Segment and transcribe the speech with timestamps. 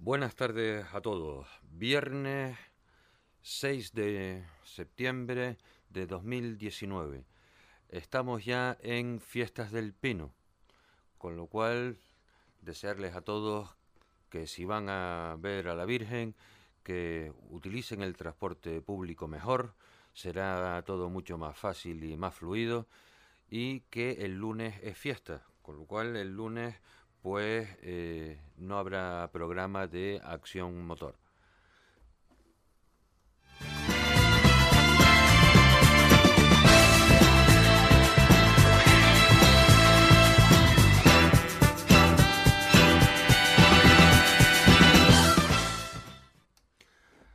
[0.00, 1.48] Buenas tardes a todos.
[1.72, 2.56] Viernes
[3.42, 5.58] 6 de septiembre
[5.90, 7.24] de 2019.
[7.88, 10.32] Estamos ya en Fiestas del Pino,
[11.18, 11.98] con lo cual
[12.62, 13.74] desearles a todos
[14.30, 16.36] que si van a ver a la Virgen,
[16.84, 19.74] que utilicen el transporte público mejor,
[20.14, 22.86] será todo mucho más fácil y más fluido,
[23.50, 26.76] y que el lunes es fiesta, con lo cual el lunes
[27.22, 31.14] pues eh, no habrá programa de acción motor.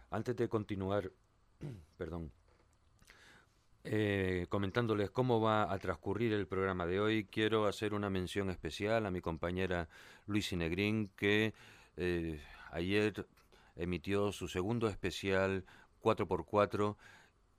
[0.09, 1.12] Antes de continuar,
[1.98, 2.31] perdón,
[3.86, 9.06] eh, comentándoles cómo va a transcurrir el programa de hoy, quiero hacer una mención especial
[9.06, 9.90] a mi compañera
[10.26, 11.54] Luis Negrín, que
[11.98, 13.28] eh, ayer
[13.76, 15.66] emitió su segundo especial
[16.02, 16.95] 4x4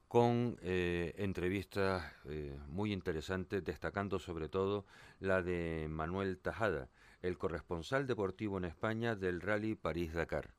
[0.09, 2.11] con eh, entrevistas
[2.69, 4.87] muy interesantes, destacando sobre todo
[5.21, 6.89] la de Manuel Tajada,
[7.21, 10.55] el corresponsal deportivo en España del Rally París-Dakar.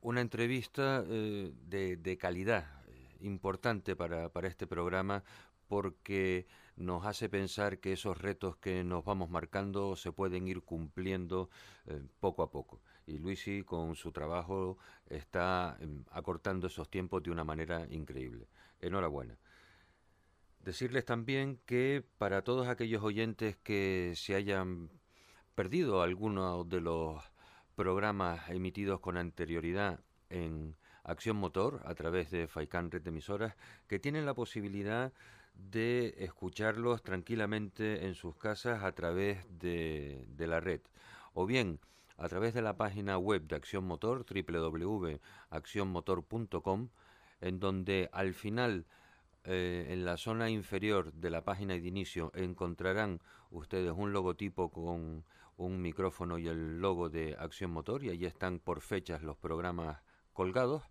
[0.00, 2.76] una entrevista de calidad,
[3.20, 5.24] importante para, para este programa
[5.68, 11.50] porque nos hace pensar que esos retos que nos vamos marcando se pueden ir cumpliendo
[11.86, 12.80] eh, poco a poco.
[13.06, 18.48] Y Luisi con su trabajo está em, acortando esos tiempos de una manera increíble.
[18.80, 19.38] Enhorabuena.
[20.60, 24.90] Decirles también que para todos aquellos oyentes que se hayan
[25.54, 27.22] perdido alguno de los
[27.76, 30.76] programas emitidos con anterioridad en
[31.06, 33.54] Acción Motor a través de Faikan Red Emisoras,
[33.86, 35.12] que tienen la posibilidad
[35.54, 40.82] de escucharlos tranquilamente en sus casas a través de, la red.
[41.32, 41.80] O bien
[42.18, 46.88] a través de la página web de Acción Motor, www.accionmotor.com,
[47.40, 48.86] en donde al final,
[49.44, 53.20] eh, en la zona inferior de la página de inicio, encontrarán
[53.50, 55.24] ustedes un logotipo con
[55.56, 60.02] un micrófono y el logo de Acción Motor, y allí están por fechas los programas
[60.32, 60.82] colgados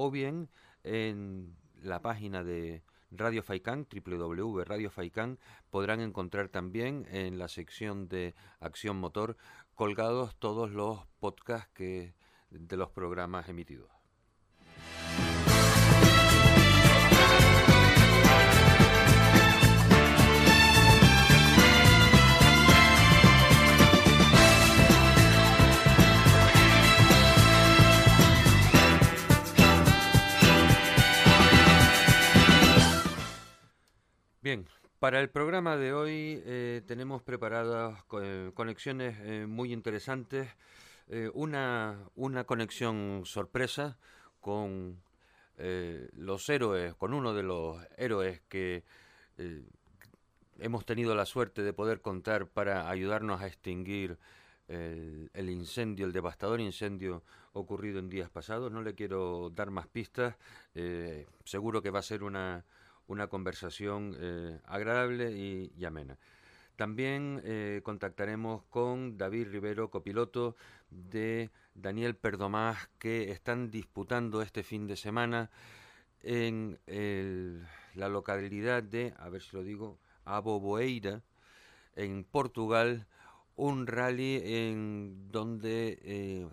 [0.00, 0.48] o bien
[0.84, 8.96] en la página de Radio Faikan, www.radiofaikan, podrán encontrar también en la sección de Acción
[8.96, 9.36] Motor
[9.74, 12.14] colgados todos los podcasts que,
[12.50, 13.97] de los programas emitidos.
[34.48, 34.64] Bien,
[34.98, 38.02] para el programa de hoy eh, tenemos preparadas
[38.54, 40.48] conexiones eh, muy interesantes.
[41.08, 43.98] Eh, una, una conexión sorpresa
[44.40, 45.02] con
[45.58, 48.84] los héroes, con uno de los héroes que
[50.58, 54.16] hemos tenido la suerte de poder contar para ayudarnos a extinguir
[54.66, 57.22] el, el, incendio, el devastador incendio
[57.52, 58.72] ocurrido en días pasados.
[58.72, 60.36] No le quiero dar más pistas.
[61.44, 62.64] seguro que va a ser una,
[63.08, 66.18] una conversación eh, agradable y, amena.
[66.76, 70.54] También eh, contactaremos con David Rivero, copiloto
[70.90, 75.50] de Daniel Perdomás, que están disputando este fin de semana
[76.22, 76.78] en
[77.94, 81.22] la localidad de, a ver si lo digo, Aboboeira,
[81.96, 83.06] en Portugal,
[83.56, 86.48] un rally en donde eh,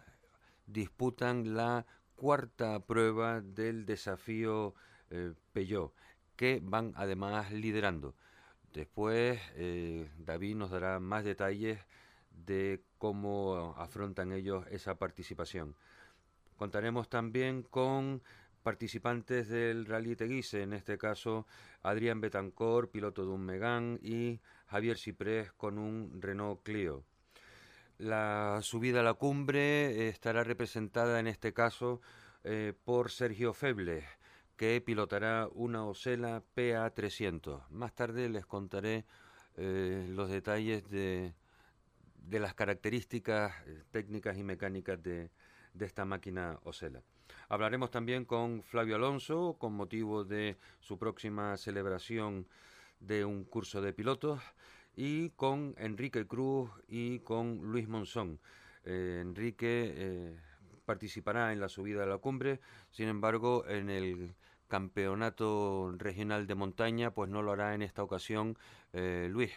[0.65, 1.85] disputan la
[2.15, 4.73] cuarta prueba del desafío
[5.53, 5.93] Peugeot
[6.35, 8.15] que van además liderando.
[8.73, 11.79] Después eh, David nos dará más detalles
[12.31, 15.75] de cómo afrontan ellos esa participación.
[16.57, 18.21] Contaremos también con
[18.63, 21.45] participantes del Rally Teguise, en este caso
[21.83, 27.03] Adrián Betancor, piloto de un Megán, y Javier Ciprés con un Renault Clio.
[27.97, 32.01] La subida a la cumbre estará representada en este caso
[32.43, 34.03] eh, por Sergio Febles,
[34.57, 37.67] que pilotará una Osela PA300.
[37.69, 39.05] Más tarde les contaré
[39.57, 41.33] eh, los detalles de,
[42.17, 45.29] de, las características eh, técnicas y mecánicas de,
[45.73, 47.01] de esta máquina Osela.
[47.49, 52.47] Hablaremos también con Flavio Alonso con motivo de su próxima celebración
[52.99, 54.41] de un curso de pilotos
[54.95, 58.39] y con Enrique Cruz y con Luis Monzón.
[58.85, 60.35] Eh, Enrique
[60.85, 62.59] participará en la subida de la cumbre,
[62.91, 64.35] sin embargo, en el
[64.67, 68.57] campeonato regional de montaña, pues no lo hará en esta ocasión
[68.93, 69.51] eh, Luis.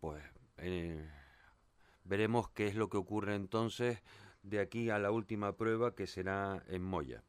[0.00, 0.22] Pues
[0.58, 1.08] eh,
[2.04, 4.02] veremos qué es lo que ocurre entonces
[4.42, 7.22] de aquí a la última prueba que será en Moya.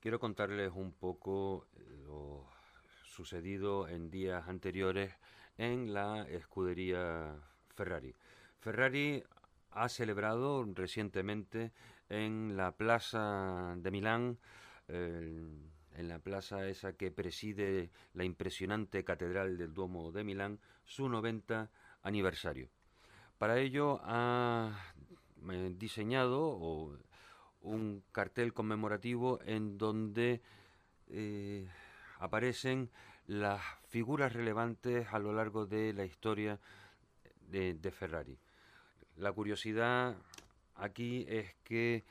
[0.00, 1.66] Quiero contarles un poco
[2.04, 2.46] lo
[3.04, 5.12] sucedido en días anteriores
[5.56, 7.34] en la escudería
[7.74, 8.14] Ferrari.
[8.60, 9.24] Ferrari
[9.72, 11.72] ha celebrado recientemente
[12.08, 14.38] en la plaza de Milán,
[14.86, 21.70] en la plaza esa que preside la impresionante catedral del Duomo de Milán, su 90
[22.02, 22.70] aniversario.
[23.36, 24.72] Para ello ha
[25.50, 26.96] eh, diseñado o
[27.68, 30.40] un cartel conmemorativo en donde
[31.08, 31.68] eh,
[32.18, 32.90] aparecen
[33.26, 36.58] las figuras relevantes a lo largo de la historia
[37.50, 38.38] de, Ferrari.
[39.16, 40.16] La curiosidad
[40.74, 42.04] aquí es que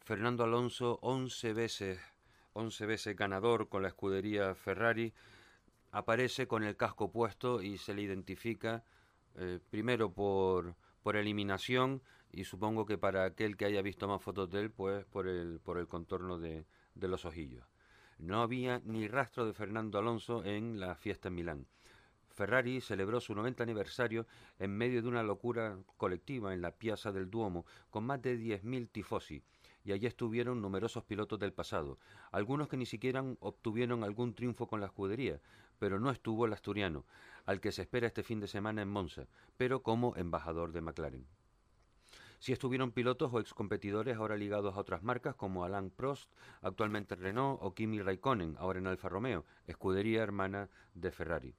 [0.00, 2.00] Fernando Alonso, 11 veces,
[2.54, 5.12] 11 veces ganador con la escudería Ferrari,
[5.92, 8.84] aparece con el casco puesto y se le identifica
[9.36, 12.02] eh, primero por, por eliminación
[12.36, 15.60] y supongo que para aquel que haya visto más fotos de él, pues por el,
[15.60, 17.64] por el contorno de, de los ojillos.
[18.18, 21.66] No había ni rastro de Fernando Alonso en la fiesta en Milán.
[22.34, 24.26] Ferrari celebró su 90 aniversario
[24.58, 28.90] en medio de una locura colectiva en la Piazza del Duomo, con más de 10.000
[28.90, 29.42] tifosi,
[29.84, 31.98] y allí estuvieron numerosos pilotos del pasado,
[32.32, 35.40] algunos que ni siquiera obtuvieron algún triunfo con la escudería,
[35.78, 37.04] pero no estuvo el asturiano,
[37.46, 41.26] al que se espera este fin de semana en Monza, pero como embajador de McLaren.
[42.44, 46.30] Si estuvieron pilotos o excompetidores ahora ligados a otras marcas como Alain Prost,
[46.60, 51.54] actualmente Renault, o Kimi Raikkonen, ahora en Alfa Romeo, escudería hermana de Ferrari.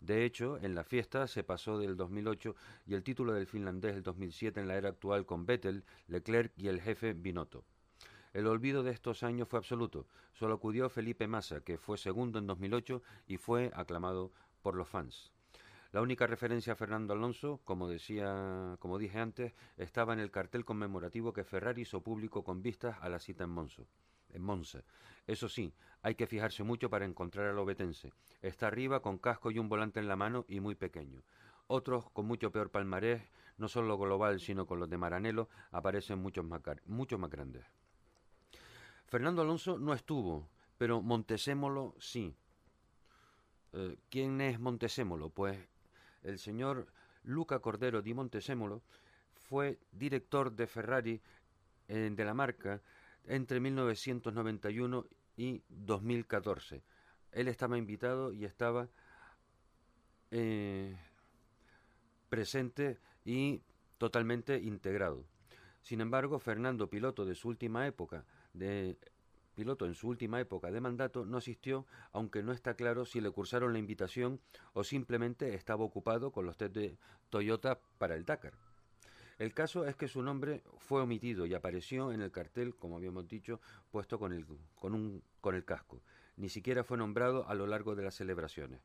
[0.00, 4.02] De hecho, en la fiesta se pasó del 2008 y el título del finlandés del
[4.02, 7.62] 2007 en la era actual con Vettel, Leclerc y el jefe Binotto.
[8.32, 10.08] El olvido de estos años fue absoluto.
[10.32, 14.32] Solo acudió Felipe Massa, que fue segundo en 2008 y fue aclamado
[14.62, 15.33] por los fans.
[15.94, 20.64] La única referencia a Fernando Alonso, como decía, como dije antes, estaba en el cartel
[20.64, 23.84] conmemorativo que Ferrari hizo público con vistas a la cita en Monza.
[24.30, 24.82] En Monza.
[25.28, 28.12] Eso sí, hay que fijarse mucho para encontrar al obetense.
[28.42, 31.22] Está arriba con casco y un volante en la mano y muy pequeño.
[31.68, 33.22] Otros con mucho peor palmarés,
[33.56, 37.64] no solo global, sino con los de Maranello, aparecen muchos más, mucho más grandes.
[39.06, 42.34] Fernando Alonso no estuvo, pero Montesémolo sí.
[43.74, 45.30] Eh, ¿Quién es Montesémolo?
[45.30, 45.56] Pues
[46.24, 46.86] el señor
[47.22, 48.82] Luca Cordero di Montesémolo
[49.34, 51.20] fue director de Ferrari
[51.86, 52.80] de la marca
[53.26, 55.06] entre 1991
[55.36, 56.82] y 2014.
[57.32, 58.88] Él estaba invitado y estaba
[60.30, 60.96] eh,
[62.28, 63.62] presente y
[63.98, 65.24] totalmente integrado.
[65.82, 68.96] Sin embargo, Fernando, piloto de su última época de
[69.54, 73.30] piloto en su última época de mandato, no asistió, aunque no está claro si le
[73.30, 74.40] cursaron la invitación
[74.72, 76.98] o simplemente estaba ocupado con los test de
[77.30, 78.52] Toyota para el Dakar.
[79.38, 83.26] El caso es que su nombre fue omitido y apareció en el cartel, como habíamos
[83.26, 84.46] dicho, puesto con el,
[84.76, 86.02] con un, con el casco.
[86.36, 88.80] Ni siquiera fue nombrado a lo largo de las celebraciones.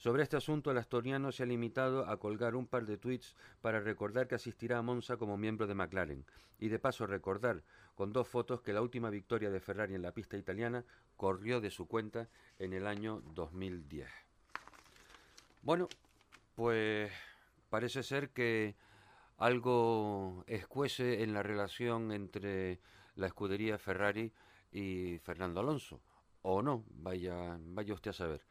[0.00, 3.80] Sobre este asunto, el asturiano se ha limitado a colgar un par de tweets para
[3.80, 6.24] recordar que asistirá a Monza como miembro de McLaren
[6.58, 7.62] y de paso recordar
[7.96, 10.86] con dos fotos que la última victoria de Ferrari en la pista italiana
[11.18, 14.08] corrió de su cuenta en el año 2010.
[15.60, 15.86] Bueno,
[16.54, 17.12] pues
[17.68, 18.76] parece ser que
[19.36, 22.80] algo escuece en la relación entre
[23.16, 24.32] la escudería Ferrari
[24.72, 26.00] y Fernando Alonso.
[26.40, 28.49] O no, vaya, vaya usted a saber.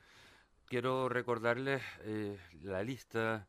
[0.70, 3.48] Quiero recordarles eh, la lista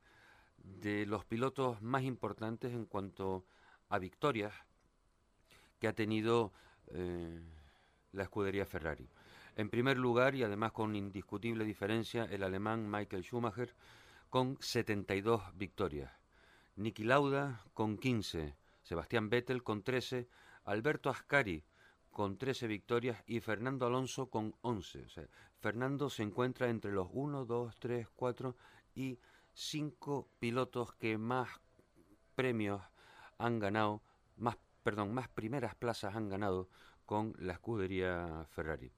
[0.56, 3.44] de los pilotos más importantes en cuanto
[3.90, 4.54] a victorias
[5.78, 6.54] que ha tenido
[6.86, 7.42] eh,
[8.12, 9.06] la escudería Ferrari.
[9.54, 13.74] En primer lugar, y además con indiscutible diferencia, el alemán Michael Schumacher
[14.30, 16.10] con 72 victorias.
[16.76, 20.26] Niki Lauda con 15, Sebastián Vettel con 13,
[20.64, 21.64] Alberto Ascari
[22.10, 25.06] con 13 victorias y Fernando Alonso con 11.
[25.60, 28.56] Fernando se encuentra entre los 1, 2, 3, 4
[28.94, 29.18] y
[29.54, 31.48] 5 pilotos que más
[32.34, 32.82] premios
[33.38, 34.02] han ganado,
[34.36, 36.68] más, perdón, más primeras plazas han ganado
[37.06, 38.92] con la escudería Ferrari.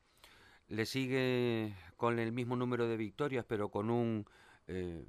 [0.68, 4.26] Le sigue con el mismo número de victorias, pero con un
[4.68, 5.06] eh,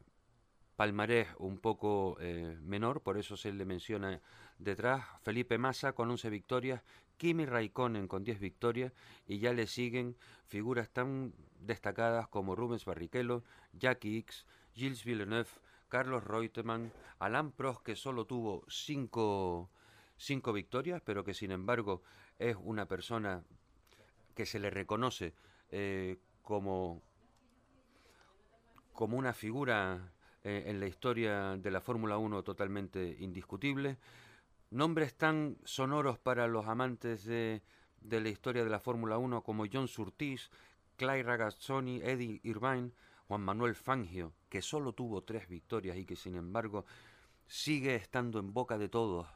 [0.75, 4.21] palmarés un poco eh, menor, por eso se le menciona
[4.57, 5.05] detrás.
[5.21, 6.81] Felipe Massa con 11 victorias,
[7.17, 8.93] Kimi Raikkonen con 10 victorias
[9.27, 15.49] y ya le siguen figuras tan destacadas como Rubens Barrichello, Jackie X, Gilles Villeneuve,
[15.89, 19.69] Carlos Reutemann, Alain Prost que solo tuvo 5
[20.53, 22.01] victorias, pero que sin embargo
[22.39, 23.43] es una persona
[24.35, 25.33] que se le reconoce
[25.69, 27.01] eh, como,
[28.91, 30.12] como una figura
[30.43, 33.97] eh, en la historia de la Fórmula 1 totalmente indiscutible.
[34.69, 37.61] Nombres tan sonoros para los amantes de,
[38.01, 40.49] de la historia de la Fórmula 1 como John Surtees,
[40.95, 42.91] Clay Ragazzoni, Eddie Irvine,
[43.27, 46.85] Juan Manuel Fangio, que solo tuvo tres victorias y que sin embargo
[47.47, 49.27] sigue estando en boca de todos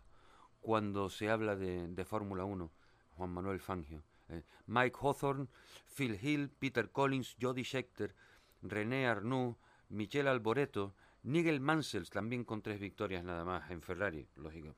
[0.60, 2.72] cuando se habla de, de Fórmula 1,
[3.16, 4.04] Juan Manuel Fangio.
[4.30, 5.48] Eh, Mike Hawthorne,
[5.86, 8.14] Phil Hill, Peter Collins, Jody Scheckter,
[8.62, 9.56] René Arnoux,
[9.90, 14.76] Michel Alboreto, Nigel Mansell, también con tres victorias nada más en Ferrari, lógico.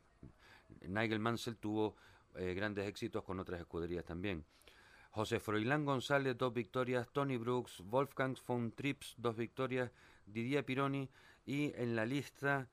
[0.81, 1.95] Nigel Mansell tuvo
[2.35, 4.45] eh, grandes éxitos con otras escuderías también.
[5.11, 7.07] José Froilán González, dos victorias.
[7.11, 9.91] Tony Brooks, Wolfgang von Trips, dos victorias.
[10.25, 11.09] Didier Pironi.
[11.45, 12.69] Y en la lista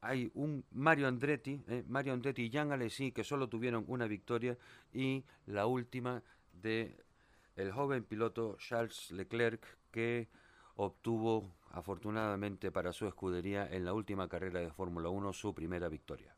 [0.00, 4.56] hay un Mario Andretti, eh, Mario Andretti y Jean Alesi, que solo tuvieron una victoria.
[4.92, 6.22] Y la última
[6.52, 6.96] de
[7.56, 10.28] el joven piloto Charles Leclerc, que
[10.74, 16.34] obtuvo afortunadamente para su escudería en la última carrera de Fórmula 1 su primera victoria.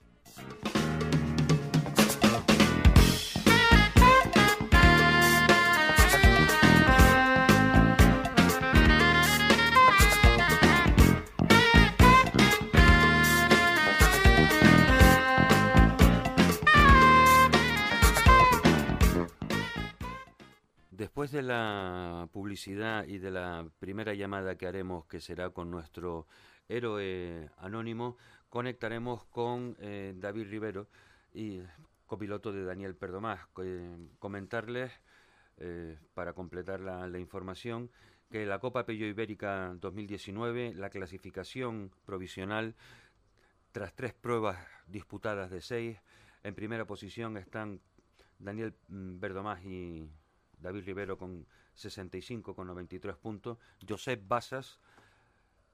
[21.19, 26.29] Después de la publicidad y de la primera llamada que haremos, que será con nuestro
[26.69, 28.17] héroe anónimo,
[28.49, 30.87] conectaremos con eh, David Rivero
[31.35, 31.61] y
[32.07, 33.41] copiloto de Daniel Perdomás.
[34.21, 34.93] comentarles,
[35.57, 37.91] eh, para completar la, información,
[38.31, 42.77] que la Copa Pello Ibérica 2019, la clasificación provisional,
[43.73, 44.57] tras tres pruebas
[44.87, 45.99] disputadas de seis,
[46.45, 47.81] en primera posición están
[48.39, 49.19] Daniel mm,
[49.65, 50.09] y
[50.61, 54.79] David Rivero con 65 con 93 puntos, Josep Basas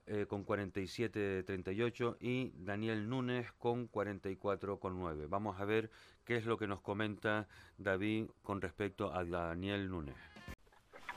[0.07, 5.27] eh, con 47-38 y Daniel Núñez con 44 con 9.
[5.29, 5.91] Vamos a ver
[6.27, 7.49] qué es lo que nos comenta
[7.79, 10.17] David con respecto a Daniel Núñez.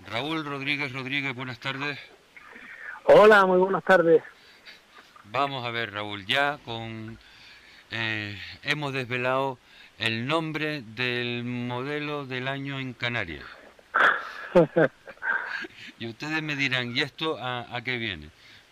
[0.06, 2.00] Raúl Rodríguez Rodríguez, buenas tardes.
[3.04, 4.24] Hola, muy buenas tardes.
[5.26, 7.18] Vamos a ver, Raúl, ya con
[7.92, 9.60] eh, hemos desvelado
[9.98, 13.44] el nombre del modelo del año en Canarias.
[16.00, 18.30] y ustedes me dirán, ¿y esto a, qué viene?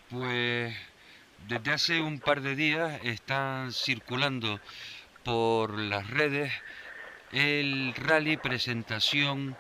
[0.10, 0.76] Pues
[1.48, 4.60] desde hace un par de días están circulando
[5.24, 6.52] por las redes
[7.32, 9.56] el rally presentación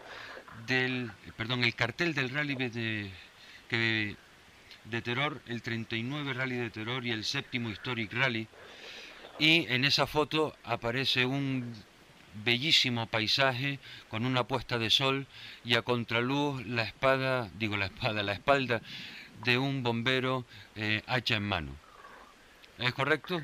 [0.67, 3.11] del, perdón, el cartel del rally de,
[3.67, 4.15] que,
[4.85, 8.47] de terror, el 39 rally de terror y el séptimo historic rally.
[9.37, 11.73] Y en esa foto aparece un
[12.43, 15.27] bellísimo paisaje con una puesta de sol
[15.63, 18.81] y a contraluz la espada, digo la espada, la espalda
[19.43, 21.71] de un bombero eh, hacha en mano.
[22.79, 23.41] ¿Es correcto?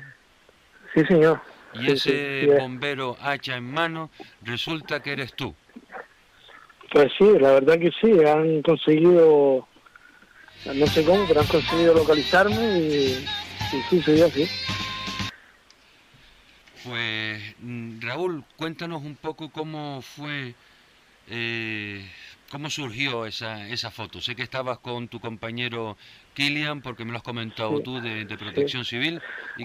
[0.94, 1.40] Sí, señor.
[1.74, 4.10] Y ese bombero hacha en mano
[4.42, 5.54] resulta que eres tú.
[6.92, 9.66] Pues sí, la verdad que sí, han conseguido,
[10.66, 13.26] no sé cómo, pero han conseguido localizarme y,
[13.72, 14.46] y sí, soy así.
[16.84, 20.54] Pues mm, Raúl, cuéntanos un poco cómo fue,
[21.28, 22.04] eh,
[22.50, 24.20] cómo surgió esa, esa foto.
[24.20, 25.96] Sé que estabas con tu compañero
[26.34, 29.20] Kilian, porque me lo has comentado tú de, Protección Civil.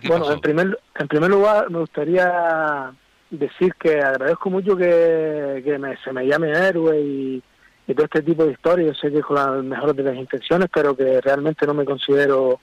[0.07, 2.91] bueno, En, primer, en primer lugar me gustaría
[3.31, 5.63] decir que agradezco mucho que,
[6.03, 7.43] se me llame héroe y,
[7.87, 8.95] y, todo este tipo de historias.
[8.95, 12.59] Yo sé que con las mejores de las intenciones, pero que realmente no me considero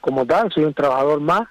[0.00, 0.50] como tal.
[0.50, 1.48] Soy un trabajador más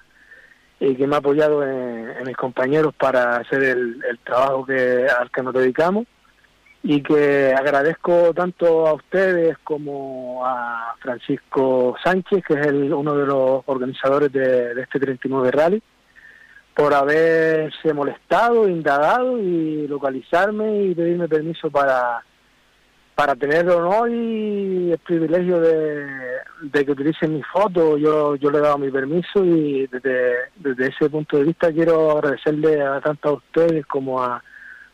[0.82, 5.42] y que me ha apoyado en, mis compañeros para hacer el, trabajo que al que
[5.42, 6.06] nos dedicamos.
[6.82, 13.24] Y que agradezco tanto a ustedes como a Francisco Sánchez, que es el, uno de
[13.24, 15.80] los organizadores de, de este 39 Rally,
[16.74, 22.24] por haberse molestado, indagado y localizarme y pedirme permiso para
[23.14, 28.58] para tener el honor y el privilegio de, que utilicen mi foto, yo, yo le
[28.58, 33.28] he dado mi permiso y desde, desde ese punto de vista quiero agradecerle a tanto
[33.28, 34.42] a ustedes como a,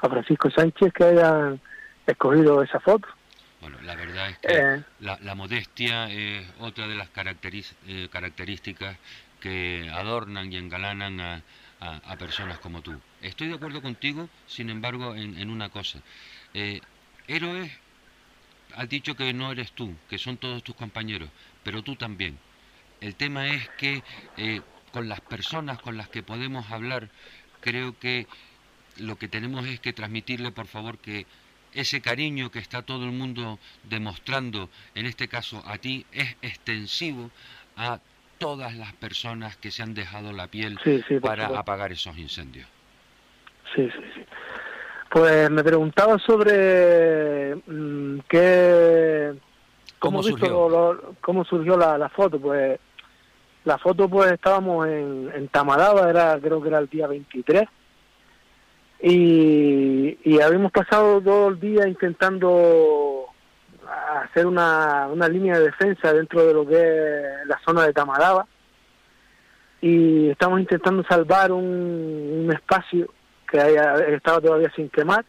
[0.00, 1.60] Francisco Sánchez que hayan
[2.06, 3.08] escogido esa foto.
[3.60, 4.82] Bueno, la verdad es que eh.
[5.00, 8.96] la, modestia es otra de las eh, características
[9.40, 11.42] que adornan y engalanan a,
[11.80, 12.94] a, personas como tú.
[13.22, 16.00] Estoy de acuerdo contigo, sin embargo, en, una cosa.
[16.54, 16.80] Eh,
[17.26, 17.70] héroes,
[18.76, 21.28] has dicho que no eres tú, que son todos tus compañeros,
[21.62, 22.38] pero tú también.
[23.00, 24.02] El tema es que
[24.36, 27.08] eh, con las personas con las que podemos hablar,
[27.60, 28.26] creo que
[28.98, 31.26] lo que tenemos es que transmitirle, por favor, que
[31.74, 37.30] ese cariño que está todo el mundo demostrando, en este caso a ti, es extensivo
[37.76, 38.00] a
[38.38, 40.78] todas las personas que se han dejado la piel
[41.20, 42.68] para apagar esos incendios.
[43.74, 44.22] Sí, sí, sí.
[45.10, 49.34] Pues me preguntaba sobre mm, qué...
[49.98, 51.16] ¿Cómo, surgió?
[51.20, 52.38] ¿Cómo surgió la, foto?
[52.38, 52.78] Pues
[53.64, 57.64] la foto pues estábamos en, en Tamadaba, era, creo que era el día 23,
[59.00, 63.26] y, y habíamos pasado todo el día intentando
[64.22, 68.46] hacer una, una línea de defensa dentro de lo que es la zona de Tamaraba
[69.80, 73.08] y estamos intentando salvar un, espacio
[73.50, 75.24] que haya, estaba todavía sin quemar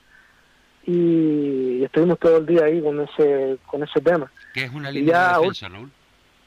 [0.85, 4.31] y estuvimos todo el día ahí con ese con ese tema.
[4.53, 5.91] ¿Qué es una línea de defensa, Raúl?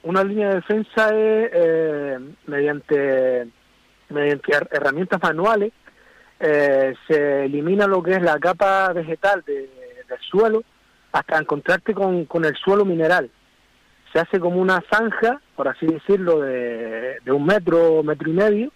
[0.02, 3.46] Una línea de defensa es eh, mediante
[4.08, 5.72] mediante herramientas manuales
[6.44, 9.68] eh, se elimina lo que es la capa vegetal del
[10.28, 10.64] suelo
[11.12, 13.30] hasta encontrarte con, con el suelo mineral.
[14.12, 18.72] Se hace como una zanja, por así decirlo, de, de un metro, metro y medio,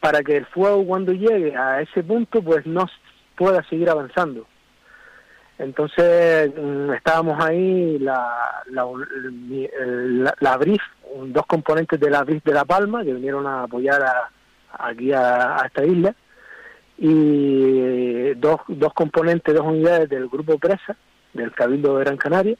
[0.00, 2.86] para que el fuego cuando llegue a ese punto pues no
[3.36, 4.46] pueda seguir avanzando.
[5.58, 8.86] Entonces mm, estábamos ahí, la, la,
[10.40, 10.82] la, BRIF,
[11.26, 14.02] dos componentes de la BRIF de La Palma, que vinieron a apoyar
[14.78, 16.14] aquí a, esta isla,
[16.98, 20.96] y dos, dos componentes, dos unidades del grupo Presa,
[21.32, 22.56] del Cabildo de Gran Canaria,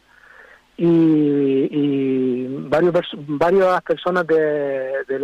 [0.79, 2.93] y, varios
[3.27, 5.19] varias personas de, de,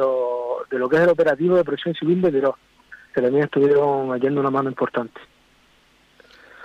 [0.62, 2.54] lo, de lo que es el operativo de protección civil de Quirós,
[3.14, 5.20] que también estuvieron yendo una mano importante.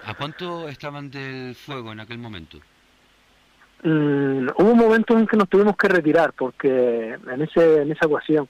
[0.05, 2.60] ¿A cuánto estaban del fuego en aquel momento?
[3.83, 8.47] Mm, hubo momentos en que nos tuvimos que retirar porque en ese en esa ocasión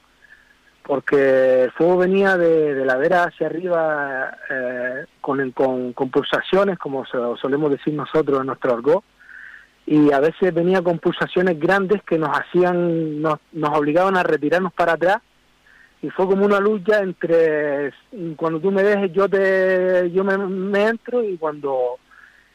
[0.88, 7.72] porque el fuego venía de, de ladera hacia arriba eh, con, con, pulsaciones, como solemos
[7.72, 9.04] decir nosotros en nuestro argot,
[9.86, 14.72] y a veces venía con pulsaciones grandes que nos hacían, nos, nos obligaban a retirarnos
[14.72, 15.18] para atrás,
[16.02, 17.92] y fue como una lucha entre
[18.36, 21.98] cuando tú me dejes yo te yo me, me entro y cuando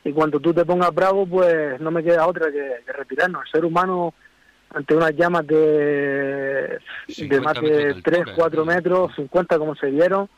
[0.05, 3.53] y cuando tú te pongas bravo pues no me queda otra que, que retirarnos el
[3.53, 4.15] ser humano
[4.75, 6.79] ante unas llamas de,
[7.09, 10.29] de más de 3, 4 metros, 50 como se dieron,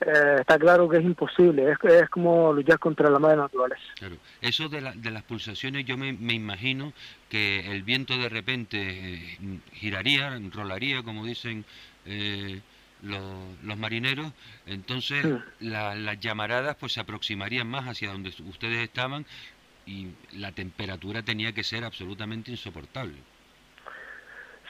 [0.00, 3.82] eh, está claro que es imposible, es, es como luchar contra la madre naturaleza.
[3.96, 4.16] Claro.
[4.40, 6.92] Eso de, de las pulsaciones, yo me, me, imagino
[7.28, 9.38] que el viento de repente eh,
[9.72, 11.64] giraría, rolaría, como dicen
[12.06, 12.60] eh,
[13.02, 13.22] los,
[13.62, 14.32] los, marineros,
[14.66, 15.24] entonces
[15.60, 19.26] las llamaradas pues se aproximarían más hacia donde ustedes estaban
[19.86, 23.16] y la temperatura tenía que ser absolutamente insoportable.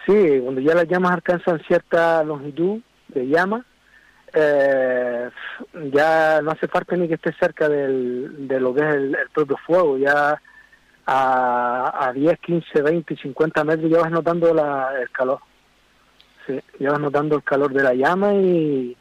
[0.06, 3.64] Sí, cuando ya las llamas alcanzan cierta longitud de llama,
[4.32, 5.30] eh,
[5.92, 9.56] ya no hace falta ni que esté cerca del, de lo que es el, propio
[9.66, 10.40] fuego, ya
[11.06, 15.40] a, a 10, 15, 20, 50 metros ya vas notando la, el calor.
[16.46, 18.96] Sí, ya vas notando el calor de la llama y,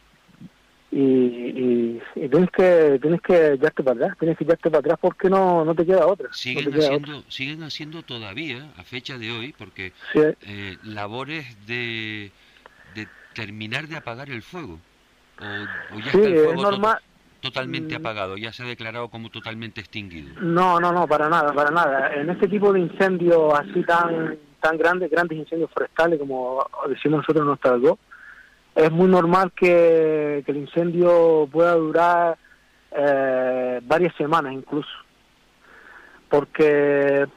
[0.91, 5.29] y, y, tienes que tienes que echarte para atrás, tienes que echarte para atrás porque
[5.29, 6.29] no, no te queda otra.
[6.31, 12.31] Siguen, haciendo, siguen haciendo todavía, a fecha de hoy, porque eh, labores de,
[12.95, 14.79] de terminar de apagar el fuego.
[15.39, 16.97] O, ya está el fuego
[17.45, 18.01] totalmente mm.
[18.01, 20.33] apagado, ya se ha declarado como totalmente extinguido.
[20.41, 22.13] No, no, no, para nada, para nada.
[22.15, 27.41] En este tipo de incendios así tan tan grandes, grandes incendios forestales, como decimos nosotros
[27.41, 27.99] en nuestro algo,
[28.73, 32.37] es muy normal que, el incendio pueda durar
[32.91, 34.89] eh, varias semanas incluso,
[36.29, 37.27] porque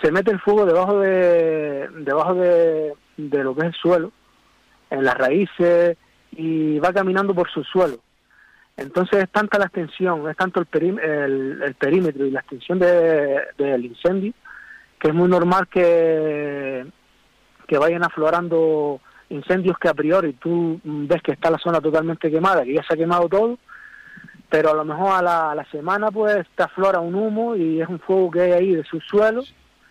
[0.00, 4.12] se mete el fuego debajo de debajo de, lo que es el suelo,
[4.90, 5.96] en las raíces
[6.30, 7.98] y va caminando por su suelo.
[8.76, 14.32] Entonces es tanta la extensión, es tanto el, el, perímetro y la extensión del incendio
[14.98, 16.86] que es muy normal que,
[17.66, 22.64] que vayan aflorando incendios que a priori tú ves que está la zona totalmente quemada,
[22.64, 23.58] que ya se ha quemado todo,
[24.48, 28.00] pero a lo mejor a la, semana pues te aflora un humo y es un
[28.00, 29.42] fuego que hay ahí de su suelo.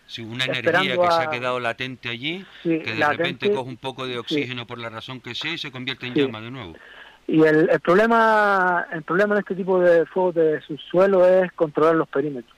[0.06, 4.06] Sí, una energía que se ha quedado latente allí, que de repente coge un poco
[4.06, 6.74] de oxígeno por la razón que sea y se convierte en llama de nuevo.
[7.26, 11.96] Y el, el, problema el problema en este tipo de fuego de subsuelo es controlar
[11.96, 12.55] los perímetros.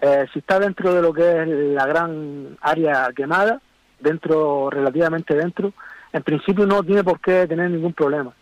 [0.00, 3.60] Eh, si está dentro de lo que es la gran área quemada,
[4.00, 5.72] dentro, relativamente dentro,
[6.12, 8.32] en principio no tiene por qué tener ningún problema.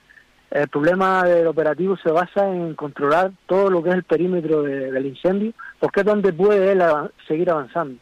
[0.51, 5.07] El problema del operativo se basa en controlar todo lo que es el perímetro del
[5.07, 6.83] incendio, porque es donde puede él
[7.27, 7.99] seguir avanzando.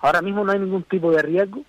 [0.00, 1.62] Ahora mismo no hay ningún tipo de riesgo,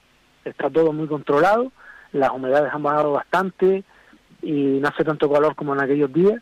[0.44, 1.72] está todo muy controlado,
[2.14, 3.84] las humedades han bajado bastante
[4.42, 6.42] y no hace tanto calor como en aquellos días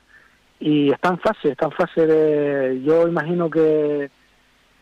[0.59, 4.09] y está en fase, está en fase de, yo imagino que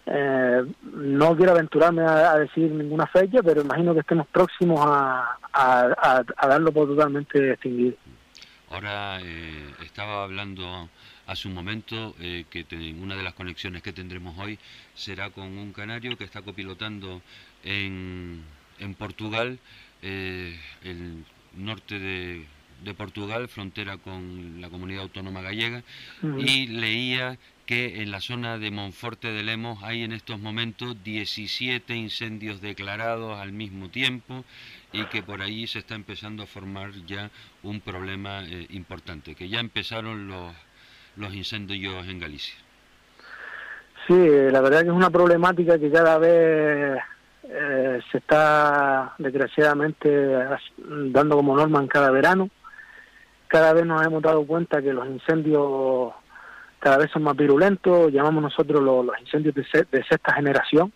[0.05, 6.47] eh, no quiero aventurarme a, decir ninguna fecha, pero imagino que estemos próximos a, a,
[6.47, 7.95] darlo por totalmente extinguido.
[8.69, 10.89] Ahora eh, estaba hablando
[11.27, 12.65] hace un momento eh, que
[12.99, 14.59] una de las conexiones que tendremos hoy
[14.93, 17.21] será con un canario que está copilotando
[17.63, 18.43] en,
[18.79, 19.59] en Portugal,
[20.01, 21.23] el
[21.55, 22.45] norte de
[22.83, 25.83] de Portugal, frontera con la comunidad autónoma gallega,
[26.37, 31.95] y leía que en la zona de Monforte de Lemos hay en estos momentos 17
[31.95, 34.43] incendios declarados al mismo tiempo
[34.91, 37.29] y que por ahí se está empezando a formar ya
[37.63, 40.53] un problema eh, importante, que ya empezaron los,
[41.15, 42.55] los incendios en Galicia.
[44.07, 44.13] Sí,
[44.51, 46.99] la verdad que es una problemática que cada vez
[47.43, 50.09] eh, se está desgraciadamente
[50.87, 52.49] dando como norma en cada verano
[53.53, 56.11] cada vez nos hemos dado cuenta que los incendios
[56.83, 60.91] cada vez son más virulentos, llamamos nosotros los, incendios de, sexta generación,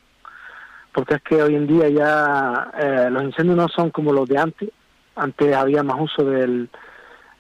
[0.92, 4.38] porque es que hoy en día ya eh, los incendios no son como los de
[4.38, 4.70] antes,
[5.16, 6.68] antes había más uso del,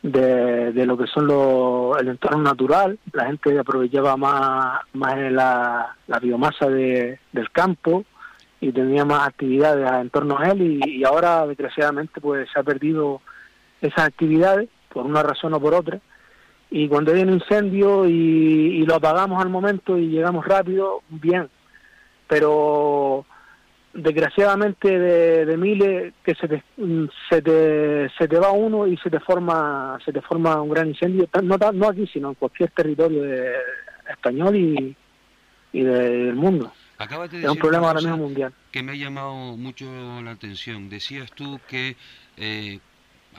[0.02, 6.70] de, lo que son los, el entorno natural, la gente aprovechaba más, más la, biomasa
[6.70, 8.06] de, del campo
[8.62, 12.64] y tenía más actividades en torno a él y, y ahora desgraciadamente pues se ha
[12.64, 13.20] perdido
[13.82, 16.00] esas actividades por una razón o por otra,
[16.70, 21.50] y cuando hay un incendio y, lo apagamos al momento y llegamos rápido, bien,
[22.28, 23.26] pero
[23.94, 26.64] desgraciadamente de, miles que se te,
[27.30, 30.90] se te, se te va uno y se te forma se te forma un gran
[30.90, 33.56] incendio no, no aquí sino en cualquier territorio de,
[34.08, 34.96] español y,
[35.74, 36.72] y del mundo.
[37.00, 38.54] Es un problema ahora mismo mundial.
[38.72, 39.86] que me ha llamado mucho
[40.24, 40.90] la atención.
[40.90, 41.96] Decías tú que
[42.38, 42.80] eh,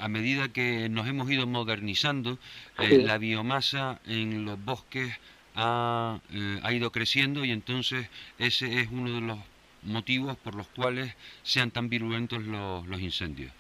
[0.01, 2.39] a medida que nos hemos ido modernizando,
[2.79, 5.13] eh, la biomasa en los bosques
[5.55, 8.09] ha, eh, ha, ido creciendo y entonces
[8.39, 9.39] ese es uno de los
[9.83, 13.53] motivos por los cuales sean tan virulentos los, los incendios.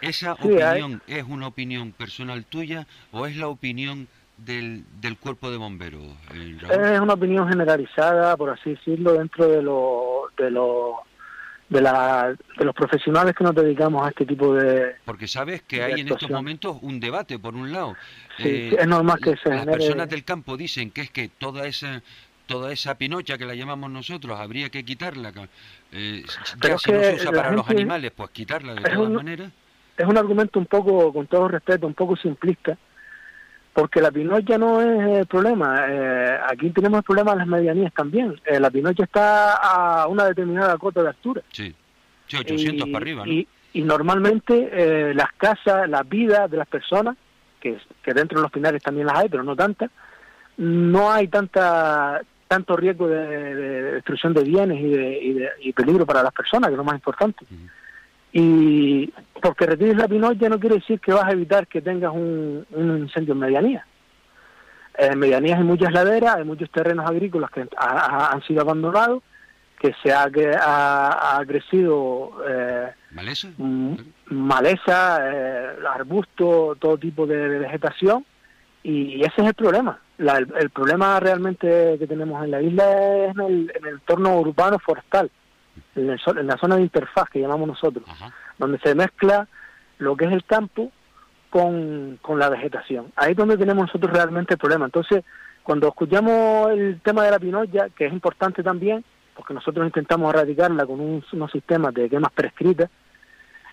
[0.00, 5.56] ¿Esa opinión es una opinión personal tuya o es la opinión del, del cuerpo de
[5.56, 6.02] bomberos?
[6.34, 6.56] Eh,
[6.94, 10.96] es una opinión generalizada, por así decirlo, dentro de lo, de lo
[11.68, 14.94] de, la, de los profesionales que nos dedicamos a este tipo de...
[15.04, 17.96] Porque sabes que hay en estos momentos un debate, por un lado.
[18.38, 22.02] Eh, es normal que se Las personas del campo dicen que es que toda esa
[22.46, 25.32] toda esa pinocha que la llamamos nosotros habría que quitarla.
[25.92, 26.24] Eh,
[26.60, 29.50] ya si no se usa para los animales, pues quitarla de todas maneras.
[29.96, 32.76] Es un argumento un poco, con todo respeto, un poco simplista,
[33.74, 35.84] porque la pinocha no es el problema.
[35.88, 38.40] Eh, aquí tenemos el problema de las medianías también.
[38.46, 41.42] Eh, la pinocha está a una determinada cota de altura.
[41.50, 41.74] Sí,
[42.32, 43.32] 800 para arriba, ¿no?
[43.32, 43.48] Y,
[43.82, 47.16] normalmente eh, las casas, las vidas de las personas,
[47.60, 49.90] que, que dentro de los pinares también las hay, pero no tantas,
[50.56, 53.54] no hay tanta tanto riesgo de,
[53.94, 57.44] destrucción de bienes y, de, y, peligro para las personas, que es lo más importante.
[58.36, 62.66] Y porque retires la pinocha no quiere decir que vas a evitar que tengas un,
[62.76, 63.86] incendio en medianía.
[64.98, 69.22] En medianías hay muchas laderas, hay muchos terrenos agrícolas que han sido abandonados,
[69.78, 73.48] que se ha, ha, crecido eh, maleza,
[74.26, 78.26] maleza eh, arbusto, todo tipo de, vegetación,
[78.82, 80.00] y ese es el problema.
[80.18, 84.80] el, problema realmente que tenemos en la isla es en el, en el entorno urbano
[84.80, 85.30] forestal
[85.94, 88.04] en, la zona de interfaz que llamamos nosotros,
[88.58, 89.48] donde se mezcla
[89.98, 90.90] lo que es el campo
[91.50, 93.12] con, la vegetación.
[93.16, 94.86] Ahí es donde tenemos nosotros realmente el problema.
[94.86, 95.24] Entonces,
[95.62, 99.04] cuando escuchamos el tema de la pinoya, que es importante también,
[99.36, 102.90] porque nosotros intentamos erradicarla con unos sistemas de quemas prescritas,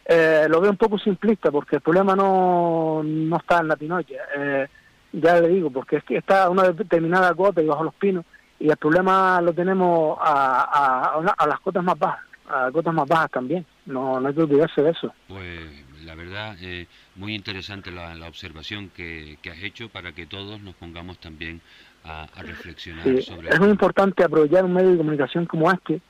[0.06, 4.22] eh, lo veo un poco simplista, porque el problema no, no está en la pinoya.
[4.36, 4.68] Eh,
[5.14, 8.26] ya le digo, porque es que está a una determinada cuota y bajo los pinos,
[8.62, 13.32] y el problema lo tenemos a, a, las cotas más bajas, a cotas más bajas
[13.32, 15.14] también, no, no hay que olvidarse de eso.
[15.28, 15.60] Pues
[16.06, 20.62] la verdad, eh, muy interesante la, la observación que, que, has hecho para que todos
[20.62, 21.62] nos pongamos también
[22.04, 26.02] a, reflexionar sobre Es muy importante aprovechar un medio de comunicación como este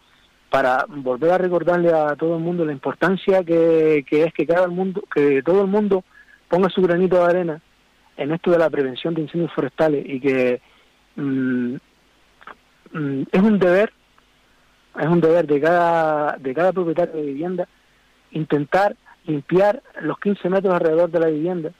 [0.49, 4.65] para volver a recordarle a todo el mundo la importancia que, que es que cada
[4.65, 6.03] el mundo, que todo el mundo
[6.49, 7.61] ponga su granito de arena
[8.17, 10.61] en esto de la prevención de incendios forestales y que
[11.15, 11.75] mm,
[12.93, 13.93] mm, es un deber,
[14.99, 17.67] es un deber de cada, de cada propietario de vivienda
[18.31, 21.71] intentar limpiar los 15 metros alrededor de la vivienda,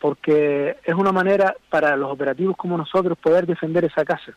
[0.00, 4.34] porque es una manera para los operativos como nosotros poder defender esa casa.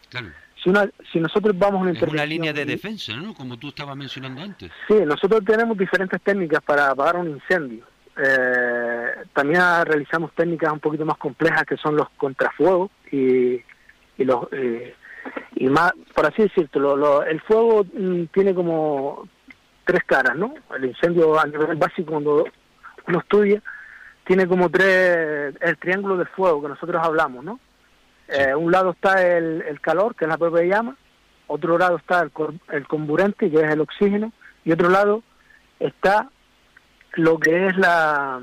[0.63, 3.34] Si, una, si nosotros vamos a una Es una línea de defensa, ¿no?
[3.34, 4.72] Como tú estabas mencionando antes.
[4.88, 7.86] Sí, nosotros tenemos diferentes técnicas para apagar un incendio.
[8.18, 13.62] Eh, también realizamos técnicas un poquito más complejas que son los contrafuegos y,
[14.18, 14.96] y los eh,
[15.56, 19.28] y más, por así decirlo, el fuego mm, tiene como
[19.86, 20.54] tres caras, ¿no?
[20.76, 22.46] El incendio a nivel básico cuando
[23.08, 23.62] uno estudia
[24.26, 27.60] tiene como tres, el triángulo de fuego que nosotros hablamos, ¿no?
[28.28, 30.96] Eh, un lado está el, el, calor, que es la propia llama,
[31.48, 32.32] otro lado está el,
[32.72, 34.32] el comburente, que es el oxígeno,
[34.63, 35.24] y otro lado
[35.80, 36.30] está
[37.13, 38.39] lo que es la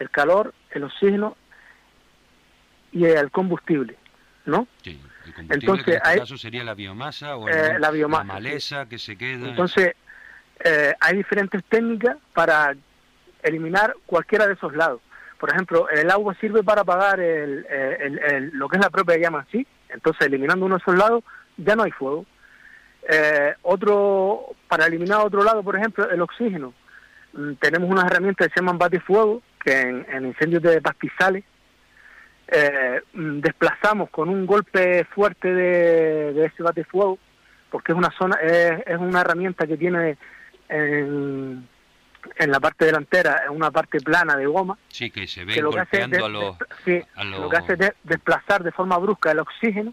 [0.00, 1.36] el calor, el oxígeno
[2.90, 3.96] y el combustible,
[4.46, 4.66] ¿no?
[4.82, 8.34] Sí, el combustible Entonces, en este caso sería la biomasa o eh, la, biomasa, la
[8.34, 9.48] maleza que se queda.
[9.48, 9.94] Entonces,
[10.64, 12.74] eh, hay diferentes técnicas para
[13.42, 15.00] eliminar cualquiera de esos lados.
[15.38, 19.46] Por ejemplo, el agua sirve para apagar el, el, lo que es la propia llama
[19.50, 21.24] sí, entonces eliminando uno de esos lados
[21.56, 22.26] ya no hay fuego.
[23.08, 26.74] Eh, otro, para eliminar otro lado, por ejemplo, el oxígeno.
[27.32, 31.44] Mm, tenemos unas herramientas que se llaman batifuego, que en, incendios de pastizales
[32.50, 37.18] eh, mm, desplazamos con un golpe fuerte de, de ese batifuego,
[37.70, 40.16] porque es una zona, es, es una herramienta que tiene
[40.68, 41.68] en,
[42.36, 44.78] en la parte delantera es una parte plana de goma.
[44.88, 46.56] Sí, que se ve golpeando a, los,
[47.24, 49.92] Lo que hace es desplazar de forma brusca el oxígeno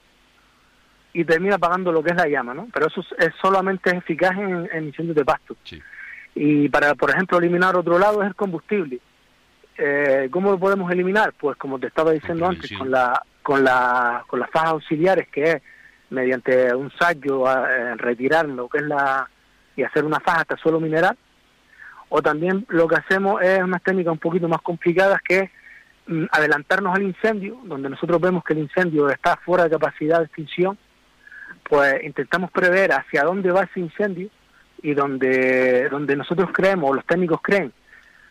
[1.13, 2.67] y termina apagando lo que es la llama, ¿no?
[2.74, 5.56] Pero eso es, solamente eficaz en, en, incendios de pasto.
[6.36, 9.00] Y para, por ejemplo, eliminar otro lado es el combustible.
[9.78, 11.34] Eh, ¿Cómo lo podemos eliminar?
[11.40, 15.44] Pues como te estaba diciendo antes, con la con la con las fajas auxiliares, que
[15.44, 15.62] es
[16.10, 19.30] mediante un sallo eh, retirar lo que es la
[19.76, 21.16] y hacer una faja hasta suelo mineral,
[22.10, 25.52] o también lo que hacemos es unas técnicas un poquito más complicadas que es
[26.08, 30.26] mm, adelantarnos al incendio, donde nosotros vemos que el incendio está fuera de capacidad de
[30.26, 30.78] extinción,
[31.63, 34.30] pues intentamos prever hacia dónde va ese incendio
[34.82, 37.72] y donde, donde nosotros creemos, o los técnicos creen,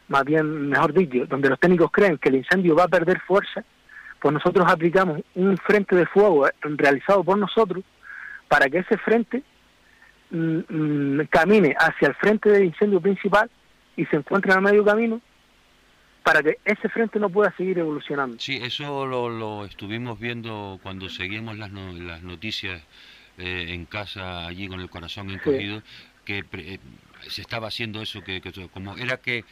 [0.08, 3.64] más bien, mejor dicho, donde los técnicos creen que el incendio va a perder fuerza,
[4.20, 7.84] pues nosotros aplicamos un frente de fuego realizado por nosotros
[8.48, 9.42] para que ese frente
[10.30, 13.48] Mm, mm, camine hacia el frente del incendio principal
[13.96, 15.20] y se encuentre a medio camino
[16.24, 18.36] para que ese frente no pueda seguir evolucionando.
[18.40, 22.82] Sí, eso lo, estuvimos viendo cuando seguimos las, las noticias
[23.38, 25.82] eh, en casa allí con el corazón encogido,
[26.24, 26.80] que eh,
[27.28, 28.42] se estaba haciendo eso, que,
[28.72, 29.44] como era que,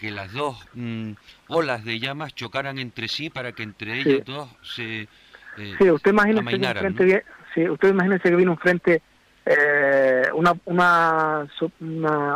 [0.00, 1.12] que las dos mm,
[1.48, 5.02] olas de llamas chocaran entre sí para que entre ellas dos se
[5.58, 9.02] eh, sí, usted imagínese que frente, sí, usted imagínese que viene un frente
[9.44, 11.48] eh, una, una,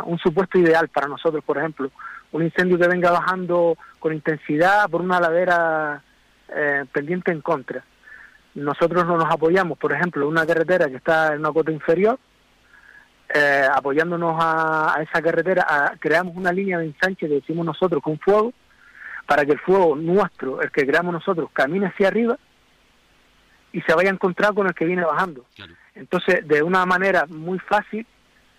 [0.05, 1.89] un supuesto ideal para nosotros, por ejemplo,
[2.31, 6.01] un incendio que venga bajando con intensidad por una ladera
[6.49, 7.83] eh, pendiente en contra.
[8.55, 12.19] Nosotros no nos apoyamos, por ejemplo, una carretera que está en una cota inferior,
[13.37, 18.53] eh, apoyándonos a, esa carretera, creamos una línea de ensanche que decimos nosotros con fuego,
[19.25, 22.37] para que el fuego nuestro, el que creamos nosotros, camine hacia arriba
[23.73, 25.45] y se vaya a encontrar con el que viene bajando.
[25.95, 28.07] Entonces, de una manera muy fácil,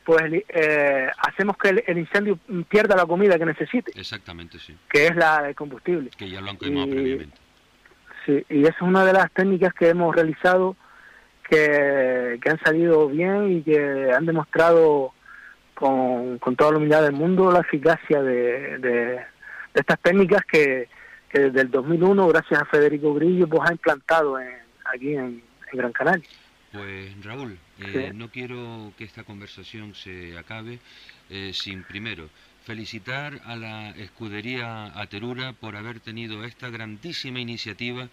[0.04, 3.98] pues eh, hacemos que el, incendio pierda la comida que necesite.
[3.98, 4.76] Exactamente, sí.
[4.90, 6.10] Que es la de combustible.
[6.18, 7.38] Que ya lo han quemado previamente.
[8.26, 10.76] Sí, y esa es una de las técnicas que hemos realizado
[11.48, 15.12] que, han salido bien y que han demostrado
[15.74, 19.20] con, con toda la humildad del mundo la eficacia de, de,
[19.74, 20.88] estas técnicas que,
[21.28, 24.54] que, desde el 2001, gracias a Federico Grillo, pues ha implantado en,
[24.84, 26.28] aquí en Gran Canaria.
[26.72, 30.78] Pues Raúl, eh, no quiero que esta conversación se acabe
[31.30, 32.28] eh, sin primero
[32.66, 38.08] felicitar a la escudería Aterura por haber tenido esta grandísima iniciativa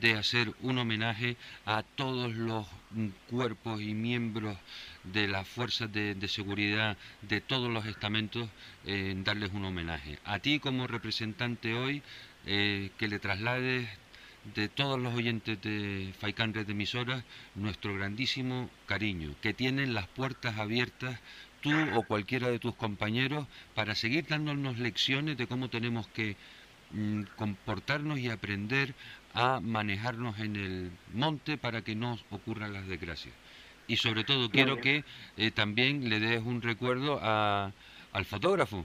[0.00, 2.68] de hacer un homenaje a todos los
[3.28, 4.56] cuerpos y miembros
[5.02, 8.48] de las fuerzas de, seguridad de todos los estamentos,
[8.84, 10.20] en darles un homenaje.
[10.24, 12.00] A ti como representante hoy,
[12.46, 13.88] eh, que le traslades
[14.54, 17.24] de todos los oyentes de Faicán Red Emisoras
[17.56, 21.18] nuestro grandísimo cariño, que tienen las puertas abiertas
[21.66, 26.36] tú o cualquiera de tus compañeros para seguir dándonos lecciones de cómo tenemos que
[26.92, 28.94] mm, comportarnos y aprender
[29.34, 33.34] a manejarnos en el monte para que no ocurran las desgracias.
[33.88, 35.04] Y sobre todo quiero que
[35.36, 37.72] eh, también le des un recuerdo a,
[38.12, 38.84] al fotógrafo,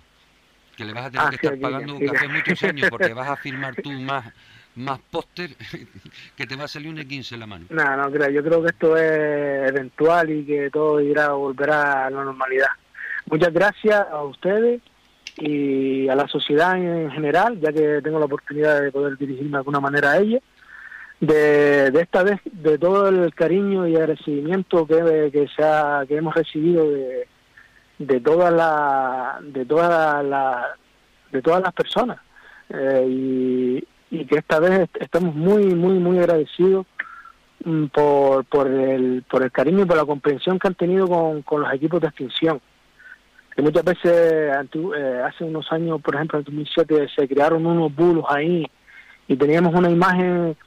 [0.76, 3.36] Que le vas a tener que estar pagando un café muchos años porque vas a
[3.46, 4.26] firmar tú más
[4.76, 5.52] más póster
[6.36, 7.66] que te va a salir un E15 en la mano.
[7.70, 12.10] No, no creo, yo creo que esto es eventual y que todo irá volverá a
[12.10, 12.70] la normalidad.
[13.26, 14.82] Muchas gracias a ustedes
[15.38, 19.58] y a la sociedad en general, ya que tengo la oportunidad de poder dirigirme de
[19.58, 20.40] alguna manera a ella,
[21.20, 26.18] de, de esta vez, de todo el cariño y agradecimiento que, que, se ha, que
[26.18, 27.28] hemos recibido de,
[28.00, 30.76] de todas la, de todas la,
[31.32, 32.20] de todas las personas
[32.70, 36.86] eh, y, y que esta vez estamos muy, muy, muy agradecidos
[37.64, 41.42] mm, por, por, el, por el cariño y por la comprensión que han tenido con,
[41.44, 42.62] con los equipos de extinción.
[43.56, 48.26] Que muchas veces, eh, hace unos años, por ejemplo, en 2007, se crearon unos bulos
[48.28, 48.70] ahí
[49.30, 50.58] y teníamos una imagen,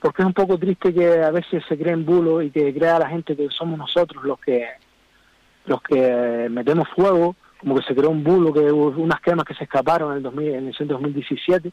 [0.00, 3.08] porque es un poco triste que a veces se creen bulos y que crea la
[3.08, 4.66] gente que somos nosotros los que
[5.66, 9.64] los que metemos fuego, como que se creó un bulo, que unas quemas que se
[9.64, 11.72] escaparon en el, 2000, en el 2017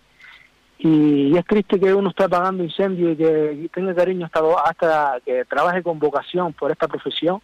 [0.83, 5.45] y, es triste que uno esté apagando incendios y que tenga cariño hasta, hasta que
[5.45, 7.39] trabaje con vocación por esta profesión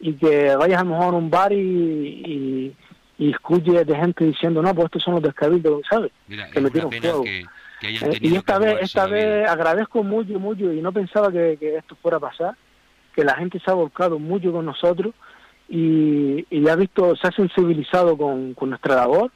[0.00, 2.74] y que vayas a lo mejor a un bar y,
[3.18, 6.10] y, escuches de gente diciendo, no, pues estos son los descabildos, ¿sabes?
[6.52, 7.24] que metieron fuego.
[7.24, 7.44] Eh,
[8.20, 12.20] y esta vez, esta vez agradezco mucho, mucho y no pensaba que, esto fuera a
[12.20, 12.56] pasar,
[13.14, 15.14] que la gente se ha volcado mucho con nosotros
[15.68, 19.30] y, y ha visto, se ha sensibilizado con, con nuestra labor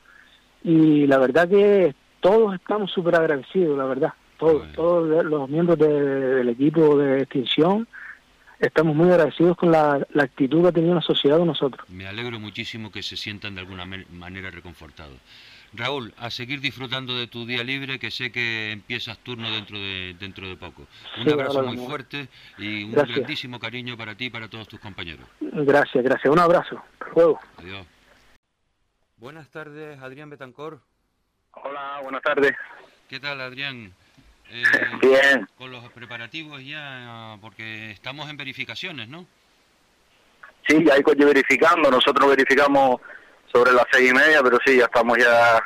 [0.65, 4.13] y la verdad que todos estamos súper agradecidos, la verdad.
[4.39, 7.87] Todos, todos los miembros del equipo de extinción
[8.61, 11.89] estamos muy agradecidos con la, actitud que ha tenido la sociedad con nosotros.
[11.89, 15.17] Me alegro muchísimo que se sientan de alguna manera reconfortados.
[15.73, 20.17] Raúl, a seguir disfrutando de tu día libre, que sé que empiezas turno dentro de
[20.19, 20.87] dentro de poco.
[21.21, 22.29] Un abrazo muy fuerte
[22.59, 25.27] y un grandísimo cariño para ti y para todos tus compañeros.
[25.41, 26.33] Gracias, gracias.
[26.33, 26.83] Un abrazo.
[26.99, 27.87] Hasta Adiós.
[29.17, 30.81] Buenas tardes, Adrián Betancor.
[31.53, 32.53] Hola, buenas tardes.
[33.09, 33.93] ¿Qué tal, Adrián?
[34.51, 34.63] Eh,
[35.01, 35.49] Bien.
[35.57, 39.27] Con los preparativos ya, porque estamos en verificaciones, ¿no?
[40.67, 41.91] Sí, ya hay coche verificando.
[41.91, 43.01] Nosotros verificamos
[43.53, 45.61] sobre las seis y media, pero sí, ya estamos ya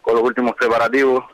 [0.00, 1.24] con los últimos preparativos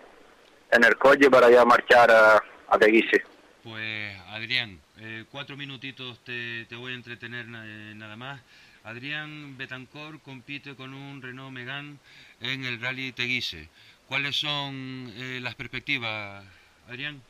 [0.70, 3.22] en el coche para ya marchar a, a Teguise.
[3.62, 8.40] Pues, Adrián, eh, cuatro minutitos te, te voy a entretener eh, nada más.
[8.84, 11.98] Adrián Betancor compite con un Renault Megane
[12.40, 13.68] en el Rally Teguise.
[14.12, 16.44] ¿Cuáles son eh, las perspectivas,
[16.86, 17.22] Adrián?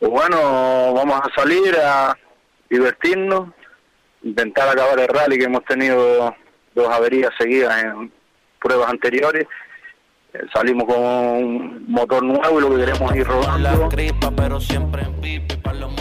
[0.00, 2.18] Pues bueno, vamos a salir a
[2.68, 3.50] divertirnos,
[4.24, 6.34] intentar acabar el rally que hemos tenido
[6.74, 8.12] dos averías seguidas en
[8.58, 9.46] pruebas anteriores.
[10.32, 13.88] Eh, salimos con un motor nuevo y lo que queremos ir rodando.
[14.36, 15.92] pero siempre en para los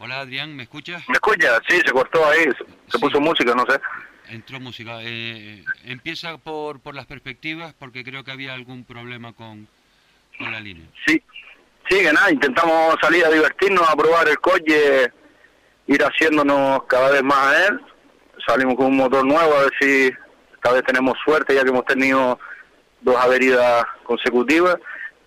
[0.00, 1.08] Hola Adrián, ¿me escuchas?
[1.08, 1.60] ¿Me escuchas?
[1.68, 2.46] Sí, se cortó ahí,
[2.88, 3.80] se puso música, no sé
[4.28, 4.98] entró música.
[5.02, 9.68] Eh, empieza por, por las perspectivas, porque creo que había algún problema con,
[10.38, 10.86] con la línea.
[11.06, 11.22] Sí,
[11.88, 15.12] sí, que nada, intentamos salir a divertirnos, a probar el coche,
[15.86, 17.80] ir haciéndonos cada vez más a él.
[18.46, 20.12] Salimos con un motor nuevo, a ver si
[20.54, 22.38] esta vez tenemos suerte, ya que hemos tenido
[23.00, 24.76] dos averidas consecutivas.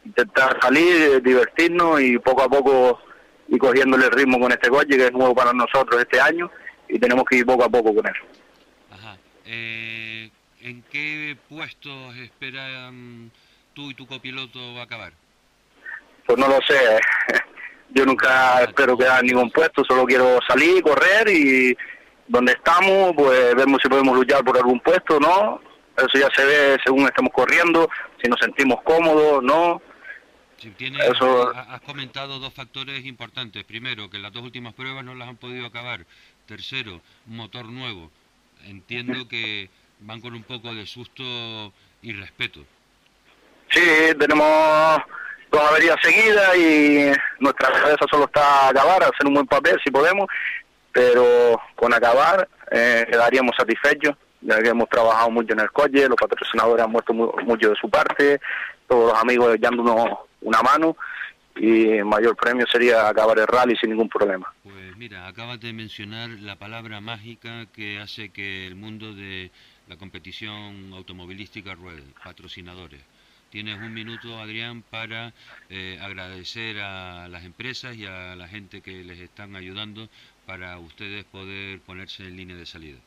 [0.05, 3.01] Intentar salir, divertirnos y poco a poco
[3.49, 6.49] ir cogiéndole el ritmo con este coche, que es nuevo para nosotros este año,
[6.87, 8.13] y tenemos que ir poco a poco con él.
[9.51, 10.29] Eh,
[10.61, 13.31] ¿En qué puestos esperan
[13.73, 15.11] tú y tu copiloto acabar?
[16.27, 16.99] Pues no lo sé.
[17.89, 21.75] Yo nunca espero quedar en ningún puesto, solo quiero salir, correr y
[22.27, 25.59] donde estamos, pues vemos si podemos luchar por algún puesto, ¿no?
[25.97, 27.89] Eso ya se ve según estamos corriendo,
[28.21, 29.81] si nos sentimos cómodos, ¿no?
[30.61, 31.49] Eso...
[31.55, 33.63] Has comentado dos factores importantes.
[33.63, 36.05] Primero, que las dos últimas pruebas no las han podido acabar.
[36.45, 38.11] Tercero, motor nuevo
[38.65, 39.69] entiendo que
[39.99, 41.23] van con un poco de susto
[42.01, 42.61] y respeto.
[43.69, 43.81] Sí,
[44.17, 45.01] tenemos
[45.51, 49.91] dos averías seguidas y nuestra cabeza solo está a acabar, hacer un buen papel si
[49.91, 50.27] podemos,
[50.91, 56.15] pero con acabar eh, quedaríamos satisfechos, ya que hemos trabajado mucho en el coche, los
[56.15, 58.39] patrocinadores han muerto mucho de su parte,
[58.87, 60.95] todos los amigos dándonos una mano
[61.55, 64.51] y el mayor premio sería acabar el rally sin ningún problema.
[64.63, 69.49] Pues mira, acabas de mencionar la palabra mágica que hace que el mundo de
[69.87, 72.99] la competición automovilística ruede, patrocinadores.
[73.49, 75.31] Tienes un minuto, Adrián, para
[75.69, 80.09] eh, agradecer a las empresas y a la gente que les están ayudando
[80.45, 82.97] para ustedes poder ponerse en línea de salida.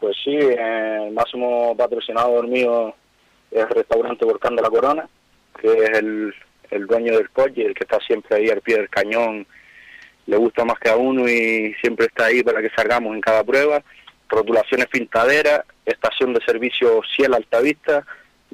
[0.00, 2.94] Pues sí, el máximo patrocinador mío
[3.50, 5.06] es el restaurante Volcán de la Corona,
[5.60, 6.34] que es el,
[6.70, 9.46] el dueño del coche, el que está siempre ahí al pie del cañón
[10.26, 13.44] le gusta más que a uno y siempre está ahí para que salgamos en cada
[13.44, 13.82] prueba.
[14.28, 18.06] Rotulaciones pintaderas, estación de servicio Ciel Altavista,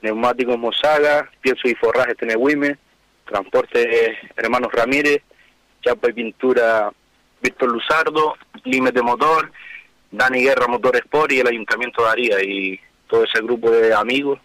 [0.02, 2.76] neumáticos Mosaga, pienso y forraje Tenehuime,
[3.24, 5.22] transporte Hermanos Ramírez,
[5.82, 6.90] chapa y pintura
[7.40, 9.52] Víctor Luzardo, de Motor,
[10.10, 14.40] Dani Guerra Motor Sport y el Ayuntamiento de Aría y todo ese grupo de amigos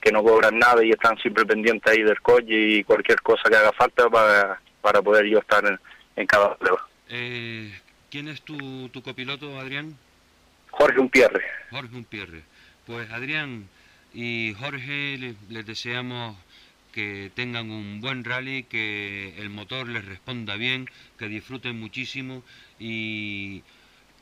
[0.00, 3.56] que no cobran nada y están siempre pendientes ahí del coche y cualquier cosa que
[3.56, 5.78] haga falta para, para poder yo estar en,
[6.16, 6.86] en cada prueba.
[7.08, 7.72] Eh,
[8.10, 9.96] ¿Quién es tu, tu copiloto, Adrián?
[10.70, 11.42] Jorge Umpierre.
[11.70, 12.42] Jorge Umpierre.
[12.86, 13.68] Pues Adrián
[14.14, 16.36] y Jorge les, les deseamos
[16.92, 20.88] que tengan un buen rally, que el motor les responda bien,
[21.18, 22.42] que disfruten muchísimo
[22.78, 23.62] y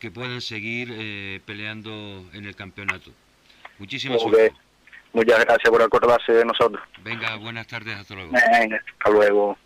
[0.00, 3.12] que puedan seguir eh, peleando en el campeonato.
[3.78, 4.30] Muchísimas Ok.
[4.30, 4.54] suerte.
[5.12, 6.82] Muchas gracias por acordarse de nosotros.
[7.04, 8.32] Venga, buenas tardes, hasta luego.
[8.32, 9.56] Venga, hasta luego.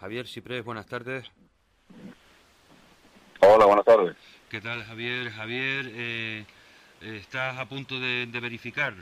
[0.00, 1.30] Javier Ciprés, buenas tardes.
[3.40, 4.16] Hola, buenas tardes.
[4.48, 5.30] ¿Qué tal, Javier?
[5.30, 6.44] Javier, eh,
[7.02, 8.94] ¿estás a punto de, verificar?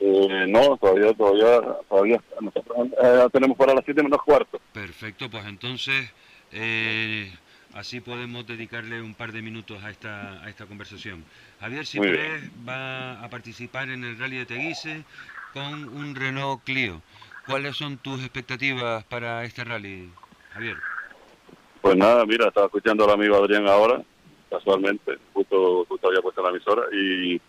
[0.00, 4.60] Eh, no, todavía, todavía, todavía nosotros eh, tenemos para las 7 menos cuarto.
[4.72, 6.10] Perfecto, pues entonces
[6.50, 7.32] eh,
[7.74, 11.24] así podemos dedicarle un par de minutos a esta, a esta conversación.
[11.60, 15.04] Javier Ciprés va a participar en el Rally de Teguise
[15.52, 17.00] con un Renault Clio.
[17.50, 20.10] ¿Cuáles son tus expectativas para este rally,
[20.52, 20.76] Javier?
[21.80, 24.00] Pues nada, mira, estaba escuchando al amigo Adrián ahora,
[24.48, 27.40] casualmente, justo, justo había puesto la emisora y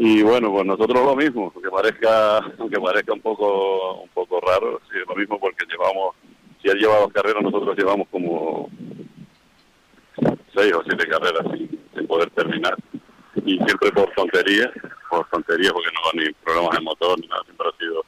[0.00, 4.80] y bueno, pues nosotros lo mismo, aunque parezca, aunque parezca un poco, un poco raro,
[4.90, 6.14] sí, lo mismo porque llevamos,
[6.62, 8.70] si él lleva dos carreras, nosotros llevamos como
[10.54, 12.76] seis o siete carreras sin, poder terminar.
[13.44, 14.70] Y siempre por tonterías,
[15.10, 18.04] por tonterías, porque no ni problemas de motor ni nada, siempre ha sido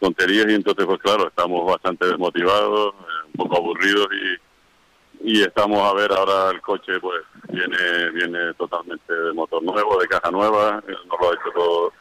[0.00, 4.50] tonterías y entonces pues claro, estamos bastante desmotivados, eh, un poco aburridos y
[5.22, 10.08] y estamos a ver ahora el coche pues viene viene totalmente de motor nuevo de
[10.08, 11.92] caja nueva nos lo ha hecho todo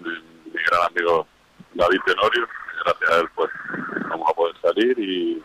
[0.00, 0.10] mi,
[0.52, 1.26] gran amigo
[1.74, 2.46] David Tenorio
[2.84, 3.50] gracias a él pues
[4.08, 5.42] vamos a poder salir y,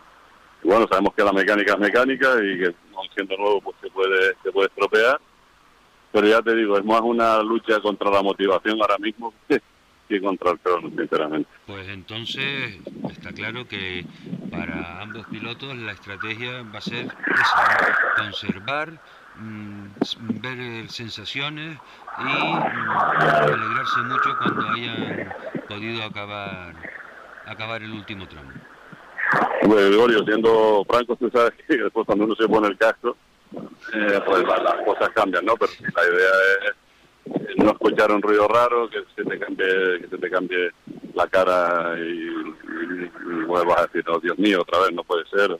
[0.62, 2.74] bueno sabemos que la mecánica es mecánica y que
[3.14, 5.20] siendo nuevo pues se puede se puede estropear
[6.12, 9.34] pero ya te digo es más una lucha contra la motivación ahora mismo
[10.18, 10.58] contra el
[10.96, 12.78] sinceramente pues entonces
[13.10, 14.04] está claro que
[14.50, 19.00] para ambos pilotos la estrategia va a ser esa, conservar,
[19.36, 19.86] mm,
[20.40, 21.78] ver sensaciones
[22.18, 22.60] y mm,
[23.20, 25.32] alegrarse mucho cuando hayan
[25.68, 26.74] podido acabar
[27.46, 28.50] acabar el último tramo.
[29.64, 33.16] Bueno, Gregorio, siendo franco, tú sabes que después cuando uno se pone el casco,
[33.94, 35.54] eh, pues las cosas cambian, ¿no?
[35.56, 36.30] Pero la idea
[36.66, 36.74] es
[37.56, 40.70] no escuchar un ruido raro, que se te cambie, que se te cambie
[41.14, 42.30] la cara y,
[43.46, 45.58] vuelvas a decir, oh Dios mío, otra vez no puede ser.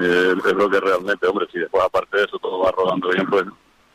[0.00, 3.26] Eh, es lo que realmente, hombre, si después aparte de eso todo va rodando bien,
[3.28, 3.44] pues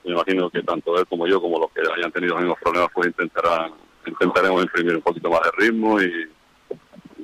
[0.03, 2.89] me imagino que tanto él como yo, como los que hayan tenido los mismos problemas,
[2.93, 3.71] pues intentarán,
[4.05, 6.29] intentaremos imprimir un poquito más de ritmo y,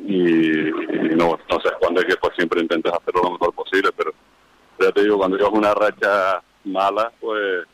[0.06, 4.12] y, no, no sé cuándo es que pues siempre intentes hacerlo lo mejor posible, pero
[4.80, 7.66] ya te digo, cuando llevas una racha mala, pues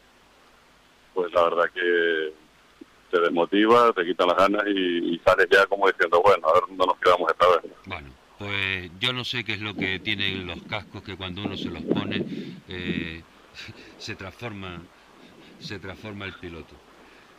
[1.20, 2.34] pues la verdad que
[3.12, 6.86] te desmotiva, te quita las ganas y, sales ya como diciendo, bueno, a ver dónde
[6.86, 7.74] nos quedamos esta vez.
[7.86, 11.58] Bueno, pues yo no sé qué es lo que tienen los cascos que cuando uno
[11.58, 12.24] se los pone
[12.70, 13.22] eh,
[13.98, 14.82] se transforma
[15.60, 16.74] se transforma el piloto.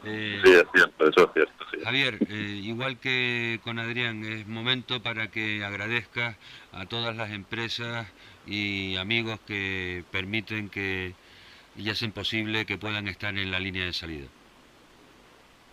[0.05, 1.65] Eh, sí, es cierto, eso es cierto.
[1.73, 1.79] Sí.
[1.83, 6.37] Javier, eh, igual que con Adrián, es momento para que agradezcas
[6.73, 8.07] a todas las empresas
[8.47, 11.15] y amigos que permiten que
[11.77, 14.27] y hacen posible que puedan estar en la línea de salida?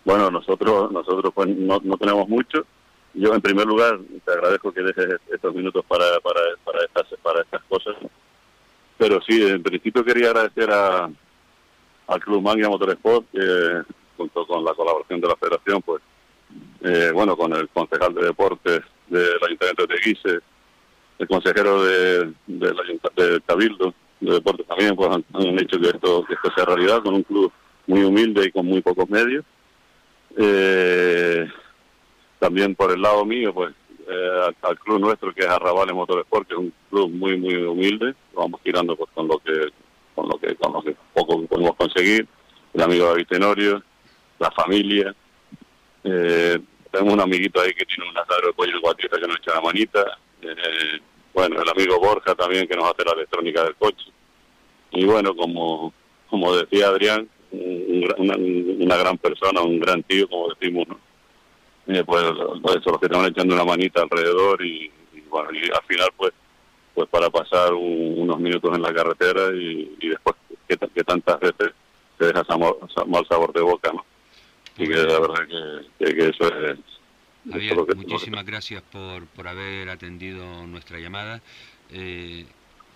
[0.04, 2.64] Bueno, nosotros nosotros pues no, no tenemos mucho.
[3.14, 7.42] Yo en primer lugar te agradezco que dejes estos minutos para, para, para, estas, para
[7.42, 7.96] estas cosas.
[8.96, 11.10] Pero sí, en principio quería agradecer a,
[12.08, 13.82] al Club Mangia Motorsport, que
[14.16, 16.02] junto con la colaboración de la federación, pues,
[16.82, 20.40] eh, bueno, con el concejal de deportes del Ayuntamiento de Teguise,
[21.18, 22.74] el consejero de, de,
[23.16, 27.14] de Cabildo, de deportes también pues han, hecho que esto, que esto sea realidad con
[27.14, 27.52] un club
[27.86, 29.44] muy humilde y con muy pocos medios.
[30.36, 31.48] Eh,
[32.38, 33.74] también por el lado mío, pues
[34.08, 38.14] eh, al, club nuestro que es Arrabales Motorsport, que es un club muy muy humilde,
[38.34, 39.68] vamos tirando pues con lo que
[40.14, 42.26] con lo que con lo que poco podemos conseguir.
[42.74, 43.82] El amigo David Tenorio,
[44.38, 45.14] la familia.
[46.04, 46.58] Eh,
[46.90, 49.60] tenemos un amiguito ahí que tiene un asado de pollo guatita que nos echa la
[49.60, 50.18] manita.
[50.42, 51.00] Eh,
[51.38, 54.06] bueno, el amigo Borja también que nos hace la electrónica del coche.
[54.90, 55.92] Y bueno, como,
[56.28, 60.98] como decía Adrián, una, gran persona, un gran tío, como decimos, ¿no?
[61.86, 62.24] Eh, pues,
[62.60, 64.90] pues los que están echando una manita alrededor y,
[65.30, 66.32] bueno, y al final pues
[66.92, 70.34] pues para pasar unos minutos en la carretera y, después
[70.66, 71.72] que, tantas veces
[72.18, 72.42] te deja
[73.06, 74.04] mal sabor de boca, ¿no?
[74.76, 75.46] Y que la verdad
[75.98, 76.78] que, que eso es
[77.44, 81.42] Javier, muchísimas gracias por, por haber atendido nuestra llamada.
[81.88, 82.46] Eh,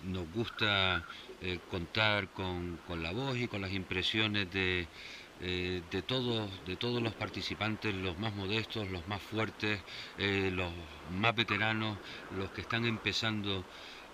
[0.01, 1.05] nos gusta
[1.41, 4.89] eh, contar con, con, la voz y con las impresiones de,
[5.39, 9.83] eh, de, todos, de todos los participantes, los más modestos, los más fuertes,
[10.17, 10.73] los
[11.09, 11.99] más veteranos,
[12.29, 13.65] los que están empezando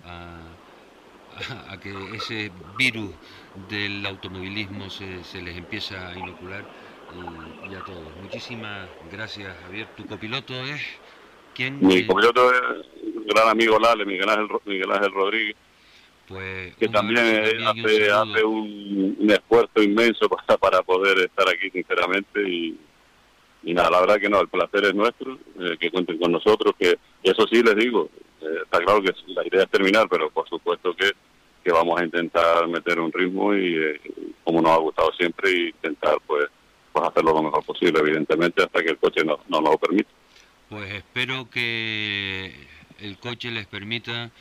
[0.04, 0.58] a,
[1.68, 3.16] a, que ese virus
[3.54, 6.68] del automovilismo se, se les empieza a inocular
[7.70, 8.16] y, a todos.
[8.22, 9.88] Muchísimas gracias, Javier.
[9.96, 10.82] ¿Tu copiloto es
[11.56, 11.80] quién?
[11.82, 15.56] Mi copiloto es un gran amigo Lale, Miguel Ángel, Miguel Ángel Rodríguez.
[16.28, 17.20] Pues que también,
[17.66, 22.78] hace, hace un, esfuerzo inmenso para, para poder estar aquí, sinceramente, y,
[23.64, 26.76] y nada, la verdad que no, el placer es nuestro, eh, que cuenten con nosotros,
[26.78, 28.10] que eso sí les digo,
[28.42, 31.12] eh, está claro que la idea es terminar, pero por supuesto que,
[31.64, 34.02] que vamos a intentar meter un ritmo y eh,
[34.44, 36.46] como nos ha gustado siempre, y intentar pues,
[37.00, 40.10] pues hacerlo lo mejor posible, evidentemente, hasta que el coche no, no nos lo permita.
[40.70, 42.54] Pues espero que
[43.00, 44.32] el coche les permita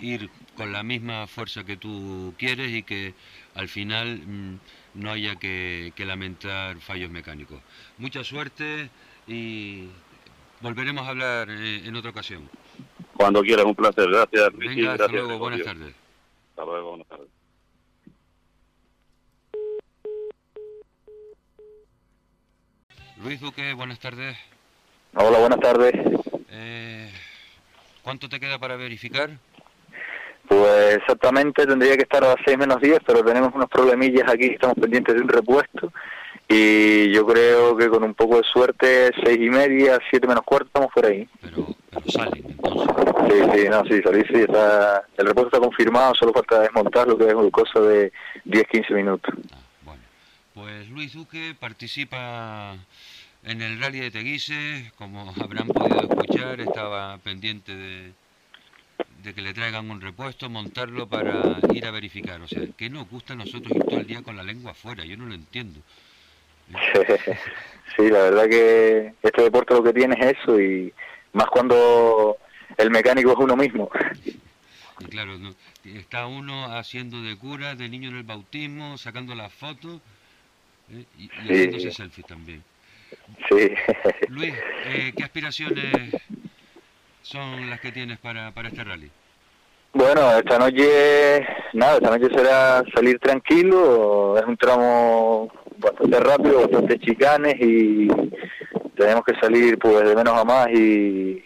[0.00, 3.14] ir con la misma fuerza que tú quieres y que
[3.54, 4.58] al final mm,
[4.96, 7.60] no haya que, lamentar fallos mecánicos.
[7.98, 8.90] Mucha suerte
[9.26, 9.88] y
[10.60, 12.48] volveremos a hablar eh, en, otra ocasión.
[13.16, 14.08] Cuando quieras, un placer.
[14.08, 15.94] Gracias, Venga, hasta luego, buenas tardes.
[16.50, 17.35] Hasta luego, buenas tardes.
[23.22, 24.36] Luis Duque, buenas tardes.
[25.14, 25.92] Hola, buenas tardes.
[26.50, 27.10] Eh,
[28.02, 29.30] ¿Cuánto te queda para verificar?
[30.48, 34.46] Pues exactamente tendría que estar a las 6 menos 10, pero tenemos unos problemillas aquí,
[34.46, 35.92] estamos pendientes de un repuesto
[36.48, 40.66] y yo creo que con un poco de suerte, 6 y media, 7 menos cuarto,
[40.66, 41.28] estamos por ahí.
[41.40, 42.94] Pero, pero salen entonces.
[43.28, 47.18] Sí, sí, no, sí, salí, sí, está, el repuesto está confirmado, solo falta desmontar lo
[47.18, 48.12] que es un cosa de
[48.44, 49.34] 10-15 minutos.
[49.52, 50.02] Ah, bueno,
[50.54, 52.76] pues Luis Duque participa
[53.46, 58.12] en el rally de Teguise, como habrán podido escuchar, estaba pendiente de
[59.26, 62.40] de que le traigan un repuesto, montarlo para ir a verificar.
[62.40, 65.04] O sea, ¿qué nos gusta a nosotros ir todo el día con la lengua afuera?
[65.04, 65.80] Yo no lo entiendo.
[67.96, 70.92] Sí, la verdad que este deporte lo que tiene es eso y
[71.32, 72.36] más cuando
[72.76, 73.88] el mecánico es uno mismo.
[74.98, 75.32] Y claro,
[75.82, 80.02] está uno haciendo de cura, de niño en el bautismo, sacando las fotos
[80.92, 81.04] ¿eh?
[81.16, 82.62] y, y haciéndose selfies también.
[83.48, 83.70] Sí.
[84.28, 84.54] Luis,
[84.86, 86.14] eh, ¿qué aspiraciones
[87.22, 89.10] son las que tienes para, para este rally?
[89.92, 96.98] Bueno, esta noche, nada, esta noche será salir tranquilo, es un tramo bastante rápido, bastante
[96.98, 98.08] chicanes y
[98.94, 101.42] tenemos que salir pues de menos a más y,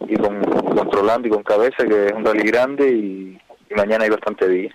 [0.00, 3.38] y con, controlando y con cabeza, que es un rally grande y,
[3.74, 4.70] mañana hay bastante día.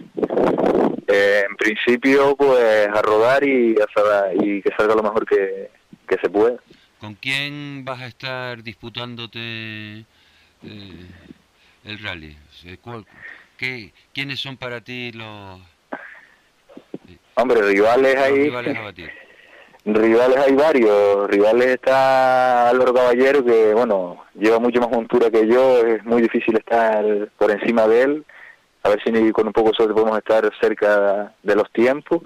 [1.08, 5.70] Eh, en principio, pues a rodar y, a, y que salga lo mejor que,
[6.12, 6.58] que se pueda.
[7.00, 11.06] ¿Con quién vas a estar disputándote eh,
[11.86, 12.38] el rally?
[13.58, 15.60] ¿Qué, ¿Quiénes son para ti los...
[17.08, 18.50] Eh, Hombre, rivales hay...
[18.50, 18.78] Rivales,
[19.86, 21.30] rivales hay varios.
[21.30, 26.58] Rivales está Álvaro Caballero, que bueno, lleva mucho más montura que yo, es muy difícil
[26.58, 27.04] estar
[27.38, 28.26] por encima de él.
[28.84, 32.22] A ver si con un poco de suerte podemos estar cerca de los tiempos.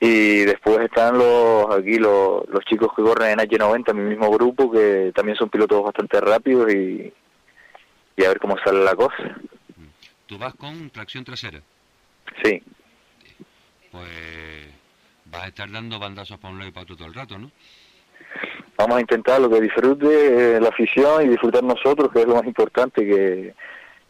[0.00, 4.70] Y después están los aquí los, los chicos que corren en H90, mi mismo grupo,
[4.70, 7.12] que también son pilotos bastante rápidos y,
[8.16, 9.36] y a ver cómo sale la cosa.
[10.26, 11.60] ¿Tú vas con tracción trasera?
[12.44, 12.62] Sí.
[13.90, 14.08] Pues
[15.24, 17.50] vas a estar dando bandazos para un lado y para otro todo el rato, ¿no?
[18.76, 22.36] Vamos a intentar lo que disfrute eh, la afición y disfrutar nosotros, que es lo
[22.36, 23.54] más importante, que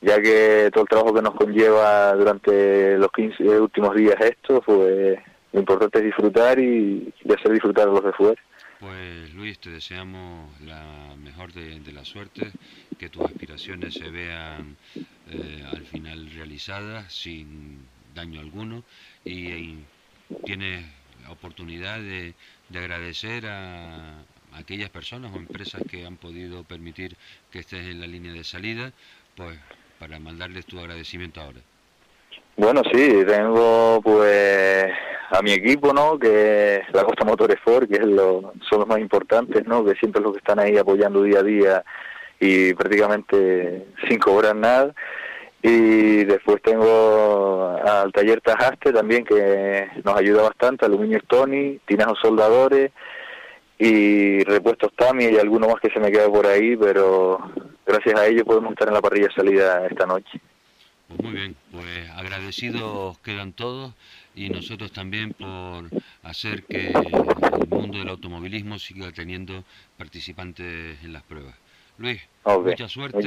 [0.01, 5.19] ya que todo el trabajo que nos conlleva durante los 15 últimos días esto, pues
[5.53, 8.43] lo importante es disfrutar y, y hacer disfrutar a los de fuera.
[8.81, 12.53] Pues Luis, te deseamos la mejor de, la suerte,
[12.97, 14.77] que tus aspiraciones se vean
[15.31, 17.81] eh, al final realizadas sin
[18.15, 18.85] daño alguno
[19.25, 19.79] y,
[20.45, 20.85] tienes
[21.25, 22.35] la oportunidad de,
[22.73, 24.23] agradecer a,
[24.53, 27.17] aquellas personas o empresas que han podido permitir
[27.51, 28.93] que estés en la línea de salida,
[29.37, 29.59] pues
[29.99, 31.61] para mandarles tu agradecimiento ahora.
[32.57, 34.93] Bueno, sí, tengo pues
[35.31, 36.19] a mi equipo, ¿no?
[36.19, 39.85] Que la Costa Motores Ford, que es lo, son los más importantes, ¿no?
[39.85, 41.85] Que siempre los que están ahí apoyando día a día
[42.41, 44.95] y prácticamente sin cobrar nada.
[45.61, 52.93] Y después tengo al taller Tajaste también, que nos ayuda bastante, Aluminio Tony, Tinajos Soldadores
[53.79, 57.39] y Repuestos Tami y alguno más que se me queda por ahí, pero
[57.87, 60.41] gracias a ellos podemos estar en la parrilla salida esta noche.
[61.23, 63.95] Muy bien, pues agradecidos quedan todos
[64.39, 65.91] y nosotros también por
[66.23, 69.65] hacer que el mundo del automovilismo siga teniendo
[69.97, 71.57] participantes en las pruebas.
[71.99, 73.19] Luis, mucha suerte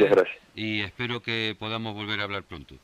[0.55, 2.75] y espero que podamos volver a hablar pronto.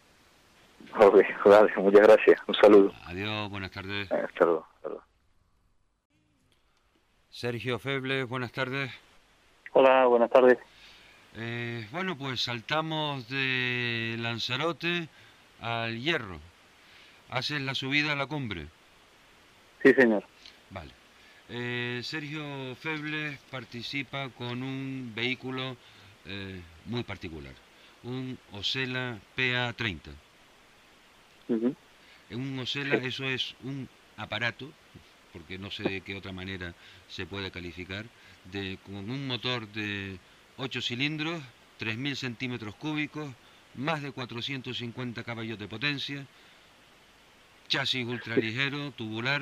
[1.00, 1.24] Ok,
[1.78, 2.42] muchas gracias.
[2.48, 2.94] Un saludo.
[3.06, 4.12] Adiós, buenas tardes.
[4.12, 4.68] Hasta luego.
[7.30, 8.92] Sergio Feble, buenas tardes.
[9.72, 10.58] Hola, buenas tardes.
[11.36, 15.08] Eh, bueno, pues saltamos de Lanzarote
[15.62, 16.40] al Hierro.
[17.30, 18.68] ¿Haces la subida a la cumbre?
[19.84, 20.24] Sí, señor.
[20.70, 20.92] Vale.
[21.50, 25.78] Eh, Sergio Febles participa con un vehículo
[26.26, 27.54] eh, muy particular,
[28.04, 30.00] un Osela PA30.
[31.50, 33.88] En un Osela eso es un
[34.18, 34.70] aparato
[35.38, 36.74] porque no sé de qué otra manera
[37.08, 38.06] se puede calificar,
[38.52, 40.18] de, con un motor de
[40.58, 41.42] 8 cilindros,
[41.80, 43.30] 3.000 centímetros cúbicos,
[43.76, 46.26] más de 450 caballos de potencia,
[47.68, 49.42] chasis ultraligero, tubular,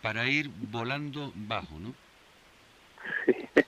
[0.00, 1.94] para ir volando bajo, ¿no?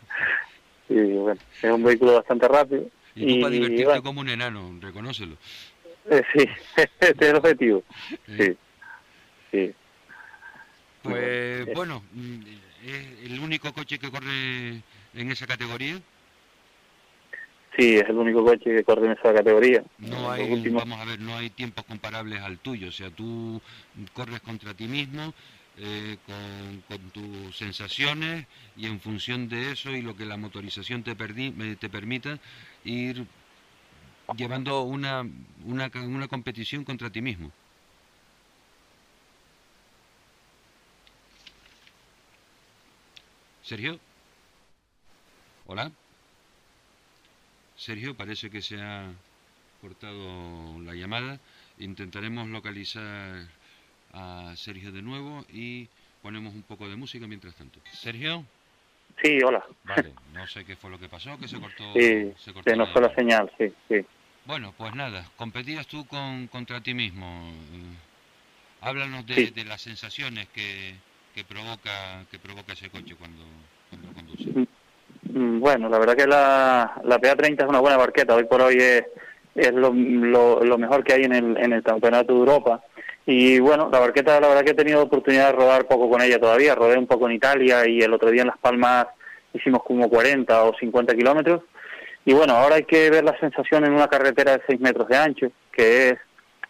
[0.87, 2.91] Sí, bueno, es un vehículo bastante rápido.
[3.15, 5.37] Y tú para divertirte como un enano, reconócelo.
[6.11, 6.47] Eh, sí,
[7.01, 7.83] este es el objetivo.
[8.29, 8.55] Eh.
[9.51, 9.75] Sí, sí.
[11.03, 12.41] Pues bueno, mm,
[12.87, 14.83] ¿es el único coche que corre
[15.15, 15.99] en esa categoría?
[17.77, 19.83] Sí, es el único coche que corre en esa categoría.
[19.99, 23.61] No hay, vamos a ver, no hay tiempos comparables al tuyo, o sea, tú
[24.13, 25.35] corres contra ti mismo,
[25.79, 28.47] eh, con, con, tus sensaciones
[28.77, 32.39] y en función de eso y lo que la motorización te, te permita
[32.85, 33.27] ir
[34.37, 35.27] llevando una,
[35.65, 37.51] una, una competición contra ti mismo.
[43.63, 43.99] Sergio.
[45.67, 45.91] Hola.
[47.77, 49.13] Sergio, parece que se ha
[49.81, 51.39] cortado la llamada.
[51.79, 53.47] Intentaremos localizar
[54.13, 55.89] a Sergio de nuevo y
[56.23, 57.81] ponemos un poco de música mientras tanto.
[57.93, 58.45] Sergio.
[59.23, 59.65] Sí, hola.
[59.85, 61.93] Vale, no sé qué fue lo que pasó, que se cortó.
[61.93, 64.05] Sí, se, cortó se nos fue la señal, sí, sí.
[64.47, 67.53] Bueno, pues nada, competías tú con, contra ti mismo.
[68.81, 70.95] Háblanos de, de las sensaciones que,
[71.35, 73.45] que, provoca que provoca ese coche cuando,
[73.89, 74.69] cuando conduce.
[75.35, 78.37] Mm, bueno, la verdad que la, la PA30 es una buena barqueta.
[78.37, 79.05] Hoy por hoy es,
[79.57, 82.83] es lo, lo, lo mejor que hay en el, en el Campeonato de Europa
[83.27, 86.39] y bueno, la barqueta la verdad que he tenido oportunidad de rodar poco con ella
[86.39, 89.07] todavía, rodé un poco en Italia y el otro día en Las Palmas
[89.53, 91.63] hicimos como 40 o 50 kilómetros.
[92.27, 95.17] Y bueno, ahora hay que ver la sensación en una carretera de 6 metros de
[95.17, 96.19] ancho, que es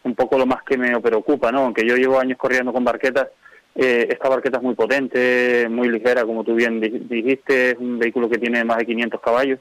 [0.04, 1.60] un poco lo más que me preocupa, ¿no?
[1.60, 3.28] Aunque yo llevo años corriendo con barquetas,
[3.74, 8.28] eh, esta barqueta es muy potente, muy ligera, como tú bien dijiste, es un vehículo
[8.28, 9.60] que tiene más de 500 caballos.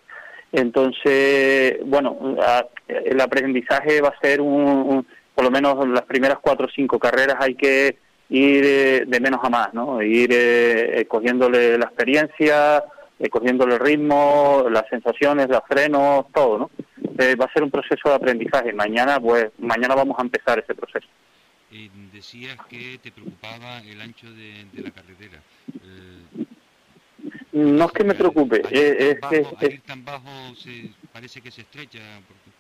[0.52, 2.38] Entonces, bueno,
[2.88, 7.38] el aprendizaje va a ser un por lo menos las primeras cuatro o cinco carreras
[7.40, 7.98] hay que
[8.30, 10.02] ir eh, de menos a más, ¿no?
[10.02, 12.84] Ir eh, eh, cogiéndole la experiencia,
[13.30, 16.72] cogiéndole el ritmo, las sensaciones, los frenos, todo, ¿no?
[17.40, 18.73] va a ser un proceso de aprendizaje.
[18.73, 21.07] Mañana, pues, mañana vamos a empezar ese proceso.
[22.12, 25.40] Decías que te preocupaba el ancho de, la carretera.
[27.52, 29.18] no es que me preocupe, es,
[29.60, 29.82] que...
[29.86, 32.00] tan bajo se, parece que se estrecha.
[32.28, 32.52] Porque...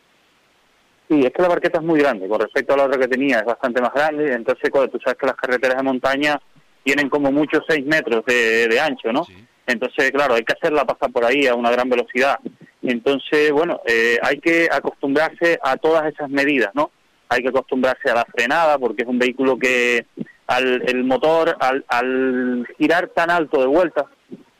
[1.09, 3.39] Sí, es que la barqueta es muy grande, con respecto a la otra que tenía
[3.39, 6.41] es bastante más grande, entonces cuando tú sabes que las carreteras de montaña
[6.83, 9.25] tienen como muchos 6 metros de, ancho, ¿no?
[9.65, 12.37] Entonces, claro, hay que hacerla pasar por ahí a una gran velocidad.
[12.81, 16.91] Entonces, bueno, eh, hay que acostumbrarse a todas esas medidas, ¿no?
[17.33, 20.05] Hay que acostumbrarse a la frenada, porque es un vehículo que
[20.45, 24.05] al, el motor, al, girar tan alto de vueltas,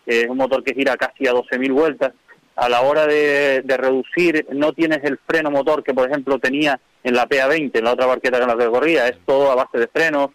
[0.07, 2.13] es un motor que gira casi a 12.000 vueltas,
[2.55, 7.13] a la hora de, reducir no tienes el freno motor que por ejemplo tenía en
[7.13, 9.87] la PA20, en la otra barqueta con la que corría, es todo a base de
[9.87, 10.31] frenos,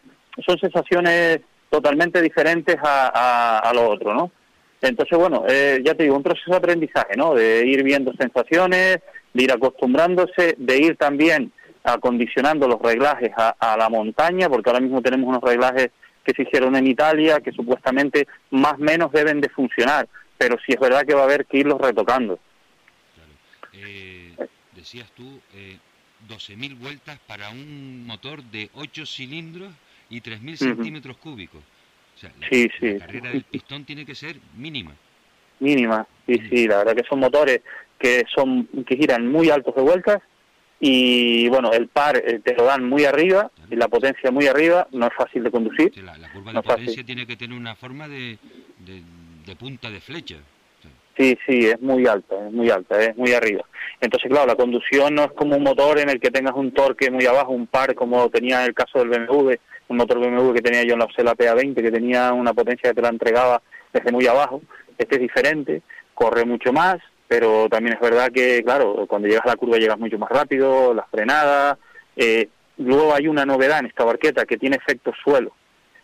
[0.47, 1.41] son sensaciones
[1.71, 4.31] totalmente diferentes a, a, lo otro, ¿no?
[4.81, 7.35] Entonces, bueno, eh, ya te digo, un proceso de aprendizaje, ¿no?
[7.35, 9.01] De ir viendo sensaciones,
[9.35, 11.53] de ir acostumbrándose, de ir también
[11.95, 15.91] acondicionando los reglajes a, a la montaña, porque ahora mismo tenemos unos reglajes
[16.25, 20.09] que se hicieron en Italia que supuestamente más o menos deben de funcionar
[20.39, 22.39] pero sí es verdad que va a haber que irlos retocando.
[23.75, 24.35] Eh,
[24.75, 25.77] decías tú, eh,
[26.29, 29.73] 12.000 vueltas para un motor de 8 cilindros
[30.09, 31.61] y 3.000 centímetros cúbicos.
[32.17, 32.99] O sea, la, sí, sí.
[32.99, 34.95] carrera del pistón tiene que ser mínima.
[35.61, 37.61] Mínima, sí, sí, la verdad que son motores
[37.99, 40.23] que son que giran muy altos de vueltas
[40.81, 44.87] y bueno, el par eh, te lo dan muy arriba y la potencia muy arriba,
[44.93, 45.97] no es fácil de conducir.
[46.05, 48.39] la, curva de potencia tiene que tener una forma de
[49.49, 50.37] de punta de flecha.
[51.17, 53.65] Sí, sí, es muy alta, es muy alta, es muy arriba.
[54.01, 57.11] Entonces, claro, la conducción no es como un motor en el que tengas un torque
[57.11, 59.55] muy abajo, un par como tenía en el caso del BMW,
[59.89, 62.95] un motor BMW que tenía yo en la Opel PA20, que tenía una potencia que
[62.95, 63.61] te la entregaba
[63.93, 64.63] desde muy abajo.
[64.97, 65.83] Este es diferente,
[66.15, 66.99] corre mucho más,
[67.29, 70.95] pero también es verdad que, claro, cuando llegas a la curva llegas mucho más rápido,
[70.95, 71.79] las frenadas.
[72.17, 72.49] Eh,
[72.79, 75.53] luego hay una novedad en esta barqueta que tiene efecto suelo.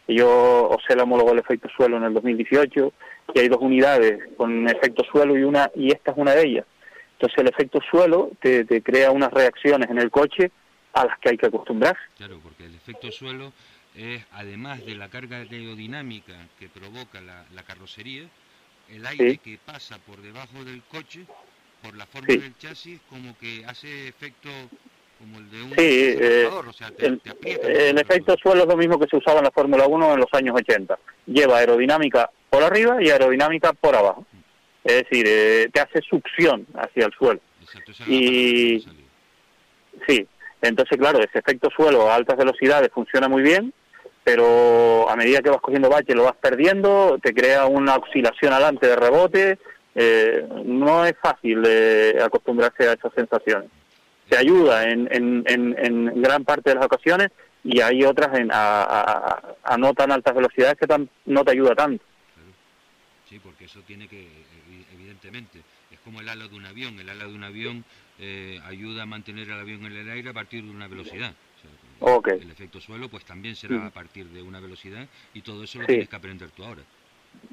[0.07, 2.93] Yo Opel homologó el efecto suelo en el 2018
[3.33, 6.67] que hay dos unidades con efecto suelo y una y esta es una de ellas.
[7.15, 10.51] Entonces el efecto suelo te, crea unas reacciones en el coche
[10.93, 12.03] a las que hay que acostumbrarse.
[12.19, 13.53] Claro, porque el efecto suelo
[13.95, 18.25] es, además de la carga aerodinámica que provoca la, carrocería,
[18.91, 21.25] el aire que pasa por debajo del coche,
[21.83, 24.49] por la forma del chasis, como que hace efecto
[25.19, 28.99] como el de un sí, eh, o sea, el, el efecto suelo es lo mismo
[28.99, 30.99] que se usaba en la Fórmula 1 en los años 80.
[31.27, 34.27] Lleva aerodinámica por arriba y aerodinámica por abajo.
[34.83, 37.41] Es decir, eh, te hace succión hacia el suelo.
[38.07, 38.85] y
[40.07, 40.27] sí,
[40.61, 43.73] entonces claro, ese efecto suelo a altas velocidades funciona muy bien,
[44.25, 48.87] pero a medida que vas cogiendo bache lo vas perdiendo, te crea una oscilación adelante
[48.87, 49.59] de rebote,
[49.95, 53.71] eh, no es fácil eh, acostumbrarse a esas sensaciones.
[54.29, 57.29] Se ayuda en, en, en, gran parte de las ocasiones
[57.63, 60.87] y hay otras en, a, a, no tan altas velocidades que
[61.27, 62.03] no te ayuda tanto.
[63.29, 64.27] Sí, porque eso tiene que,
[64.95, 65.61] evidentemente,
[65.91, 66.99] es como el ala de un avión.
[66.99, 67.85] El ala de un avión
[68.19, 71.35] eh, ayuda a mantener el avión en el aire a partir de una velocidad.
[72.07, 75.87] El efecto suelo pues también será a partir de una velocidad y todo eso lo
[75.87, 76.83] tienes que aprender tú ahora.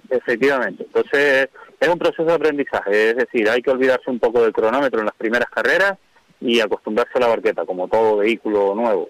[0.09, 0.83] Efectivamente.
[0.83, 1.49] Entonces,
[1.79, 3.11] es un proceso de aprendizaje.
[3.11, 5.97] Es decir, hay que olvidarse un poco del cronómetro en las primeras carreras
[6.39, 9.09] y acostumbrarse a la barqueta, como todo vehículo nuevo.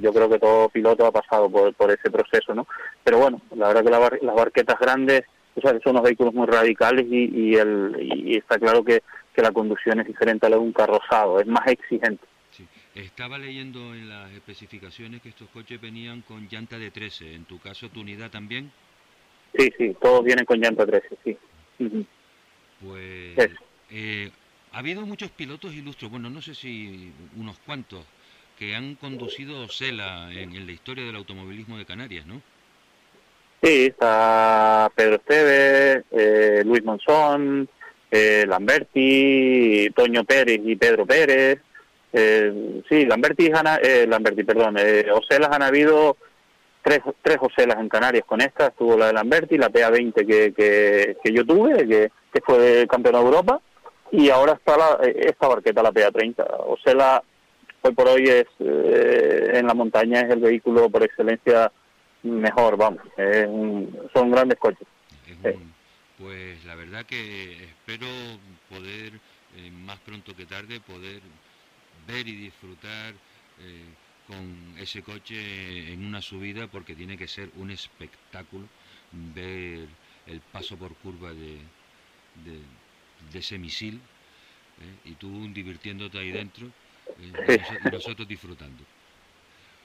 [0.00, 2.66] Yo creo que todo piloto ha pasado por, por ese proceso, ¿no?
[3.04, 5.22] Pero bueno, la verdad que las barquetas grandes
[5.54, 9.02] o sea, son unos vehículos muy radicales y, y, el, y está claro que,
[9.34, 12.26] que la conducción es diferente a la de un carrozado, es más exigente.
[12.94, 17.34] Estaba leyendo en las especificaciones que estos coches venían con llanta de 13.
[17.34, 18.70] ¿En tu caso, tu unidad también?
[19.56, 21.36] Sí, sí, todos vienen con llanta 13, sí.
[22.80, 23.50] Pues
[23.90, 24.30] eh,
[24.72, 28.04] ha habido muchos pilotos ilustres, bueno, no sé si unos cuantos,
[28.58, 32.40] que han conducido Cela en, en la historia del automovilismo de Canarias, ¿no?
[33.64, 37.66] Sí, está Pedro Esteves, eh, Luis Monzón,
[38.10, 41.60] eh, Lamberti, Toño Pérez y Pedro Pérez.
[42.16, 43.50] Eh, sí, Lamberti,
[43.82, 46.16] eh, Lamberti, perdón, eh, Ocelas han habido
[46.80, 51.16] tres, tres Ocelas en Canarias con esta, estuvo la de Lamberti, la PA20 que, que,
[51.22, 53.60] que yo tuve, que, que fue campeón de Europa,
[54.12, 56.46] y ahora está la, esta barqueta, la PA30.
[56.68, 57.20] Ocela,
[57.82, 61.72] hoy por hoy, es en la montaña es el vehículo por excelencia
[62.22, 63.02] mejor, vamos.
[64.14, 64.86] son grandes coches.
[66.16, 68.06] pues la verdad que espero
[68.70, 69.14] poder,
[69.56, 71.20] eh, más pronto que tarde, poder
[72.06, 73.12] ver y disfrutar
[73.60, 73.84] eh,
[74.26, 78.66] con ese coche en una subida porque tiene que ser un espectáculo
[79.34, 79.86] ver
[80.26, 81.58] el paso por curva de,
[82.44, 83.94] de, ese misil
[84.80, 86.66] eh, y tú divirtiéndote ahí dentro
[87.18, 88.82] y nosotros disfrutando.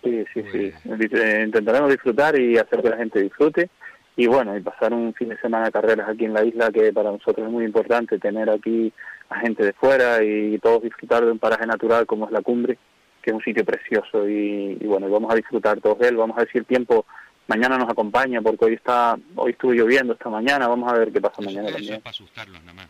[0.03, 0.71] Sí, sí, sí.
[0.85, 3.69] Pues eh, intentaremos disfrutar y hacer que la gente disfrute.
[4.15, 6.91] Y bueno, y pasar un fin de semana de carreras aquí en la isla, que
[6.91, 8.91] para nosotros es muy importante tener aquí
[9.29, 12.77] a gente de fuera y todos disfrutar de un paraje natural como es la cumbre,
[13.21, 14.27] que es un sitio precioso.
[14.27, 16.17] Y, bueno, vamos a disfrutar todos de él.
[16.17, 17.05] Vamos a ver si el tiempo
[17.47, 20.67] mañana nos acompaña, porque hoy está hoy estuvo lloviendo esta mañana.
[20.67, 22.01] Vamos a ver qué pasa mañana también.
[22.01, 22.87] para asustarlos nada más.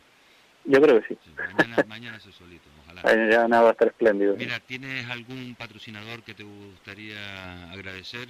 [0.66, 1.18] Yo creo que sí.
[1.58, 3.02] mañana, mañana solito, ojalá.
[3.30, 4.36] Ya nada va a estar espléndido.
[4.38, 8.30] Mira, ¿tienes algún patrocinador que te gustaría agradecer?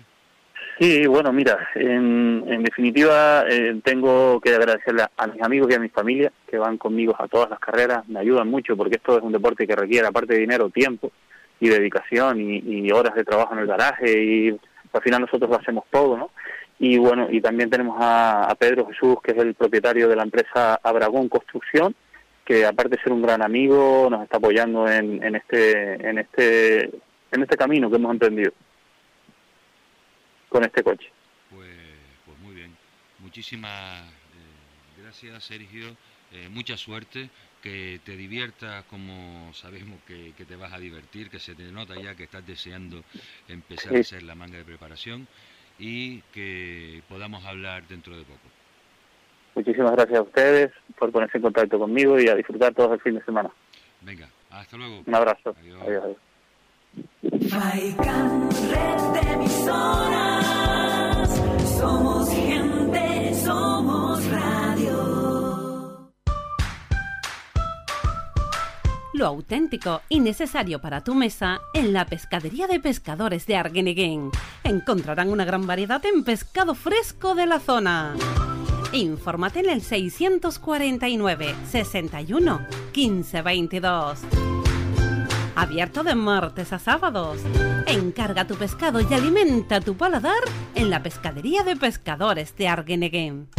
[0.80, 5.80] Sí, bueno, mira, en, en definitiva eh, tengo que agradecerle a, mis amigos y a
[5.80, 9.23] mi familia que van conmigo a todas las carreras, me ayudan mucho porque esto es
[9.23, 11.11] un deporte que requiere, aparte de dinero, tiempo
[11.60, 14.60] y dedicación y, horas de trabajo en el garaje y
[14.94, 16.31] al final nosotros lo hacemos todo, ¿no?
[16.80, 20.23] Y bueno, y también tenemos a, a Pedro Jesús, que es el propietario de la
[20.23, 21.94] empresa Abragón Construcción,
[22.45, 26.86] que aparte de ser un gran amigo, nos está apoyando en, en este en este
[27.31, 28.53] en este camino que hemos emprendido
[30.49, 31.09] con este coche.
[31.49, 31.69] Pues,
[32.26, 32.76] pues muy bien.
[33.19, 35.95] Muchísimas eh, gracias, Sergio.
[36.31, 37.30] Eh, mucha suerte.
[37.61, 42.15] Que te diviertas como sabemos que, te vas a divertir, que se te nota ya
[42.15, 43.03] que estás deseando
[43.49, 45.27] empezar a hacer la manga de preparación
[45.77, 48.47] y que podamos hablar dentro de poco.
[49.55, 53.15] Muchísimas gracias a ustedes por ponerse en contacto conmigo y a disfrutar todo el fin
[53.15, 53.49] de semana.
[53.99, 55.03] Venga, hasta luego.
[55.05, 55.53] Un abrazo.
[55.59, 55.81] Adiós.
[55.81, 56.28] adiós, adiós.
[61.77, 66.09] Somos gente, somos radio.
[69.13, 74.31] Lo auténtico y necesario para tu mesa en la pescadería de pescadores de Arguineguín.
[74.63, 78.15] Encontrarán una gran variedad en pescado fresco de la zona
[78.91, 84.19] Infórmate en el 649 61 15 22.
[85.60, 87.41] Abierto de martes a sábados.
[87.86, 90.40] Encarga tu pescado y alimenta tu paladar
[90.73, 93.49] en la pescadería de pescadores de Arguineguín.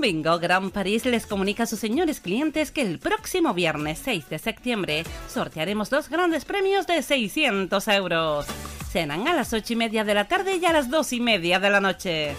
[0.00, 4.38] Bingo Gran París les comunica a sus señores clientes que el próximo viernes 6 de
[4.38, 8.46] septiembre sortearemos dos grandes premios de 600 euros.
[8.92, 11.58] Cenan a las 8 y media de la tarde y a las 2 y media
[11.58, 12.36] de la noche.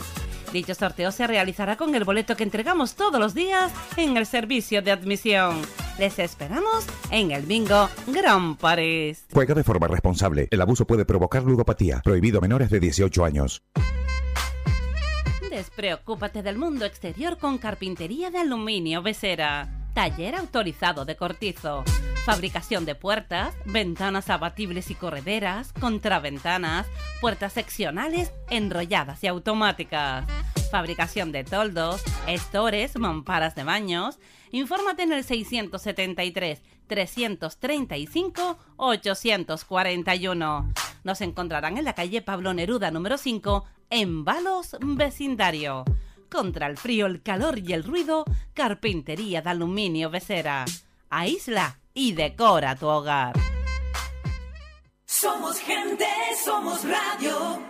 [0.54, 4.84] Dicho sorteo se realizará con el boleto que entregamos todos los días en el servicio
[4.84, 5.60] de admisión.
[5.98, 9.26] Les esperamos en el bingo Gran París.
[9.34, 10.48] Juega de forma responsable.
[10.52, 12.02] El abuso puede provocar ludopatía.
[12.04, 13.64] Prohibido menores de 18 años.
[15.50, 19.83] Despreocúpate del mundo exterior con carpintería de aluminio Besera.
[19.94, 21.84] Taller autorizado de cortizo.
[22.26, 26.88] Fabricación de puertas, ventanas abatibles y correderas, contraventanas,
[27.22, 30.26] puertas seccionales, enrolladas y automáticas.
[30.72, 34.18] Fabricación de toldos, estores, mamparas de baños.
[34.52, 40.74] Infórmate en el 673 335 841.
[41.04, 45.86] Nos encontrarán en la calle Pablo Neruda número 5 en Balos Vecindario.
[46.34, 50.66] Contra el frío, el calor y el ruido, carpintería de aluminio Becera.
[51.12, 53.36] Aísla y decora tu hogar.
[55.06, 56.08] Somos gente,
[56.44, 57.62] somos radio.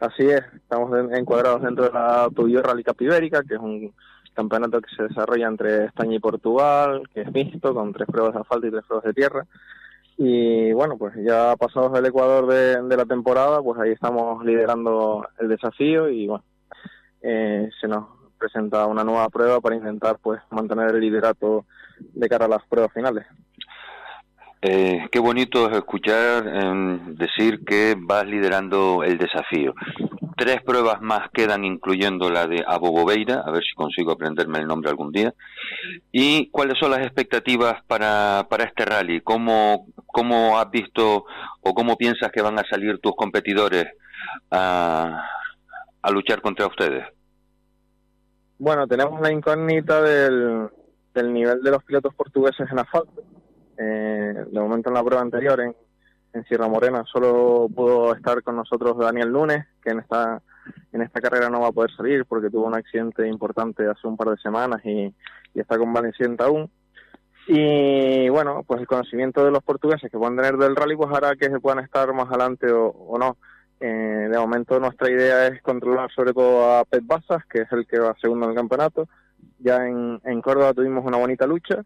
[0.00, 3.92] Así es, estamos en- encuadrados dentro de la Peugeot Rally Capibérica, que es un
[4.34, 8.40] campeonato que se desarrolla entre España y Portugal, que es mixto, con tres pruebas de
[8.40, 9.46] asfalto y tres pruebas de tierra.
[10.16, 15.48] Y bueno, pues ya pasados el Ecuador de, la temporada, pues ahí estamos liderando el
[15.48, 16.44] desafío y bueno,
[17.22, 18.06] eh, se nos
[18.38, 21.64] presenta una nueva prueba para intentar pues mantener el liderato
[21.98, 23.24] de cara a las pruebas finales.
[24.64, 29.74] Eh, qué bonito es escuchar em, decir que vas liderando el desafío.
[30.36, 34.90] Tres pruebas más quedan, incluyendo la de Abobobeira, a ver si consigo aprenderme el nombre
[34.90, 35.34] algún día.
[36.12, 39.20] ¿Y cuáles son las expectativas para, para este rally?
[39.20, 41.24] ¿Cómo, ¿Cómo has visto
[41.60, 43.86] o cómo piensas que van a salir tus competidores
[44.52, 45.24] a,
[46.02, 47.04] a luchar contra ustedes?
[48.58, 50.68] Bueno, tenemos la incógnita del,
[51.14, 53.24] del nivel de los pilotos portugueses en asfalto.
[53.82, 55.74] Eh, de momento en la prueba anterior en,
[56.48, 60.40] Sierra Morena solo pudo estar con nosotros Daniel Lunes, que en esta
[60.92, 64.16] en esta carrera no va a poder salir porque tuvo un accidente importante hace un
[64.16, 65.14] par de semanas y,
[65.54, 66.70] y está convaleciente aún.
[67.46, 71.36] Y bueno, pues el conocimiento de los portugueses que puedan tener del rally pues hará
[71.36, 73.36] que se puedan estar más adelante o, no.
[73.80, 77.86] Eh, de momento nuestra idea es controlar sobre todo a Pep Basas, que es el
[77.86, 79.06] que va segundo en el campeonato.
[79.58, 81.84] Ya en Córdoba tuvimos una bonita lucha.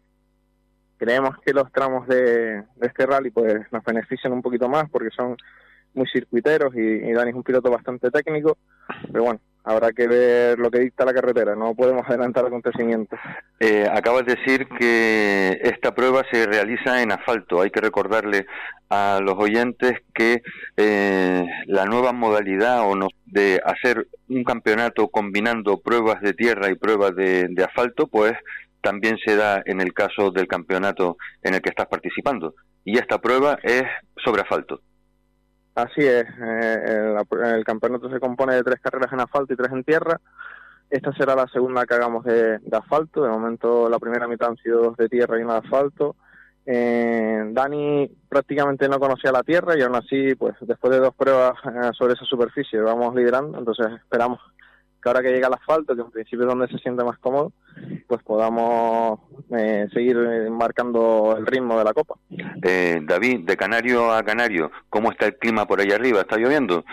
[0.97, 5.09] Creemos que los tramos de, de este rally pues nos benefician un poquito más porque
[5.15, 5.37] son
[5.93, 8.57] muy circuiteros y, y Dani es un piloto bastante técnico.
[9.11, 11.55] Pero bueno, habrá que ver lo que dicta la carretera.
[11.55, 13.19] No podemos adelantar acontecimientos.
[13.59, 17.61] Eh, acabas de decir que esta prueba se realiza en asfalto.
[17.61, 18.45] Hay que recordarle
[18.89, 20.41] a los oyentes que
[20.77, 26.75] eh, la nueva modalidad o no de hacer un campeonato combinando pruebas de tierra y
[26.75, 28.33] pruebas de, de asfalto, pues
[28.87, 32.55] también se da en el caso del campeonato en el que estás participando.
[32.85, 33.83] Y esta prueba es
[34.23, 34.79] sobre asfalto.
[35.75, 37.17] Así es, eh,
[37.53, 40.21] el, campeonato se compone de tres carreras en asfalto y tres en tierra.
[40.89, 43.23] Esta será la segunda que hagamos de, de asfalto.
[43.23, 46.15] De momento, la primera mitad han sido dos de tierra y una de asfalto.
[46.65, 51.55] Eh, Dani prácticamente no conocía la tierra y aún así, pues después de dos pruebas
[51.65, 53.59] eh, sobre esa superficie, vamos liderando.
[53.59, 54.39] Entonces, esperamos
[55.07, 57.53] que ahora que llega el asfalto, que en principio es donde se siente más cómodo,
[58.07, 59.19] pues podamos
[59.57, 62.15] eh, seguir eh, marcando el ritmo de la copa.
[62.61, 66.21] Eh, David, de Canario a Canario, ¿cómo está el clima por allá arriba?
[66.21, 66.83] ¿Está lloviendo?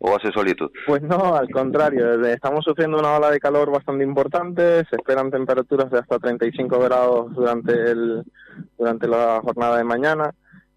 [0.00, 0.70] ¿O hace solito?
[0.86, 5.90] Pues no, al contrario, estamos sufriendo una ola de calor bastante importante, se esperan temperaturas
[5.90, 8.24] de hasta 35 grados durante el
[8.76, 10.34] durante la jornada de mañana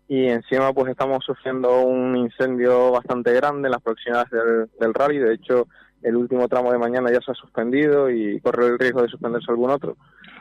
[0.07, 5.17] y encima pues estamos sufriendo un incendio bastante grande en las proximidades del, del rally,
[5.17, 5.67] de hecho
[6.03, 9.51] el último tramo de mañana ya se ha suspendido y corre el riesgo de suspenderse
[9.51, 9.97] algún otro.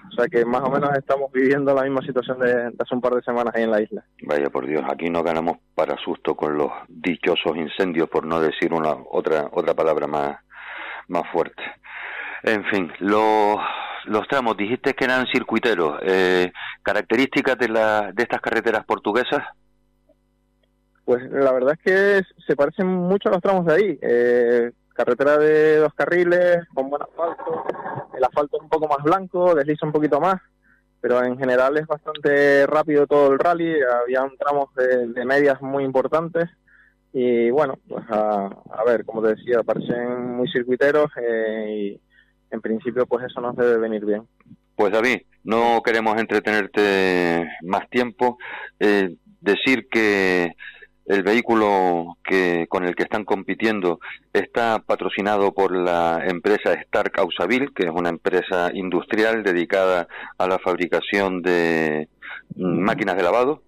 [0.08, 3.00] O sea que más o menos estamos viviendo la misma situación de, de hace un
[3.00, 4.04] par de semanas ahí en la isla.
[4.22, 8.72] Vaya por Dios, aquí no ganamos para susto con los dichosos incendios, por no decir
[8.72, 10.36] una otra otra palabra más
[11.08, 11.62] más fuerte.
[12.42, 13.58] En fin, los
[14.06, 15.98] los tramos, dijiste que eran circuiteros.
[16.02, 16.52] Eh,
[16.82, 19.42] ¿Características de, la, de estas carreteras portuguesas?
[21.04, 23.98] Pues la verdad es que se parecen mucho a los tramos de ahí.
[24.00, 27.64] Eh, carretera de dos carriles, con buen asfalto.
[28.16, 30.40] El asfalto es un poco más blanco, desliza un poquito más,
[31.00, 33.74] pero en general es bastante rápido todo el rally.
[34.02, 36.48] Había tramos de, de medias muy importantes.
[37.12, 42.00] Y bueno, pues a, a, ver, como te decía, parecen muy circuiteros eh, y
[42.50, 44.26] en principio pues eso nos debe venir bien.
[44.74, 48.36] Pues David, no queremos entretenerte más tiempo.
[48.78, 50.54] Eh, decir que
[51.06, 54.00] el vehículo que con el que están compitiendo
[54.32, 60.58] está patrocinado por la empresa Stark Ausaville, que es una empresa industrial dedicada a la
[60.58, 62.08] fabricación de
[62.56, 63.62] máquinas de lavado.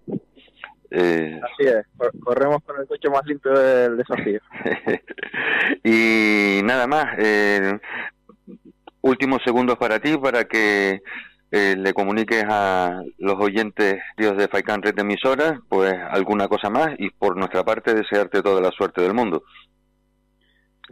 [0.91, 1.39] Eh...
[1.43, 1.85] Así es,
[2.23, 4.41] corremos con el coche más limpio del desafío.
[5.83, 7.79] y nada más, eh,
[9.01, 11.01] últimos segundos para ti, para que
[11.51, 16.69] eh, le comuniques a los oyentes Dios de Faikan Red de Emisoras, pues alguna cosa
[16.69, 19.43] más y por nuestra parte desearte toda la suerte del mundo.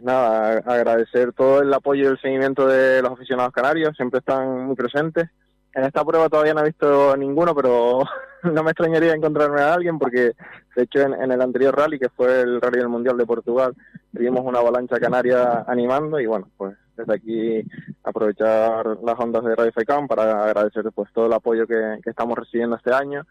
[0.00, 4.76] Nada, agradecer todo el apoyo y el seguimiento de los aficionados canarios, siempre están muy
[4.76, 5.28] presentes.
[5.74, 8.00] En esta prueba todavía no he visto ninguno, pero
[8.42, 10.32] no me extrañaría encontrarme a alguien porque,
[10.74, 13.74] de hecho, en, en, el anterior rally, que fue el Rally del Mundial de Portugal,
[14.12, 17.62] vimos una avalancha canaria animando y bueno, pues desde aquí
[18.02, 22.36] aprovechar las ondas de Radio FECAM para agradecer pues todo el apoyo que, que, estamos
[22.36, 23.24] recibiendo este año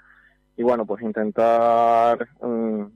[0.55, 2.89] y bueno, pues intentar um,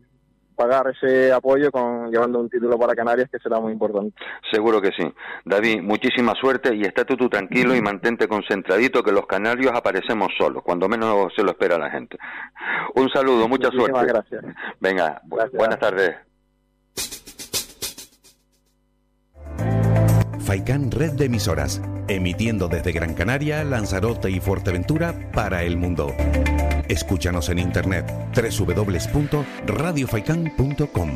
[0.56, 4.16] pagar ese apoyo con llevando un título para Canarias que será muy importante.
[4.51, 5.11] Seguro que sí.
[5.43, 10.64] David, muchísima suerte y estate tú tranquilo y mantente concentradito que los canarios aparecemos solos,
[10.64, 12.17] cuando menos se lo espera la gente.
[12.95, 14.14] Un saludo, mucha Muchísimas suerte.
[14.14, 14.56] gracias.
[14.80, 15.58] Venga, Gracias.
[15.58, 16.31] buenas tardes.
[20.42, 26.14] Faikán Red de Emisoras, emitiendo desde Gran Canaria, Lanzarote y Fuerteventura para el mundo.
[26.88, 31.10] Escúchanos en internet www.radiofaikan.com.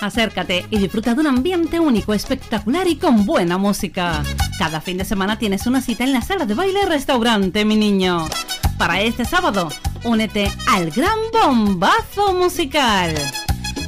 [0.00, 4.22] Acércate y disfruta de un ambiente único, espectacular y con buena música.
[4.58, 8.26] Cada fin de semana tienes una cita en la sala de baile Restaurante Mi Niño.
[8.78, 9.68] Para este sábado,
[10.04, 13.14] únete al gran bombazo musical.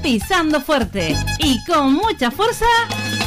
[0.05, 2.67] Pisando fuerte y con mucha fuerza,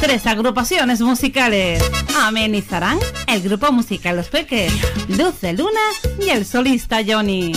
[0.00, 1.82] tres agrupaciones musicales.
[2.20, 4.72] Amenizarán el grupo musical Los Peques,
[5.08, 5.80] Luz de Luna
[6.24, 7.50] y el solista Johnny.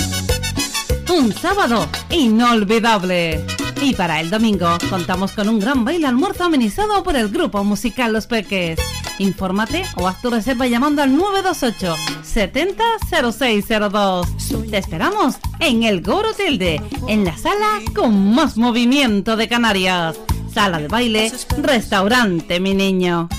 [1.13, 3.45] Un sábado inolvidable.
[3.79, 8.13] Y para el domingo contamos con un gran baile almuerzo amenizado por el grupo musical
[8.13, 8.79] Los Peques.
[9.21, 12.83] Infórmate o haz tu reserva llamando al 928 70
[13.31, 14.27] 0602.
[14.69, 20.17] Te esperamos en el Goro Tilde, en la sala con más movimiento de Canarias.
[20.51, 23.29] Sala de baile, restaurante, mi niño.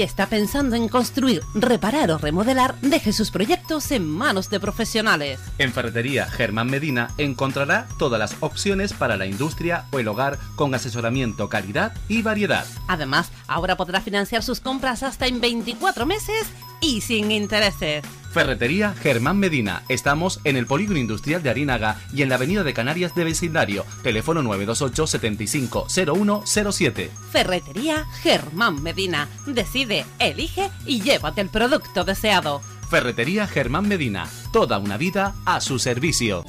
[0.00, 5.38] Si está pensando en construir, reparar o remodelar, deje sus proyectos en manos de profesionales.
[5.58, 10.74] En Ferretería Germán Medina encontrará todas las opciones para la industria o el hogar con
[10.74, 12.64] asesoramiento, calidad y variedad.
[12.88, 16.46] Además, ahora podrá financiar sus compras hasta en 24 meses
[16.80, 18.04] y sin intereses.
[18.32, 19.82] Ferretería Germán Medina.
[19.88, 23.84] Estamos en el Polígono Industrial de Arinaga y en la Avenida de Canarias de Vecindario.
[24.02, 27.10] Teléfono 928 75 0107.
[27.32, 29.28] Ferretería Germán Medina.
[29.46, 32.62] Decide, elige y llévate el producto deseado.
[32.88, 34.28] Ferretería Germán Medina.
[34.52, 36.44] Toda una vida a su servicio.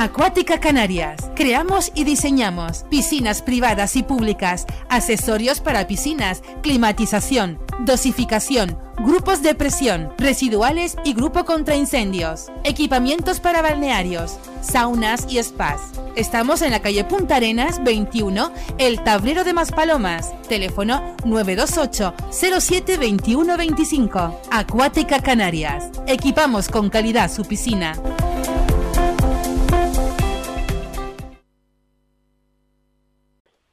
[0.00, 1.30] Acuática Canarias.
[1.36, 10.10] Creamos y diseñamos piscinas privadas y públicas, accesorios para piscinas, climatización, dosificación, grupos de presión,
[10.16, 15.82] residuales y grupo contra incendios, equipamientos para balnearios, saunas y spas.
[16.16, 20.32] Estamos en la calle Punta Arenas 21, El Tablero de Maspalomas.
[20.48, 24.40] Teléfono 928 07 21 25.
[24.50, 25.90] Acuática Canarias.
[26.06, 27.92] Equipamos con calidad su piscina.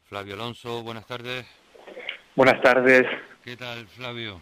[0.09, 1.45] Flavio Alonso, buenas tardes.
[2.33, 3.05] Buenas tardes.
[3.43, 4.39] ¿Qué tal, Flavio?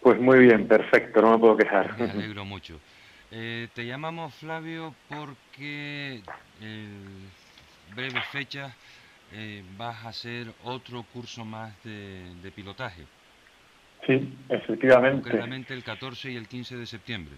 [0.00, 1.98] Pues muy bien, perfecto, no me puedo quejar.
[1.98, 2.80] Me alegro mucho.
[3.30, 6.22] Eh, te llamamos, Flavio, porque
[6.62, 7.28] en
[7.94, 8.74] breves fechas
[9.34, 13.02] eh, vas a hacer otro curso más de, de pilotaje.
[14.06, 15.20] Sí, efectivamente.
[15.20, 17.34] Concretamente el 14 y el 15 de septiembre.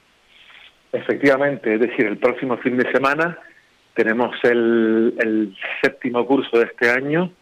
[0.93, 3.37] Efectivamente, es decir, el próximo fin de semana
[3.95, 7.33] tenemos el, el séptimo curso de este año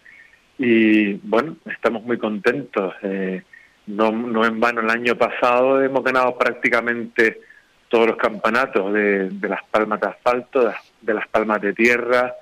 [0.58, 2.94] y bueno, estamos muy contentos.
[3.02, 3.42] Eh,
[3.86, 7.40] no, no en vano el año pasado hemos ganado prácticamente
[7.88, 12.34] todos los campeonatos de, las palmas de asfalto, de, las palmas de tierra.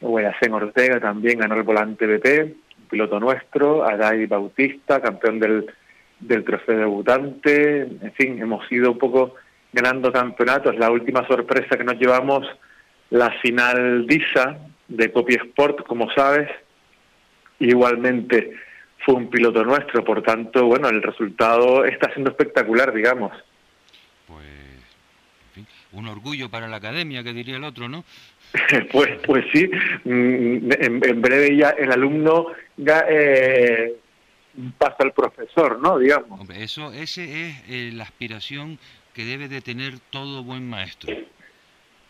[0.00, 5.66] Guayacén Ortega también ganó el volante BP, piloto nuestro, Adai Bautista, campeón del,
[6.20, 7.82] del trofeo debutante.
[7.82, 9.36] En fin, hemos ido un poco
[9.72, 10.76] ganando campeonatos.
[10.76, 12.46] La última sorpresa que nos llevamos,
[13.08, 14.58] la final DISA
[14.88, 16.50] de Copy Sport, como sabes,
[17.58, 18.52] igualmente
[19.04, 23.32] fue un piloto nuestro, por tanto, bueno, el resultado está siendo espectacular, digamos.
[24.26, 28.04] Pues, en fin, un orgullo para la academia, que diría el otro, ¿no?
[28.92, 29.70] pues, pues sí,
[30.04, 33.94] mm, en, breve ya el alumno ya, eh,
[34.78, 35.98] pasa al profesor, ¿no?
[35.98, 36.40] Digamos.
[36.40, 38.78] Hombre, eso, ese es eh, la aspiración
[39.14, 41.14] que debe de tener todo buen maestro.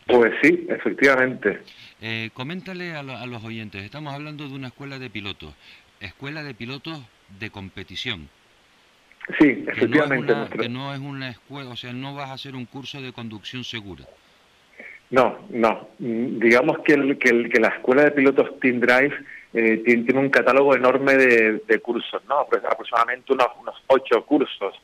[0.07, 1.59] Pues sí, efectivamente.
[2.01, 5.53] Eh, coméntale a, a, los oyentes, estamos hablando de una escuela de pilotos,
[5.99, 7.01] escuela de pilotos
[7.39, 8.29] de competición.
[9.39, 10.33] Sí, efectivamente.
[10.57, 13.63] Que no, es una, escuela, o sea, no vas a hacer un curso de conducción
[13.63, 14.05] segura.
[15.09, 15.89] No, no.
[15.99, 19.13] Digamos que, el, que, que la escuela de pilotos Team Drive
[19.53, 22.39] eh, tiene, un catálogo enorme de, cursos, ¿no?
[22.39, 24.75] aproximadamente unos, unos ocho cursos.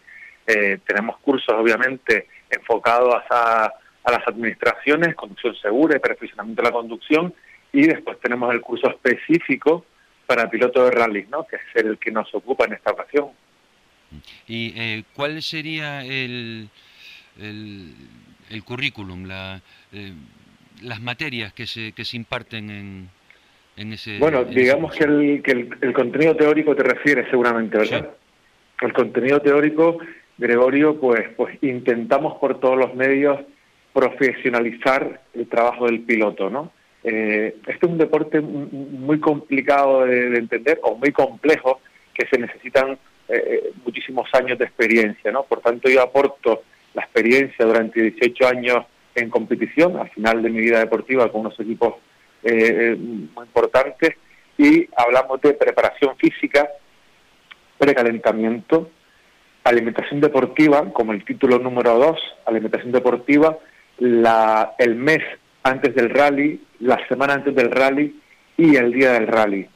[0.45, 3.71] Eh, tenemos cursos, obviamente, enfocados a,
[4.03, 7.33] a las administraciones, conducción segura y perfeccionamiento de la conducción,
[7.71, 9.85] y después tenemos el curso específico
[10.27, 11.45] para pilotos de rally, ¿no?
[11.45, 13.29] que es el que nos ocupa en esta ocasión.
[14.47, 16.69] ¿Y eh, cuál sería el,
[17.39, 20.13] el, currículum, la, eh,
[20.81, 23.09] las materias que se, que se imparten en,
[23.77, 24.19] en ese...
[24.19, 25.51] Bueno, digamos que, el, que
[25.81, 28.11] el, contenido teórico te refieres seguramente, ¿verdad?
[28.81, 29.97] El contenido teórico,
[30.37, 33.39] Gregorio, pues, pues intentamos por todos los medios
[33.93, 36.71] profesionalizar el trabajo del piloto, ¿no?
[37.03, 41.81] Eh, este es un deporte muy complicado de, entender o muy complejo
[42.13, 42.97] que se necesitan
[43.27, 45.43] eh, muchísimos años de experiencia, ¿no?
[45.43, 46.63] Por tanto, yo aporto
[46.93, 51.59] la experiencia durante 18 años en competición, al final de mi vida deportiva con unos
[51.59, 51.95] equipos
[52.43, 54.15] eh, muy importantes,
[54.57, 56.69] y hablamos de preparación física,
[57.77, 58.89] precalentamiento,
[59.63, 63.57] alimentación deportiva, como el título número 2, alimentación deportiva,
[63.99, 65.21] la, el mes
[65.63, 68.19] antes del rally, la semana antes del rally
[68.57, 69.67] y el día del rally.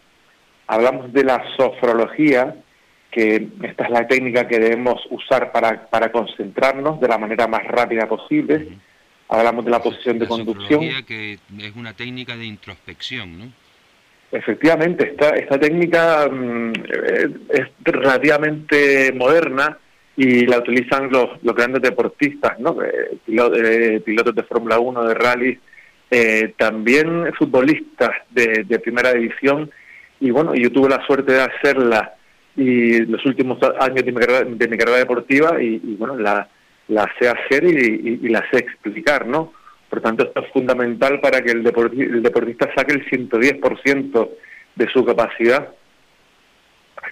[0.68, 2.56] Hablamos de la sofrología,
[3.10, 7.64] que esta es la técnica que debemos usar para, para concentrarnos de la manera más
[7.66, 8.78] rápida posible.
[9.30, 10.82] Hablamos de la posición de conducción.
[11.06, 13.46] que es una técnica de introspección, ¿no?
[14.30, 16.74] Efectivamente, esta, esta técnica mm,
[17.50, 19.78] es relativamente moderna
[20.18, 22.82] y la utilizan los, los grandes deportistas, ¿no?
[22.84, 25.60] Eh, eh, pilotos, de Fórmula 1, de rally,
[26.10, 29.70] eh, también futbolistas de, primera división.
[30.20, 32.16] Y bueno, yo tuve la suerte de hacerla
[32.56, 36.50] y los últimos años de mi carrera, de mi carrera deportiva y, bueno, la,
[36.88, 39.54] la sé hacer y, la sé explicar, ¿no?
[39.88, 44.30] Por tanto, esto es fundamental para que el, deportista, el deportista saque el 110%
[44.76, 45.70] de su capacidad.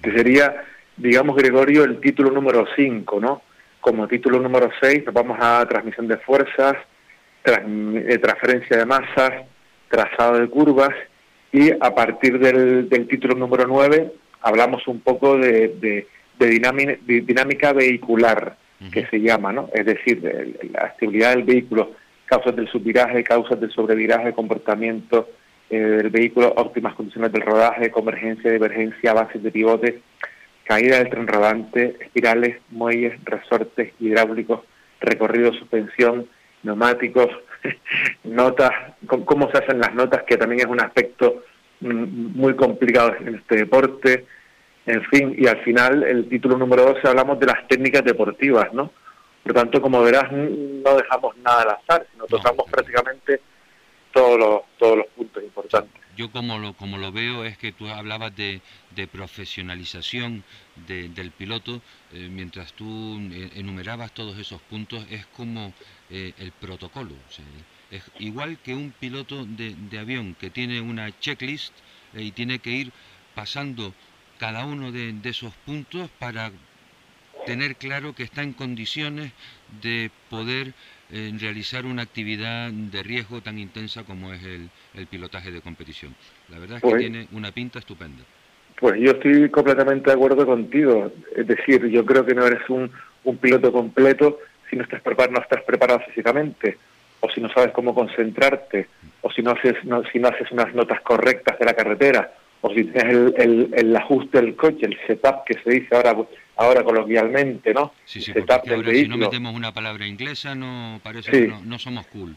[0.01, 0.65] que sería
[0.97, 3.41] digamos, Gregorio, el título número 5, ¿no?
[3.81, 6.75] Como título número 6 nos vamos a transmisión de fuerzas,
[7.45, 9.45] eh, transferencia de masas,
[9.89, 10.93] trazado de curvas
[11.51, 16.07] y a partir del, título número 9 hablamos un poco de,
[16.39, 18.57] de, dinámica, vehicular,
[18.91, 19.69] que se llama, ¿no?
[19.73, 20.21] Es decir,
[20.71, 21.91] la estabilidad del vehículo,
[22.25, 25.29] causas del subviraje, causas del sobreviraje, comportamiento
[25.69, 30.01] eh, del vehículo, óptimas condiciones del rodaje, convergencia, divergencia, bases de pivote,
[30.65, 34.61] caída del tren rodante, espirales, muelles, resortes hidráulicos,
[34.99, 36.27] recorrido, suspensión,
[36.63, 37.29] neumáticos,
[38.23, 38.71] notas,
[39.25, 41.43] cómo se hacen las notas, que también es un aspecto
[41.81, 44.25] mm, muy complicado en este deporte,
[44.87, 48.91] en fin, y al final el título número 12 hablamos de las técnicas deportivas, ¿no?
[49.43, 53.41] Por lo tanto, como verás, no dejamos nada al azar, sino tocamos prácticamente
[54.11, 57.87] todos los, todos los puntos importantes yo como lo, como lo veo es que tú
[57.87, 58.61] hablabas de,
[58.95, 60.43] de profesionalización
[60.87, 61.81] del piloto,
[62.13, 65.73] eh, mientras tú eh, enumerabas todos esos puntos, es como
[66.09, 67.15] eh, el protocolo.
[67.91, 71.73] es igual que un piloto de, avión que tiene una checklist
[72.13, 72.91] y tiene que ir
[73.33, 73.93] pasando
[74.39, 76.51] cada uno de esos puntos para
[77.45, 79.31] tener claro que está en condiciones
[79.81, 80.73] de poder
[81.11, 86.15] en realizar una actividad de riesgo tan intensa como es el, el pilotaje de competición.
[86.49, 88.23] La verdad es que pues tiene una pinta estupenda.
[88.79, 91.11] Pues yo estoy completamente de acuerdo contigo.
[91.35, 92.91] Es decir, yo creo que no eres un,
[93.23, 96.77] un piloto completo si no estás, preparado, no estás preparado físicamente,
[97.19, 98.87] o si no sabes cómo concentrarte,
[99.21, 102.69] o si no haces, no, si no haces unas notas correctas de la carretera, o
[102.69, 106.15] si tienes el, el, el ajuste del coche, el setup que se dice ahora
[106.57, 107.93] ahora coloquialmente, ¿no?
[108.05, 112.07] Sí, sí, porque ahora si no metemos una palabra inglesa no parece que no, somos
[112.07, 112.35] cool.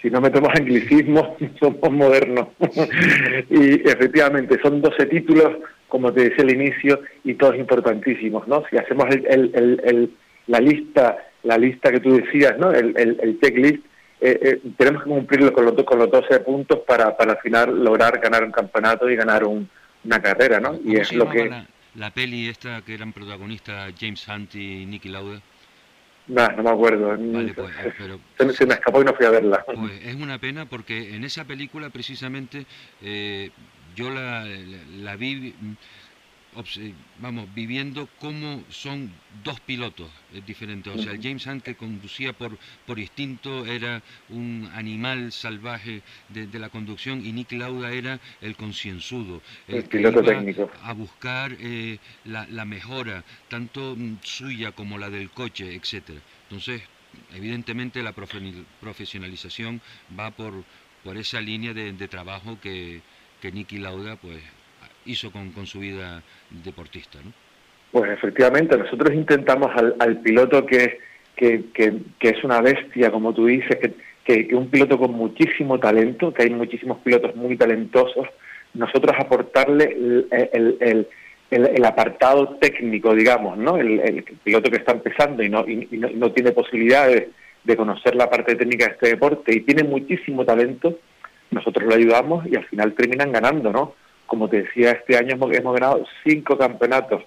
[0.00, 2.48] Si no metemos anglicismos, somos modernos.
[3.50, 5.58] y efectivamente, son 12 títulos,
[5.88, 8.64] como te decía al inicio, y todos importantísimos, ¿no?
[8.68, 10.10] Si hacemos el,
[10.48, 12.70] la lista la lista que tú decías, ¿no?
[12.70, 13.84] El, el, checklist,
[14.20, 17.82] eh, eh, tenemos que cumplirlo con los, con los 12 puntos para, para al final
[17.82, 20.78] lograr ganar un campeonato y ganar una carrera, ¿no?
[20.84, 21.48] Y es lo que...
[21.48, 21.66] La,
[22.14, 25.40] peli esta que eran protagonistas James Hunt y Nicky Lauda.
[26.28, 27.08] No, no me acuerdo.
[27.08, 29.64] Vale, pues, eh, se, me escapó y no fui a verla.
[29.64, 32.64] Pues es una pena porque en esa película precisamente
[33.96, 34.46] yo la,
[34.98, 35.54] la vi
[37.18, 39.10] vamos, viviendo cómo son
[39.42, 40.10] dos pilotos
[40.46, 40.94] diferentes.
[40.94, 46.68] O sea, James Hunt que conducía por, por instinto era un animal salvaje de, la
[46.68, 50.70] conducción y Nick Lauda era el concienzudo, el, piloto técnico.
[50.82, 56.20] A buscar eh, la, la, mejora, tanto mm, suya como la del coche, etcétera.
[56.44, 56.82] Entonces,
[57.34, 59.80] evidentemente la profesionalización
[60.18, 60.64] va por,
[61.02, 63.00] por esa línea de, de trabajo que,
[63.40, 64.42] que Nicky Lauda pues
[65.06, 67.32] hizo con, con su vida deportista, ¿no?
[67.92, 70.98] Pues efectivamente, nosotros intentamos al, al piloto que,
[71.36, 73.76] que, que, es una bestia, como tú dices,
[74.24, 78.26] que, que, un piloto con muchísimo talento, que hay muchísimos pilotos muy talentosos,
[78.72, 79.94] nosotros aportarle
[80.30, 81.06] el,
[81.50, 83.76] el, apartado técnico, digamos, ¿no?
[83.76, 87.28] El, piloto que está empezando y no, y, no, no, tiene posibilidades
[87.62, 90.98] de conocer la parte técnica de este deporte y tiene muchísimo talento,
[91.50, 93.94] nosotros lo ayudamos y al final terminan ganando, ¿no?
[94.26, 97.22] Como te decía, este año hemos, ganado cinco campeonatos.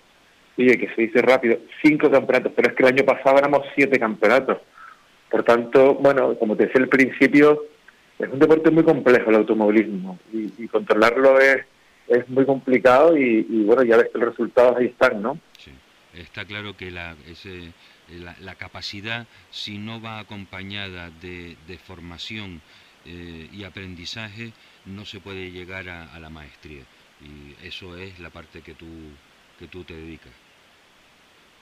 [0.58, 4.00] Oye, que se dice rápido, cinco campeonatos, pero es que el año pasado ganamos siete
[4.00, 4.58] campeonatos.
[5.30, 7.66] Por tanto, bueno, como te decía al principio,
[8.18, 11.66] es un deporte muy complejo el automovilismo y, controlarlo es,
[12.08, 15.38] es muy complicado y, bueno, ya ves que los resultados ahí están, ¿no?
[15.60, 15.72] Sí,
[16.14, 17.74] está claro que la, ese,
[18.40, 22.62] la, capacidad, si no va acompañada de, de formación
[23.08, 24.52] eh, y aprendizaje,
[24.86, 26.84] no se puede llegar a la maestría
[27.22, 28.88] y eso es la parte que tú,
[29.60, 30.34] que tú te dedicas.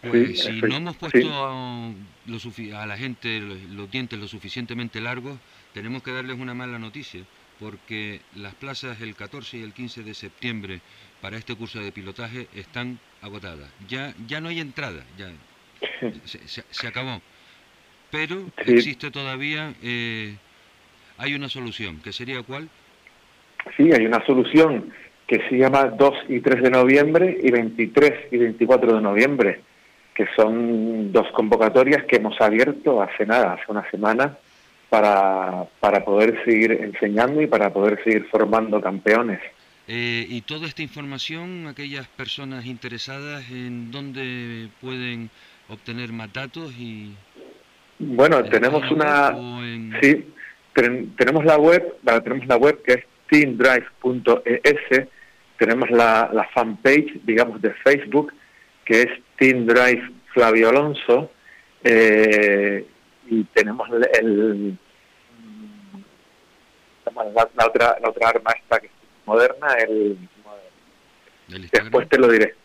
[0.02, 5.40] Pues si no hemos puesto a, la gente los, dientes lo suficientemente largos,
[5.74, 7.24] tenemos que darles una mala noticia,
[7.58, 10.82] porque las plazas el 14 y el 15 de septiembre
[11.22, 13.70] para este curso de pilotaje están agotadas.
[13.88, 15.32] Ya, ya no hay entrada, ya
[16.26, 17.22] se, acabó.
[18.12, 20.36] Pero existe todavía, eh,
[21.18, 22.70] hay una solución, que sería cuál?
[23.78, 24.92] Sí, hay una solución
[25.28, 29.62] que se llama 2 y 3 de noviembre y 23 y 24 de noviembre,
[30.14, 34.38] que son dos convocatorias que hemos abierto hace nada, hace una semana,
[34.90, 39.40] para, para poder seguir enseñando y para poder seguir formando campeones.
[39.88, 45.30] Eh, y toda esta información, aquellas personas interesadas, ¿en dónde pueden
[45.68, 46.74] obtener más datos?
[46.78, 47.16] y
[48.00, 49.36] Bueno, tenemos una...
[50.02, 50.26] Sí,
[50.74, 55.08] tenemos la web, tenemos la web que es teamdrive.es,
[55.58, 58.34] tenemos la, la fanpage, digamos, de Facebook,
[58.86, 61.32] que es Team Drive Flavio Alonso,
[61.84, 62.86] eh,
[63.28, 64.78] y tenemos el,
[67.16, 68.92] la, otra, la otra arma esta que es
[69.26, 70.18] moderna, el,
[71.72, 72.56] después te lo diré.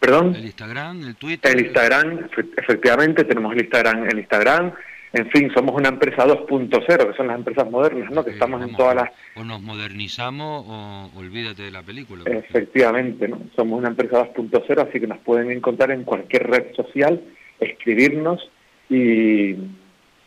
[0.00, 0.34] ¿Perdón?
[0.34, 1.52] El Instagram, el Twitter.
[1.52, 4.72] El Instagram, efectivamente, tenemos el Instagram, el Instagram,
[5.16, 8.22] en fin, somos una empresa 2.0, que son las empresas modernas, ¿no?
[8.22, 9.10] Que estamos en todas las...
[9.34, 12.24] O nos modernizamos o olvídate de la película.
[12.26, 13.40] Efectivamente, ¿no?
[13.56, 17.22] Somos una empresa 2.0, así que nos pueden encontrar en cualquier red social,
[17.58, 18.50] escribirnos
[18.90, 19.54] y,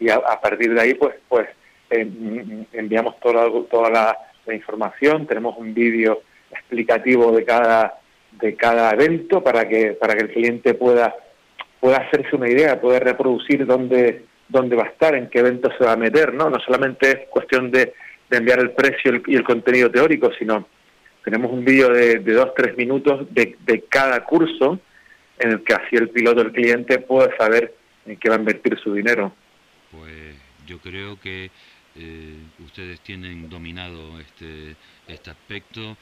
[0.09, 1.47] a, partir de ahí, pues, pues
[1.91, 4.17] enviamos toda, toda la,
[4.51, 7.99] información, tenemos un vídeo explicativo de cada
[8.31, 11.15] de cada evento para que para que el cliente pueda
[11.79, 15.85] pueda hacerse una idea, pueda reproducir dónde dónde va a estar, en qué evento se
[15.85, 16.49] va a meter, ¿no?
[16.49, 17.93] No solamente es cuestión de,
[18.31, 20.67] enviar el precio y el contenido teórico, sino
[21.23, 24.79] tenemos un vídeo de, dos, tres minutos de, cada curso
[25.39, 27.73] en el que así el piloto, el cliente, puede saber
[28.05, 29.33] en qué va a invertir su dinero.
[29.91, 30.35] Pues
[30.67, 31.49] yo creo que
[31.95, 34.75] eh, ustedes tienen dominado este,
[35.07, 35.97] este aspecto,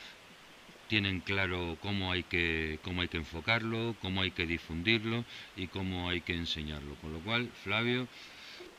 [0.87, 6.09] tienen claro cómo hay que cómo hay que enfocarlo, cómo hay que difundirlo y cómo
[6.09, 6.95] hay que enseñarlo.
[7.01, 8.07] Con lo cual, Flavio,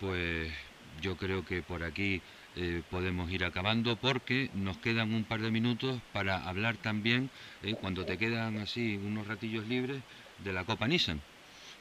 [0.00, 0.52] pues
[1.00, 2.20] yo creo que por aquí
[2.56, 7.30] eh, podemos ir acabando porque nos quedan un par de minutos para hablar también,
[7.62, 10.02] eh, cuando te quedan así unos ratillos libres,
[10.44, 11.20] de la Copa Nissan.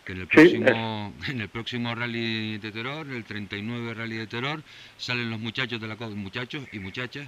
[0.05, 4.61] Que en el, próximo, en el próximo rally de terror, el 39 rally de terror,
[4.97, 7.27] salen los muchachos de la muchachos y muchachas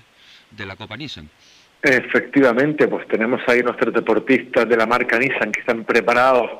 [0.52, 1.30] de la Copa Nissan.
[1.82, 6.52] Efectivamente, pues tenemos ahí nuestros deportistas de la marca Nissan que están preparados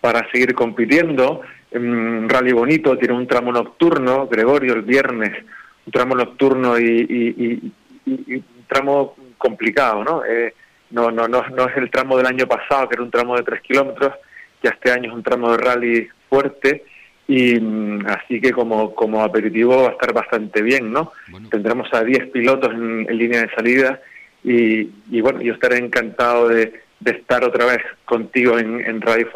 [0.00, 1.42] para seguir compitiendo.
[1.74, 5.44] Un rally bonito, tiene un tramo nocturno, Gregorio, el viernes,
[5.86, 7.72] un tramo nocturno y,
[8.06, 10.24] un tramo complicado, ¿no?
[10.24, 10.54] Eh,
[10.90, 13.42] no, no, no, no es el tramo del año pasado, que era un tramo de
[13.42, 14.14] 3 kilómetros,
[14.62, 16.84] ya este año es un tramo de rally fuerte
[17.26, 21.12] y mm, así que como, como aperitivo va a estar bastante bien, ¿no?
[21.50, 24.00] Tendremos a 10 pilotos en, línea de salida
[24.44, 29.28] y, y, bueno, yo estaré encantado de, de estar otra vez contigo en, en Radio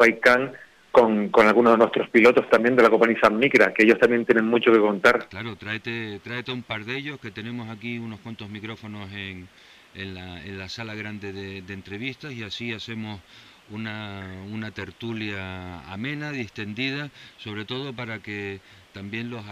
[0.97, 4.25] con, con algunos de nuestros pilotos también de la compañía San Micra, que ellos también
[4.25, 5.29] tienen mucho que contar.
[5.29, 9.47] Claro, tráete, tráete un par de ellos, que tenemos aquí unos cuantos micrófonos en,
[9.93, 13.21] en, la, en la sala grande de, entrevistas y así hacemos
[13.69, 18.59] una, una tertulia amena, distendida, sobre todo para que
[18.91, 19.45] también los,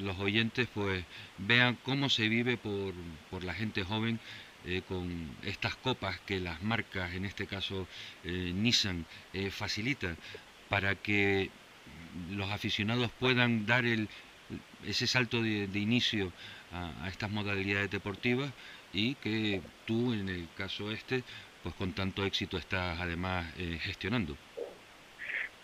[0.00, 1.02] los oyentes pues
[1.38, 2.92] vean cómo se vive por,
[3.30, 4.20] por la gente joven
[4.68, 7.86] eh, con estas copas que las marcas, en este caso
[8.24, 10.16] eh, Nissan, eh, facilita
[10.68, 11.50] para que
[12.30, 14.08] los aficionados puedan dar el,
[14.86, 16.32] ese salto de, inicio
[16.72, 18.50] a, estas modalidades deportivas
[18.92, 21.22] y que tú, en el caso este,
[21.62, 24.36] pues con tanto éxito estás además eh, gestionando.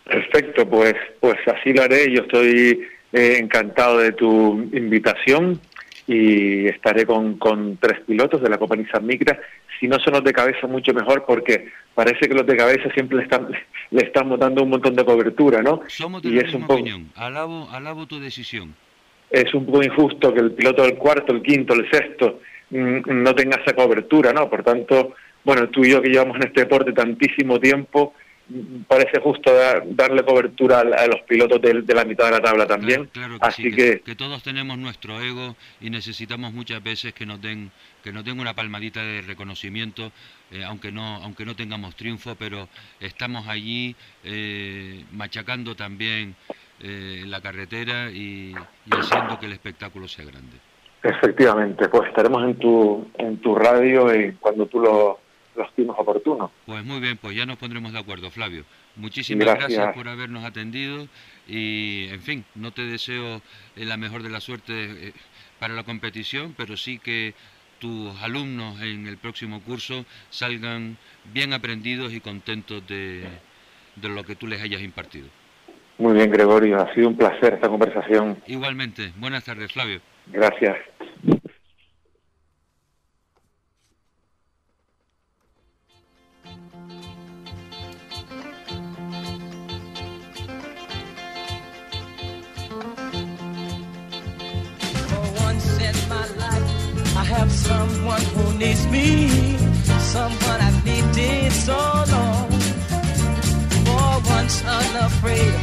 [0.03, 2.13] Perfecto, pues, pues así lo haré.
[2.13, 5.61] Yo estoy eh, encantado de tu invitación
[6.07, 9.39] y estaré con, con tres pilotos de la compañía San Micra.
[9.79, 13.17] Si no son los de cabeza, mucho mejor, porque parece que los de cabeza siempre
[13.17, 13.47] le están,
[13.91, 15.81] le estamos dando un montón de cobertura, ¿no?
[15.87, 17.09] Somos de y la misma opinión.
[17.15, 18.75] Alabo, alabo tu decisión.
[19.29, 23.33] Es un poco injusto que el piloto del cuarto, el quinto, el sexto mm, no
[23.33, 24.49] tenga esa cobertura, ¿no?
[24.49, 28.13] Por tanto, bueno, tú y yo que llevamos en este deporte tantísimo tiempo,
[28.87, 29.51] parece justo
[29.85, 33.05] darle cobertura a, los pilotos de, la mitad de la tabla también.
[33.05, 37.41] Claro, que Así que, que, todos tenemos nuestro ego y necesitamos muchas veces que nos
[37.41, 37.71] den
[38.03, 40.11] que nos den una palmadita de reconocimiento,
[40.51, 42.67] eh, aunque no aunque no tengamos triunfo, pero
[42.99, 46.35] estamos allí eh, machacando también
[46.81, 48.53] eh, la carretera y,
[48.85, 50.57] y haciendo que el espectáculo sea grande.
[51.01, 55.22] Efectivamente, pues estaremos en tu en tu radio y cuando tú lo
[55.55, 56.51] los tiempos oportunos.
[56.65, 58.65] Pues muy bien, pues ya nos pondremos de acuerdo, Flavio.
[58.95, 61.07] Muchísimas gracias, por habernos atendido
[61.47, 63.41] y, en fin, no te deseo
[63.75, 65.13] eh, la mejor de la suerte eh,
[65.59, 67.33] para la competición, pero sí que
[67.79, 70.97] tus alumnos en el próximo curso salgan
[71.33, 73.27] bien aprendidos y contentos de,
[73.95, 75.27] de lo que tú les hayas impartido.
[75.97, 78.37] Muy bien, Gregorio, ha sido un placer esta conversación.
[78.47, 80.01] Igualmente, buenas tardes, Flavio.
[80.27, 80.77] Gracias.
[97.63, 99.29] Someone who needs me,
[100.13, 101.79] someone I've needed so
[102.13, 102.49] long.
[103.85, 105.53] For once unafraid,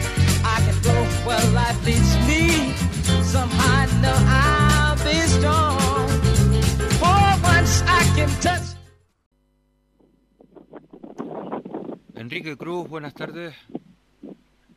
[0.45, 0.97] I can go
[1.27, 2.75] where life leads me.
[3.23, 6.09] Somehow I know I'll be strong.
[7.01, 7.23] For
[7.53, 8.67] once I can touch.
[12.17, 13.55] Enrique Cruz, buenas tardes.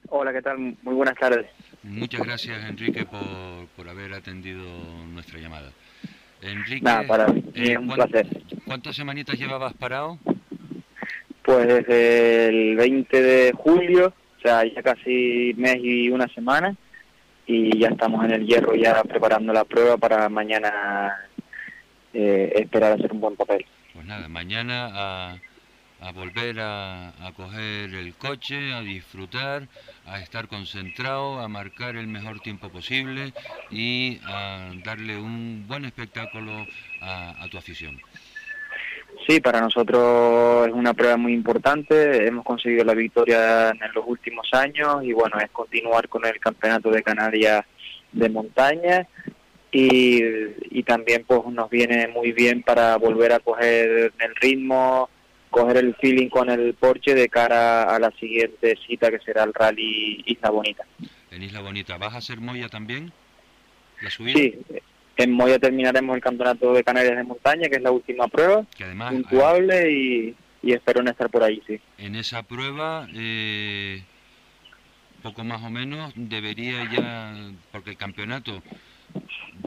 [0.09, 0.57] Hola, ¿qué tal?
[0.83, 1.47] Muy buenas tardes.
[1.83, 4.63] Muchas gracias, Enrique, por, por haber atendido
[5.07, 5.71] nuestra llamada.
[6.43, 8.27] Enrique, para mí eh, un placer.
[8.65, 10.19] ¿Cuántas semanitas llevabas parado?
[11.43, 16.75] Pues desde el 20 de julio, o sea, ya casi mes y una semana,
[17.45, 21.13] y ya estamos en el hierro ya preparando la prueba para mañana
[22.13, 23.65] eh, esperar hacer un buen papel.
[23.93, 25.37] Pues nada, mañana a
[26.03, 29.67] a volver a, coger el coche, a disfrutar,
[30.05, 33.33] a estar concentrado, a marcar el mejor tiempo posible
[33.71, 36.67] y a darle un buen espectáculo
[37.01, 37.99] a, a tu afición.
[39.27, 42.27] Sí, para nosotros es una prueba muy importante.
[42.27, 46.91] Hemos conseguido la victoria en los últimos años y bueno, es continuar con el campeonato
[46.91, 47.63] de Canarias
[48.11, 49.07] de montaña
[49.71, 50.21] y,
[50.69, 55.09] y también pues nos viene muy bien para volver a coger el ritmo,
[55.53, 59.53] coger el feeling con el Porsche de cara a la siguiente cita que será el
[59.53, 60.83] Rally Isla Bonita.
[61.31, 63.13] En Isla Bonita, ¿vas a hacer Moya también?
[64.01, 64.37] ¿La subida?
[64.37, 64.55] Sí,
[65.15, 68.83] en Moya terminaremos el Campeonato de Canarias de Montaña, que es la última prueba, que
[68.83, 71.79] además, puntuable y, espero no estar por ahí, sí.
[71.99, 74.03] En esa prueba, eh,
[75.21, 77.35] poco más o menos, debería ya,
[77.71, 78.63] porque el campeonato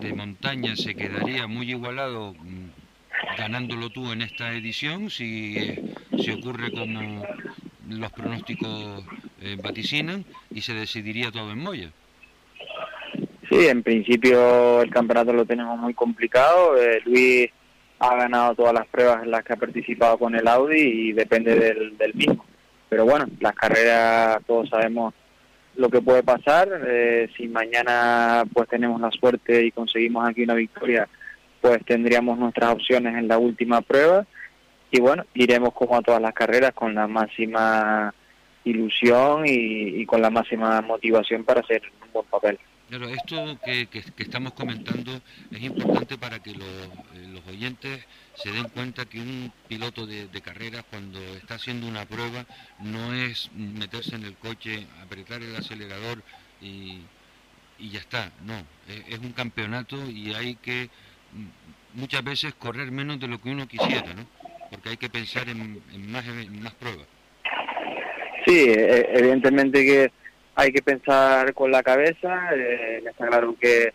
[0.00, 2.34] de montaña se quedaría muy igualado
[3.36, 5.56] ganándolo tú en esta edición, si,
[6.18, 7.24] si ocurre como
[7.88, 9.04] los pronósticos
[9.42, 11.90] eh, vaticinan y se decidiría todo en Moya.
[13.48, 16.76] Sí, en principio el campeonato lo tenemos muy complicado.
[16.80, 17.50] Eh, Luis
[17.98, 21.54] ha ganado todas las pruebas en las que ha participado con el Audi y depende
[21.54, 22.44] del, mismo.
[22.88, 25.14] pero bueno, las carreras todos sabemos
[25.76, 26.68] lo que puede pasar.
[26.86, 31.08] Eh, si mañana pues tenemos la suerte y conseguimos aquí una victoria,
[31.66, 34.24] pues tendríamos nuestras opciones en la última prueba.
[34.92, 38.14] Y bueno, iremos como a todas las carreras con la máxima
[38.62, 42.60] ilusión y, con la máxima motivación para hacer un buen papel.
[42.88, 43.88] Claro, esto que,
[44.18, 45.10] estamos comentando
[45.50, 50.28] es importante para que los, eh, los oyentes se den cuenta que un piloto de,
[50.28, 52.46] de carreras cuando está haciendo una prueba
[52.78, 56.22] no es meterse en el coche, apretar el acelerador
[56.60, 57.00] y,
[57.80, 58.54] ya está, no,
[58.86, 60.88] es, un campeonato y hay que
[61.94, 64.26] muchas veces correr menos de lo que uno quisiera, ¿no?
[64.70, 67.06] Porque hay que pensar en, más, en más pruebas.
[68.46, 70.12] Sí, e, evidentemente que
[70.54, 73.92] hay que pensar con la cabeza, eh, está claro que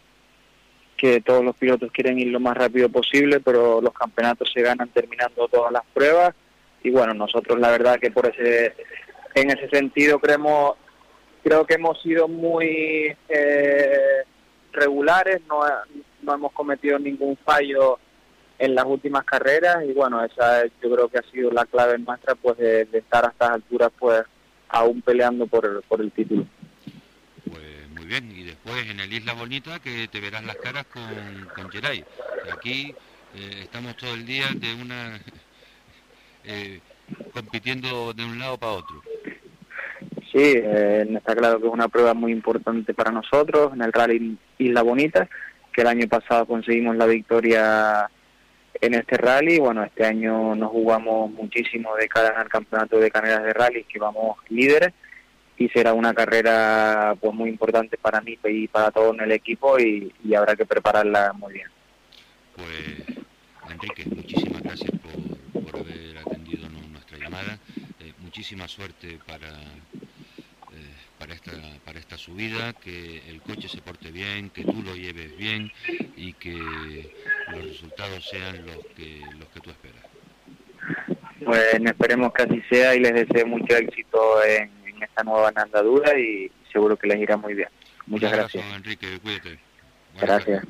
[1.02, 4.88] que todos los pilotos quieren ir lo más rápido posible, pero los campeonatos se ganan
[4.90, 6.36] terminando todas las pruebas
[6.84, 8.76] y bueno, nosotros la verdad que por ese
[9.34, 10.76] en ese sentido creemos
[11.44, 14.24] creo que hemos sido muy eh,
[14.74, 15.62] regulares, no,
[16.24, 18.00] no hemos cometido ningún fallo
[18.60, 22.36] en las últimas carreras y bueno, esa yo creo que ha sido la clave nuestra
[22.36, 24.24] pues de, de estar a estas alturas pues
[24.70, 26.46] aún peleando por, por el título
[28.12, 28.32] bien.
[28.36, 32.04] Y después en el Isla Bonita que te verás las caras con, con Geray.
[32.52, 32.94] Aquí
[33.36, 35.20] eh, estamos todo el día de una
[36.44, 36.80] eh,
[37.34, 39.02] compitiendo de un lado para otro.
[40.32, 44.38] Sí, eh, está claro que es una prueba muy importante para nosotros en el Rally
[44.58, 45.30] Isla Bonita,
[45.72, 48.10] que el año pasado conseguimos la victoria
[48.80, 49.60] en este rally.
[49.60, 54.00] Bueno, este año nos jugamos muchísimo de cara al campeonato de carreras de rally, que
[54.00, 54.94] vamos líderes
[55.62, 59.78] y será una carrera pues muy importante para mí y para todo en el equipo
[59.80, 61.68] y, habrá que prepararla muy bien.
[62.56, 63.18] Pues
[63.70, 67.60] Enrique, muchísimas gracias por, haber atendido nuestra llamada.
[68.00, 69.50] Eh, muchísima suerte para,
[71.32, 75.36] para, esta, para esta subida, que el coche se porte bien, que tú lo lleves
[75.38, 75.72] bien
[76.18, 77.14] y que
[77.52, 80.04] los resultados sean los que, los que tú esperas.
[81.44, 86.52] Pues esperemos que así sea y les deseo mucho éxito en esta nueva andadura y
[86.72, 87.70] seguro que les irá muy bien.
[88.08, 88.66] Muchas gracias.
[88.76, 89.60] Enrique, cuídate.
[90.20, 90.64] gracias.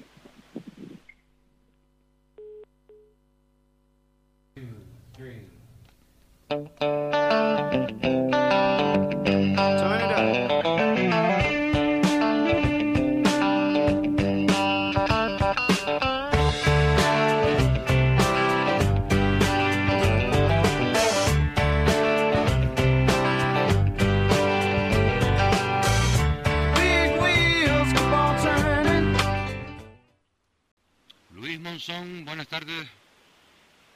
[32.25, 32.87] Buenas tardes.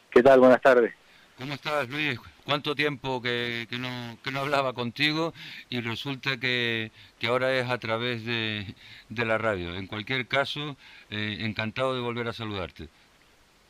[0.10, 0.40] ¿Qué tal?
[0.40, 0.94] Buenas tardes.
[1.38, 2.18] ¿Cómo estás, Luis?
[2.46, 5.34] ¿Cuánto tiempo que, que, no, que no hablaba contigo
[5.70, 8.74] y resulta que, que ahora es a través de,
[9.10, 9.76] de, la radio?
[9.76, 10.78] En cualquier caso,
[11.10, 12.88] eh, encantado de volver a saludarte.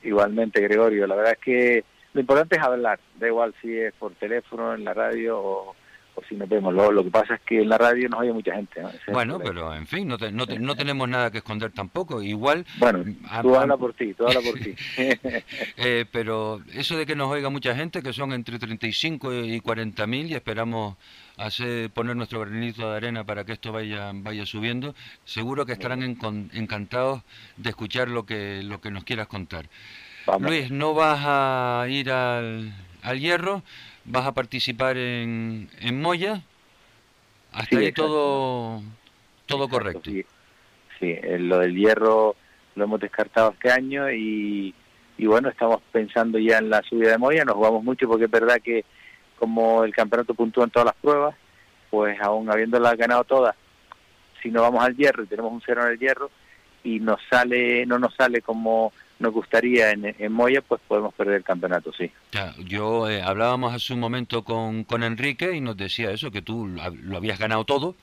[0.04, 1.08] Igualmente, Gregorio.
[1.08, 4.84] La verdad es que lo importante es hablar, da igual si es por teléfono, en
[4.84, 5.76] la radio o,
[6.16, 6.74] o si nos vemos.
[6.74, 8.82] Lo, lo, que pasa es que en la radio nos oye mucha gente.
[9.12, 12.22] Bueno, pero en fin, no, no, no, tenemos nada que esconder tampoco.
[12.22, 12.66] Igual.
[12.78, 13.04] Bueno,
[13.42, 14.74] tú habla por ti, tú habla por ti.
[15.78, 20.08] eh, pero eso de que nos oiga mucha gente, que son entre 35 y 40
[20.08, 20.96] mil, y esperamos
[21.38, 24.96] hacer poner nuestro granito de arena para que esto vaya vaya subiendo,
[25.26, 27.24] seguro que estarán encantados
[27.58, 29.66] de escuchar lo que lo que nos quieras contar.
[30.40, 33.64] Luis, ¿no vas a ir al, al hierro?
[34.06, 36.42] Vas a participar en, en Moya.
[37.52, 38.82] Hasta ahí todo,
[39.46, 40.12] todo correcto.
[41.00, 41.18] Sí.
[41.40, 42.36] lo del hierro
[42.76, 44.74] lo hemos descartado este año y,
[45.18, 47.46] y bueno, estamos pensando ya en la subida de Moya.
[47.46, 48.84] Nos jugamos mucho porque es verdad que
[49.40, 51.36] como el campeonato puntúa en todas las pruebas,
[51.90, 53.56] pues aún habiéndolas ganado todas,
[54.42, 56.30] si no vamos al hierro y tenemos un cero en el hierro
[56.84, 61.36] y nos sale no nos sale como nos gustaría en, en Moya, pues podemos perder
[61.36, 62.12] el campeonato, sí.
[62.66, 66.68] yo eh, hablábamos hace un momento con, con Enrique y nos decía eso, que tú
[66.68, 67.96] lo habías ganado todo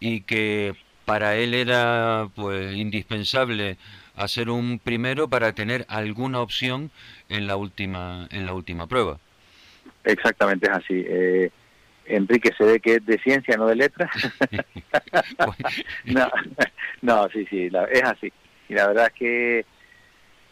[0.00, 3.76] y que para él era pues indispensable
[4.16, 6.90] hacer un primero para tener alguna opción
[7.28, 9.18] en la última en la última prueba.
[10.04, 11.04] Exactamente es así.
[11.06, 11.50] Eh,
[12.06, 14.10] Enrique se ve que es de ciencia, no de letras.
[16.04, 16.30] no,
[17.02, 18.32] no, sí, sí, es así.
[18.68, 19.66] Y la verdad es que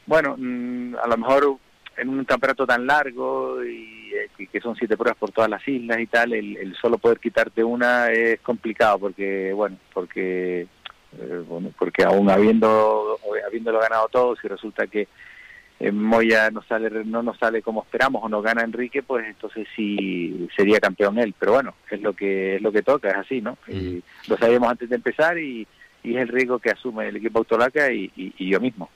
[0.07, 1.57] bueno, mm, a lo mejor
[1.97, 5.99] en un campeonato tan largo y eh, que son siete pruebas por todas las islas
[6.01, 10.67] y tal, el, solo poder quitarte una es complicado porque, bueno, porque
[11.19, 15.09] eh, bueno, porque aún habiendo habiéndolo ganado todo, si resulta que
[15.93, 20.47] Moya no sale no nos sale como esperamos o no gana Enrique pues entonces sí
[20.55, 21.35] sería campeón él.
[21.39, 24.71] Pero bueno es lo que es lo que toca es así no y lo sabíamos
[24.71, 25.67] antes de empezar y,
[26.03, 28.91] y, es el riesgo que asume el equipo Autolaca y, y, yo mismo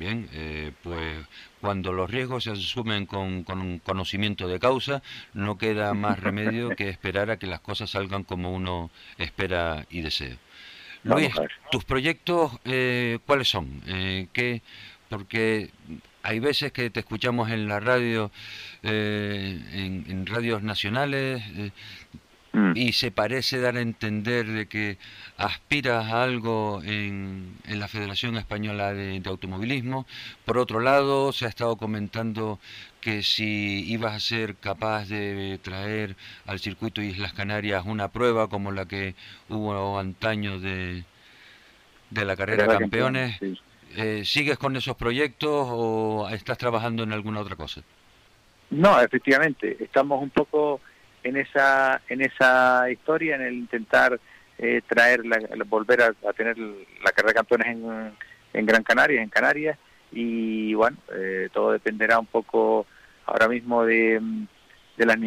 [0.00, 1.18] bien eh, pues
[1.60, 5.02] cuando los riesgos se asumen con, conocimiento de causa
[5.34, 10.00] no queda más remedio que esperar a que las cosas salgan como uno espera y
[10.00, 10.36] desea.
[11.02, 11.32] Luis,
[11.70, 13.82] tus proyectos, eh, ¿cuáles son?
[13.86, 14.62] Eh, ¿qué,
[15.08, 15.70] porque
[16.22, 18.30] hay veces que te escuchamos en la radio,
[18.82, 21.70] eh, en, radios nacionales, eh,
[22.52, 22.72] mm.
[22.74, 24.98] y se parece dar a entender de que
[25.36, 30.06] aspiras a algo en, la Federación Española de, Automovilismo.
[30.44, 32.58] Por otro lado, se ha estado comentando
[33.00, 38.72] que si ibas a ser capaz de traer al circuito Islas Canarias una prueba como
[38.72, 39.14] la que
[39.48, 41.04] hubo antaño de,
[42.10, 43.38] de la carrera de campeones.
[43.96, 47.82] Eh, ¿Sigues con esos proyectos o estás trabajando en alguna otra cosa?
[48.70, 50.80] No, efectivamente, estamos un poco
[51.22, 54.18] en esa en esa historia, en el intentar
[54.58, 58.12] eh, traer, la, volver a, tener la carrera de campeones en,
[58.52, 59.78] en Gran Canaria, en Canarias,
[60.12, 62.86] y bueno, eh, todo dependerá un poco
[63.26, 64.20] ahora mismo de,
[64.96, 65.18] de las,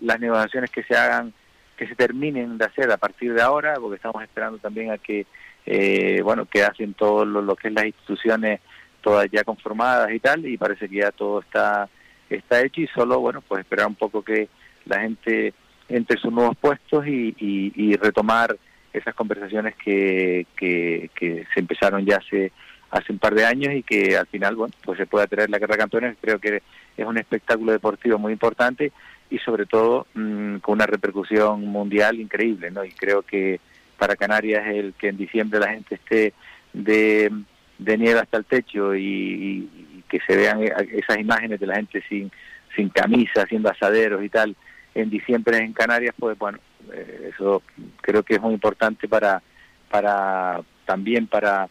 [0.00, 1.32] las negociaciones que se hagan,
[1.76, 5.26] que se terminen de hacer a partir de ahora, porque estamos esperando también a que
[5.64, 8.60] eh, bueno, que hacen todo lo, que es las instituciones
[9.00, 11.88] todas ya conformadas y tal, y parece que ya todo está,
[12.28, 14.48] está hecho y solo, bueno, pues esperar un poco que
[14.86, 15.54] la gente
[15.88, 18.56] entre sus nuevos puestos y, y, retomar
[18.92, 21.10] esas conversaciones que, que,
[21.52, 22.52] se empezaron ya hace
[22.90, 25.58] hace un par de años y que al final bueno pues se pueda traer la
[25.58, 26.62] carrera de creo que
[26.94, 28.92] es un espectáculo deportivo muy importante
[29.30, 33.60] y sobre todo mm, con una repercusión mundial increíble no y creo que
[34.02, 36.34] para Canarias el que en diciembre la gente esté
[36.72, 37.30] de,
[37.78, 39.68] nieve hasta el techo y,
[40.08, 42.30] que se vean esas imágenes de la gente sin,
[42.76, 44.54] sin camisa, haciendo asaderos y tal,
[44.94, 46.58] en diciembre en Canarias, pues bueno,
[46.92, 47.62] eh, eso
[48.00, 49.42] creo que es muy importante para,
[49.90, 51.68] para también para,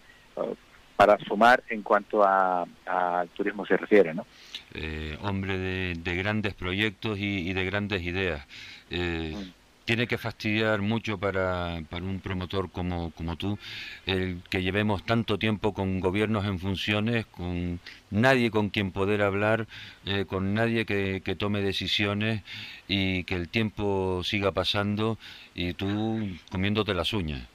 [0.96, 4.26] para sumar en cuanto al turismo se refiere, ¿no?
[4.74, 8.46] Eh, hombre de, grandes proyectos y, de grandes ideas.
[8.90, 13.58] Eh, mm tiene que fastidiar mucho para, para un promotor como, como tú
[14.06, 17.80] el que llevemos tanto tiempo con gobiernos en funciones, con
[18.10, 19.68] nadie con quien poder hablar,
[20.06, 22.44] eh, con nadie que, que, tome decisiones
[22.88, 25.18] y que el tiempo siga pasando
[25.56, 27.48] y tú comiéndote las uñas.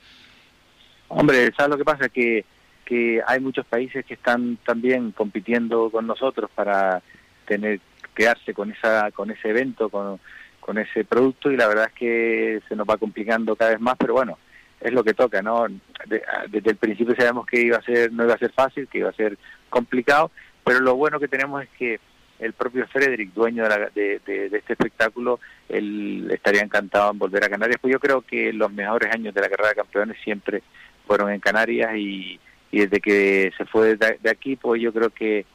[1.08, 2.08] Hombre, ¿sabes lo que pasa?
[2.08, 2.44] Que,
[2.84, 7.02] que hay muchos países que están también compitiendo con nosotros para
[7.46, 7.80] tener
[8.14, 10.18] quedarse con esa con ese evento, con
[10.66, 13.94] con ese producto y la verdad es que se nos va complicando cada vez más,
[13.96, 14.36] pero bueno,
[14.80, 15.64] es lo que toca, ¿no?
[16.48, 19.08] desde el principio sabemos que iba a ser, no iba a ser fácil, que iba
[19.08, 19.38] a ser
[19.70, 20.32] complicado,
[20.64, 22.00] pero lo bueno que tenemos es que
[22.40, 23.64] el propio Frederick, dueño
[23.94, 25.38] de, este espectáculo,
[25.68, 29.40] él estaría encantado en volver a Canarias, pues yo creo que los mejores años de
[29.40, 30.64] la carrera de campeones siempre
[31.06, 32.40] fueron en Canarias y,
[32.72, 35.46] y desde que se fue de aquí, pues yo creo que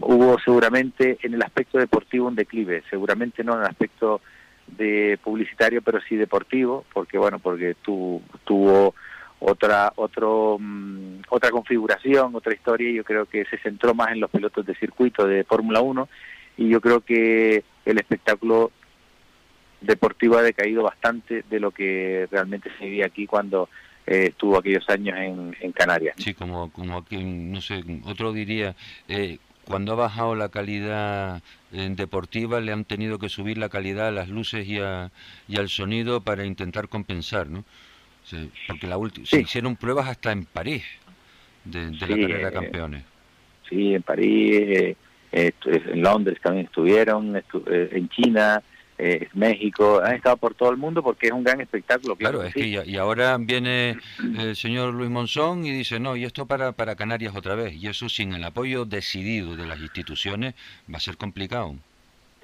[0.00, 4.20] hubo seguramente en el aspecto deportivo un declive, seguramente no en el aspecto
[4.66, 8.94] de publicitario, pero sí deportivo, porque bueno, porque tu, tuvo
[9.40, 14.20] otra otro mm, otra configuración, otra historia, y yo creo que se centró más en
[14.20, 16.08] los pilotos de circuito de Fórmula 1
[16.56, 18.70] y yo creo que el espectáculo
[19.80, 23.68] deportivo ha decaído bastante de lo que realmente se vivía aquí cuando
[24.06, 26.14] eh, estuvo aquellos años en, Canarias.
[26.18, 28.74] Sí, como, como aquí, no sé, otro diría,
[29.08, 34.08] eh, cuando ha bajado la calidad eh, deportiva le han tenido que subir la calidad
[34.08, 37.64] a las luces y, y al sonido para intentar compensar, ¿no?
[38.66, 40.82] porque la se hicieron pruebas hasta en París
[41.64, 43.04] de, la carrera de eh, campeones.
[43.68, 44.96] Sí, en París,
[45.32, 48.62] eh, en Londres también estuvieron, en China,
[48.96, 52.16] eh, México, han estado por todo el mundo porque es un gran espectáculo.
[52.16, 53.98] Claro, es que y ahora viene
[54.38, 57.88] el señor Luis Monzón y dice, no, y esto para, para Canarias otra vez, y
[57.88, 60.54] eso sin el apoyo decidido de las instituciones
[60.92, 61.74] va a ser complicado.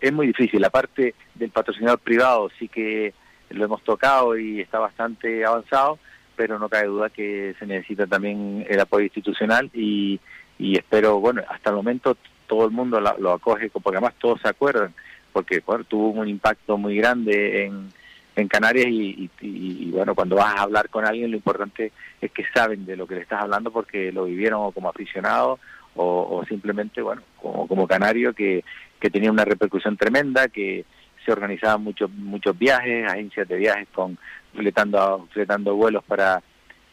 [0.00, 3.12] Es muy difícil, la parte del patrocinador privado sí que
[3.50, 5.98] lo hemos tocado y está bastante avanzado,
[6.36, 10.18] pero no cabe duda que se necesita también el apoyo institucional y,
[10.58, 14.48] y espero, bueno, hasta el momento todo el mundo lo acoge, porque además todos se
[14.48, 14.92] acuerdan
[15.32, 17.90] porque tuvo un impacto muy grande en,
[18.36, 22.86] en Canarias y, bueno, cuando vas a hablar con alguien lo importante es que saben
[22.86, 25.60] de lo que le estás hablando porque lo vivieron como aficionados
[25.96, 28.64] o, simplemente, bueno, como, como canario que,
[28.98, 30.84] que tenía una repercusión tremenda, que
[31.24, 34.16] se organizaban muchos muchos viajes, agencias de viajes con
[34.54, 36.42] fletando, fletando vuelos para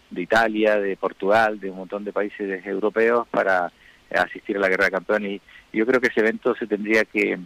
[0.10, 3.72] de Italia, de Portugal, de un montón de países europeos para
[4.10, 5.42] asistir a la Guerra de Campeones.
[5.72, 7.38] Y yo creo que ese evento se tendría que,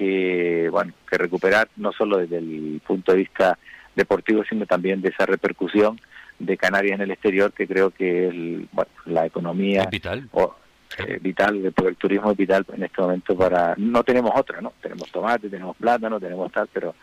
[0.00, 3.58] que, bueno, que recuperar no solo desde el punto de vista
[3.94, 6.00] deportivo, sino también de esa repercusión
[6.38, 10.26] de Canarias en el exterior, que creo que el, bueno, la economía vital.
[10.32, 10.54] O,
[10.96, 13.74] eh, vital, el turismo es vital en este momento para...
[13.76, 14.72] No tenemos otra, ¿no?
[14.80, 16.94] Tenemos tomate, tenemos plátano, tenemos tal, pero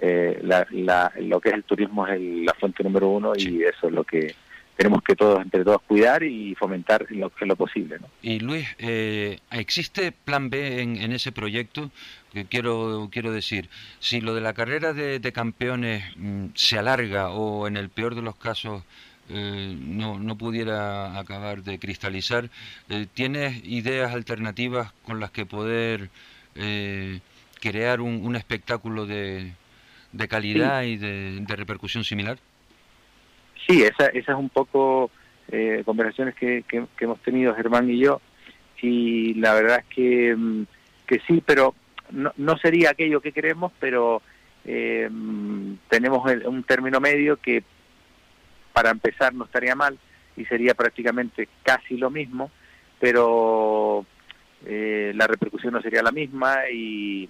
[0.00, 3.88] eh, la, la, lo que es el turismo es la fuente número uno y eso
[3.88, 4.32] es lo que
[4.78, 7.98] tenemos que todos, entre todos, cuidar y fomentar lo, lo posible.
[7.98, 8.06] ¿no?
[8.22, 11.90] Y Luis, eh, ¿existe plan B en, en, ese proyecto?
[12.32, 17.30] Que quiero, quiero decir, si lo de la carrera de, de campeones mm, se alarga
[17.30, 18.84] o en el peor de los casos
[19.30, 22.48] eh, no, no pudiera acabar de cristalizar,
[22.88, 26.08] eh, ¿tienes ideas alternativas con las que poder
[26.54, 27.18] eh,
[27.60, 29.54] crear un, un espectáculo de,
[30.12, 30.90] de calidad Sí.
[30.90, 32.38] y de, de repercusión similar?
[33.68, 35.10] Sí, esa, esa es un poco
[35.48, 38.22] eh, conversaciones que, que, hemos tenido Germán y yo
[38.80, 40.62] y la verdad es que, mm,
[41.06, 41.74] que sí, pero
[42.10, 44.22] no, no sería aquello que queremos, pero
[44.64, 47.62] eh, mm, tenemos un término medio que
[48.72, 49.98] para empezar no estaría mal
[50.34, 52.50] y sería prácticamente casi lo mismo,
[52.98, 54.06] pero
[54.64, 57.28] eh, la repercusión no sería la misma y,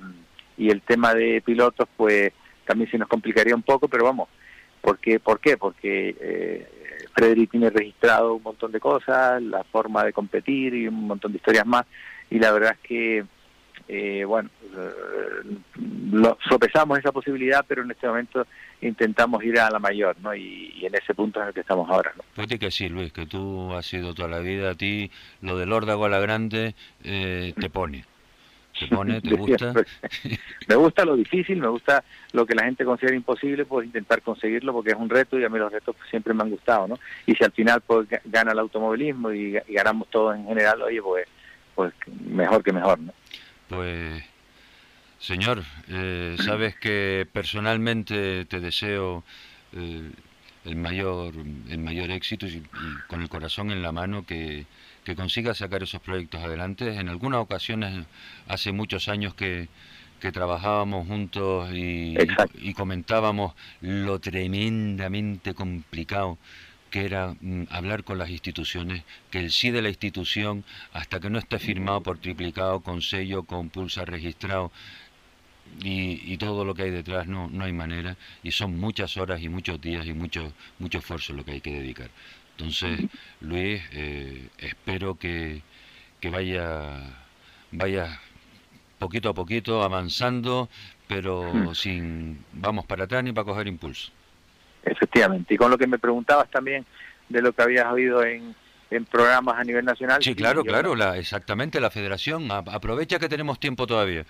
[0.57, 2.33] y el tema de pilotos pues
[2.65, 4.29] también se nos complicaría un poco, pero vamos,
[4.89, 5.59] porque, ¿por qué?
[5.59, 6.67] Porque eh,
[7.13, 11.37] Frederick tiene registrado un montón de cosas, la forma de competir y un montón de
[11.37, 11.85] historias más,
[12.31, 13.25] y la verdad es que,
[13.87, 15.59] eh, bueno, eh,
[16.11, 18.47] lo, sopesamos esa posibilidad, pero en este momento
[18.81, 20.35] intentamos ir a la mayor, ¿no?
[20.35, 22.23] Y, y en ese punto en el que estamos ahora, ¿no?
[22.33, 25.11] Fíjate que sí, Luis, que tú has sido toda la vida, a ti
[25.43, 28.07] lo del órdago a la grande eh, te pone.
[28.79, 29.73] Te pone, te gusta.
[30.69, 34.73] me gusta lo difícil, me gusta lo que la gente considera imposible, pues intentar conseguirlo
[34.73, 36.99] porque es un reto y a mí los retos pues, siempre me han gustado, ¿no?
[37.27, 40.47] Y si al final pues ga- gana el automovilismo y, ga- y ganamos todos en
[40.47, 41.27] general, oye, pues,
[41.75, 41.93] pues
[42.27, 43.13] mejor que mejor, ¿no?
[43.69, 44.23] Pues,
[45.19, 49.25] señor, eh, sabes que personalmente te deseo
[49.73, 50.11] eh,
[50.65, 51.35] el mayor
[51.71, 52.63] el mayor éxito y, y
[53.07, 54.67] con el corazón en la mano que,
[55.09, 56.97] que consigas sacar esos proyectos adelante.
[57.01, 58.07] En algunas ocasiones,
[58.47, 59.69] hace muchos años que,
[60.21, 61.79] que trabajábamos juntos y,
[62.35, 66.39] y- y comentábamos lo tremendamente complicado
[66.91, 71.31] que era mm, hablar con las instituciones, que el sí de la institución, hasta que
[71.31, 74.73] no esté firmado por triplicado, con sello, con pulsa registrado,
[75.83, 79.43] y, y todo lo que hay detrás, no, no hay manera, y son muchas horas
[79.43, 82.11] y muchos días y mucho, mucho esfuerzo lo que hay que dedicar.
[82.59, 83.07] Entonces,
[83.41, 85.63] Luis, eh, espero que,
[86.21, 86.99] que vaya,
[87.71, 88.21] vaya
[88.99, 90.69] poquito a poquito avanzando,
[91.07, 94.11] pero sin vamos para atrás ni para coger impulso.
[94.83, 95.55] Efectivamente.
[95.55, 96.85] Y con lo que me preguntabas también
[97.29, 98.57] de lo que habías oído en,
[98.91, 100.21] en programas a nivel nacional.
[100.21, 102.51] Sí, claro, claro, la, exactamente, la federación.
[102.51, 104.25] a- aprovecha que tenemos tiempo todavía.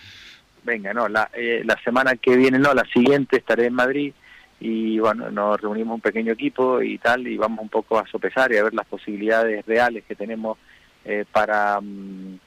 [0.64, 4.12] Venga, no, la, eh, la semana que viene, no, la siguiente estaré en Madrid
[4.60, 8.52] y bueno, nos reunimos un pequeño equipo y tal y vamos un poco a sopesar
[8.52, 10.58] y a ver las posibilidades reales que tenemos
[11.04, 12.38] eh, para mm,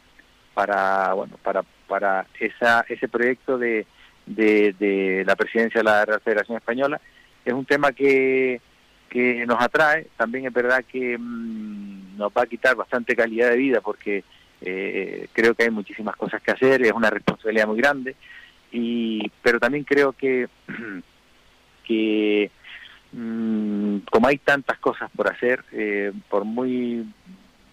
[0.53, 3.85] para bueno para para esa ese proyecto de,
[4.25, 6.99] de, la presidencia de la Real Federación Española.
[7.45, 8.61] Es un tema que
[9.09, 10.07] que nos atrae.
[10.17, 14.23] También es verdad que mm, nos va a quitar bastante calidad de vida porque
[14.61, 18.15] eh, creo que hay muchísimas cosas que hacer, es una responsabilidad muy grande,
[18.71, 20.47] y pero también creo que,
[21.85, 22.51] que
[23.13, 27.05] mm, como hay tantas cosas por hacer, eh, por muy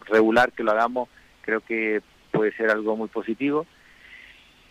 [0.07, 1.09] regular que lo hagamos,
[1.43, 3.67] creo que puede ser algo muy positivo.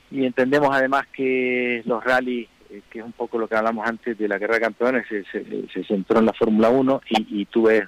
[0.09, 4.17] Y entendemos además que los rallies, eh, que es un poco lo que hablamos antes
[4.17, 7.63] de la guerra de campeones, se, se, centró en la Fórmula 1 y, y tú
[7.63, 7.83] ves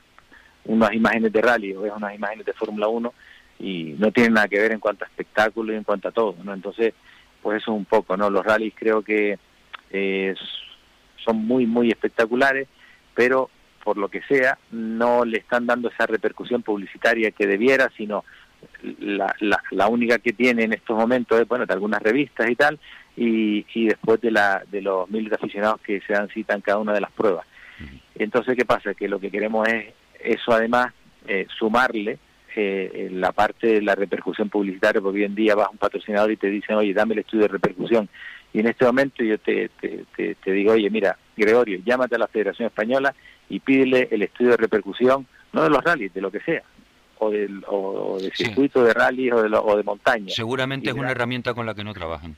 [0.66, 3.14] unas imágenes de rally o ves unas imágenes de Fórmula 1
[3.60, 6.36] y no tienen nada que ver en cuanto a espectáculo y en cuanto a todo,
[6.44, 6.54] ¿no?
[6.54, 6.94] Entonces,
[7.42, 8.30] pues eso un poco, ¿no?
[8.30, 9.38] Los rallies creo que
[9.92, 10.36] eh,
[11.24, 12.68] son muy, muy espectaculares,
[13.14, 13.50] pero
[13.84, 18.24] por lo que sea, no le están dando esa repercusión publicitaria que debiera, sino
[19.00, 22.56] la, la, la única que tiene en estos momentos es, bueno, de algunas revistas y
[22.56, 22.80] tal,
[23.16, 26.62] y, y después de, la, de los miles de aficionados que se dan cita en
[26.62, 27.46] cada una de las pruebas.
[28.16, 28.94] Entonces, ¿qué pasa?
[28.94, 30.94] Que lo que queremos es eso además,
[31.28, 32.20] eh, sumarle
[32.56, 36.32] eh, la parte de la repercusión publicitaria, porque hoy en día vas a un patrocinador
[36.32, 38.10] y te dicen, oye, dame el estudio de repercusión.
[38.54, 42.20] Y en este momento yo te, te, te, te digo, oye, mira, Gregorio, llámate a
[42.20, 43.14] la Federación Española
[43.50, 46.64] y pídele el estudio de repercusión, no de los rallies, de lo que sea,
[47.20, 50.30] o, del, o, o de circuito de rallies o de, lo- o de montaña.
[50.30, 52.36] Seguramente Y es una herramienta con la que no trabajan.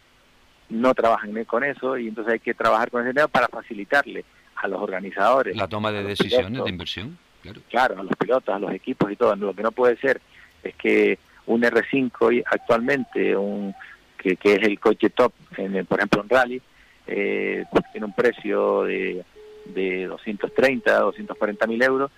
[0.70, 4.24] No trabajan con eso y entonces hay que trabajar con ese tema para facilitarle
[4.56, 5.56] a los organizadores.
[5.56, 7.62] La toma de decisiones pilotos, de inversión, claro.
[7.70, 9.36] claro, a los pilotos, a los equipos y todo.
[9.36, 10.22] Lo que no puede ser
[10.64, 13.74] es que un R5 actualmente, un
[14.22, 16.62] que, que es el coche top, en, por ejemplo en rally,
[17.08, 19.24] eh, tiene un precio de,
[19.66, 22.12] de 230, 240 mil euros,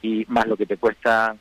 [0.00, 1.36] y más lo que te cuesta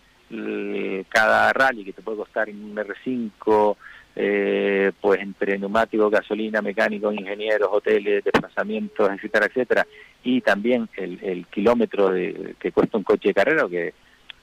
[1.09, 3.77] cada rally, que te puede costar en un R5,
[4.19, 9.87] eh, pues entre neumáticos, gasolina, mecánicos, ingenieros, hoteles, desplazamientos, etcétera, etcétera,
[10.23, 13.93] y también el, el kilómetro de, que cuesta un coche de carrera, que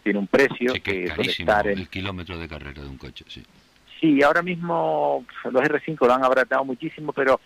[0.03, 1.79] tiene un precio que, estar en...
[1.79, 3.43] el kilómetro de carrera de un coche, sí.
[4.05, 7.41] Sí, ahora mismo los R5 lo han abratado muchísimo, pero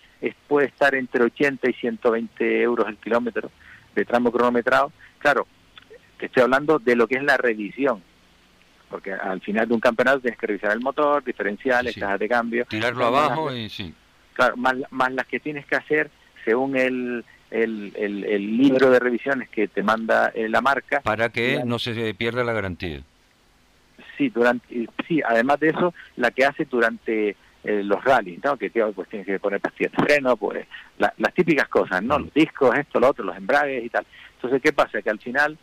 [0.48, 3.48] puede estar entre 80 y 120 euros el kilómetro
[3.94, 4.90] de tramo cronometrado.
[5.18, 5.46] Claro,
[6.18, 8.02] te estoy hablando de lo que es la revisión,
[8.90, 12.64] porque al final de un campeonato tienes que revisar el motor, diferenciales, cajas de cambio.
[12.64, 13.94] Tirarlo abajo y sí.
[14.32, 16.10] Claro, más, más las que tienes que hacer
[16.44, 21.02] según el, el, el, libro de revisiones que te manda eh, la marca.
[21.02, 23.04] Para que no se pierda la garantía.
[24.18, 28.56] Sí, durante, sí, además de eso, la que hace durante eh, los rallies, ¿no?
[28.56, 30.66] Que pues tienes que poner pastillas de freno, pues
[30.98, 32.18] las típicas cosas, ¿no?
[32.18, 34.04] Los discos, esto, lo otro, los embragues y tal.
[34.34, 35.00] Entonces, ¿qué pasa?
[35.00, 35.56] Que al final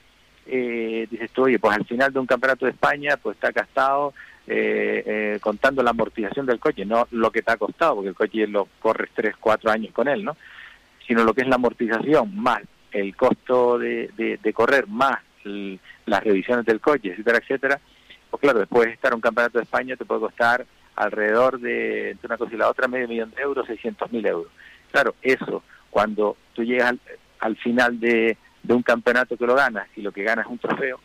[0.46, 4.14] eh, dices tú, oye, pues al final de un campeonato de España, pues está gastado
[4.48, 8.16] eh, eh, contando la amortización del coche, no lo que te ha costado, porque el
[8.16, 10.38] coche lo corres 3, 4 años con él, ¿no?
[11.08, 12.62] Sino lo que es la amortización, más
[12.92, 17.80] el costo de, de, correr, más las revisiones del coche, etcétera, etcétera.
[18.36, 20.66] Pues claro, después de estar un campeonato de España te puede costar
[20.98, 24.52] alrededor de, entre una cosa y la otra, medio millón de euros, 600 mil euros.
[24.92, 26.96] Claro, eso, cuando tú llegas
[27.40, 30.58] al final de, de un campeonato que lo ganas y lo que ganas es un
[30.58, 31.00] trofeo,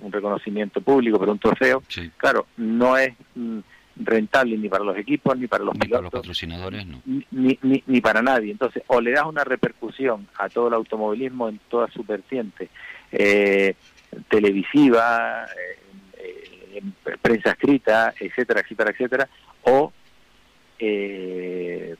[0.00, 1.84] un reconocimiento público, pero un trofeo,
[2.16, 3.60] claro, no es mm,
[3.96, 6.02] rentable ni para los equipos, ni para los pilotos.
[6.02, 7.00] los patrocinadores, no.
[7.06, 8.50] Ni, ni, ni, para nadie.
[8.50, 12.70] Entonces, o le das una repercusión a todo el automovilismo en toda su vertiente,
[13.12, 13.74] eh,
[14.28, 15.85] televisiva, eh,
[17.20, 19.28] prensa escrita, etcétera, etcétera, etcétera,
[19.62, 19.92] o
[20.78, 21.96] eh,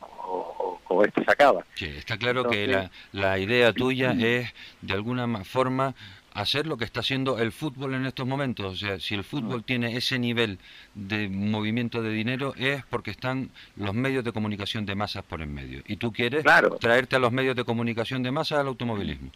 [0.89, 1.65] o, esto se acaba.
[1.75, 5.95] Sí, está claro que la, la idea tuya es, de alguna forma,
[6.37, 8.75] hacer lo que está haciendo el fútbol en estos momentos.
[8.75, 10.59] O sea, si el fútbol tiene ese nivel
[10.95, 15.55] de movimiento de dinero es porque están los medios de comunicación de masas por en
[15.55, 15.83] medio.
[15.87, 16.45] Y tú quieres
[16.81, 19.31] traerte a los medios de comunicación de masas al automovilismo.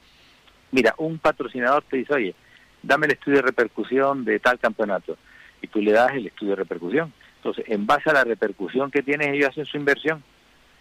[0.73, 2.35] Mira, un patrocinador te dice, oye,
[2.83, 5.17] dame el estudio de repercusión de tal campeonato.
[5.62, 7.12] Y tú le das el estudio de repercusión.
[7.36, 10.22] Entonces, en base a la repercusión que tiene, ellos hacen su inversión.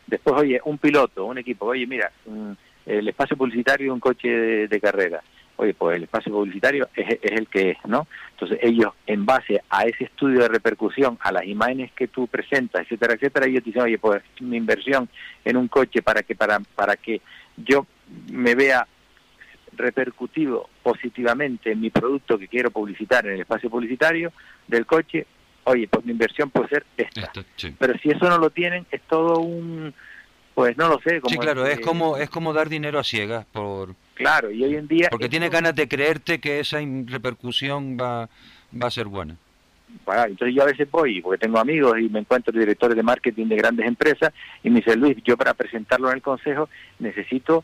[0.08, 2.12] Después, oye, un piloto, un equipo, oye, mira,
[2.86, 4.28] el espacio publicitario de un coche
[4.68, 5.22] de, carrera.
[5.58, 8.08] Oye, pues el espacio publicitario es, el que es, ¿no?
[8.32, 12.82] Entonces ellos, en base a ese estudio de repercusión, a las imágenes que tú presentas,
[12.82, 15.08] etcétera, etcétera, ellos dicen, oye, pues mi inversión
[15.46, 17.22] en un coche para que, para, para que
[17.58, 17.86] yo
[18.32, 18.88] me vea
[19.80, 24.32] repercutivo positivamente en mi producto que quiero publicitar en el espacio publicitario
[24.68, 25.26] del coche,
[25.64, 27.32] oye, pues mi inversión puede ser esta.
[27.78, 29.94] Pero si eso no lo tienen, es todo un,
[30.54, 31.22] pues no lo sé.
[31.22, 33.96] Como sí, claro, es, como es como dar dinero a ciegas por...
[34.14, 35.08] Claro, y hoy en día...
[35.10, 38.30] Porque tiene ganas de creerte que esa repercusión va,
[38.74, 39.38] va a ser buena.
[40.06, 43.48] Bueno, entonces yo a veces voy, porque tengo amigos y me encuentro directores de marketing
[43.48, 47.64] de grandes empresas, y me dice, Luis, yo para presentarlo en el consejo necesito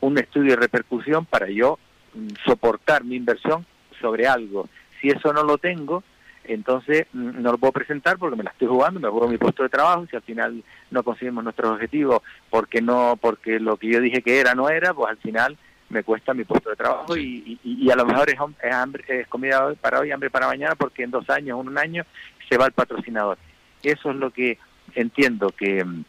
[0.00, 1.78] un estudio de repercusión para yo
[2.14, 3.66] mm, soportar mi inversión
[4.00, 4.68] sobre algo.
[5.00, 6.02] Si eso no lo tengo,
[6.44, 9.62] entonces mm, no lo puedo presentar porque me la estoy jugando, me juego mi puesto
[9.62, 14.00] de trabajo, si al final no conseguimos nuestros objetivos porque no, porque lo que yo
[14.00, 15.56] dije que era no era, pues al final
[15.90, 19.26] me cuesta mi puesto de trabajo y, y, a lo mejor es, es, hambre, es
[19.26, 22.04] comida para hoy, hambre para mañana, porque en dos años, en un año,
[22.48, 23.38] se va el patrocinador.
[23.82, 24.58] Eso es lo que
[24.94, 26.04] entiendo que mm,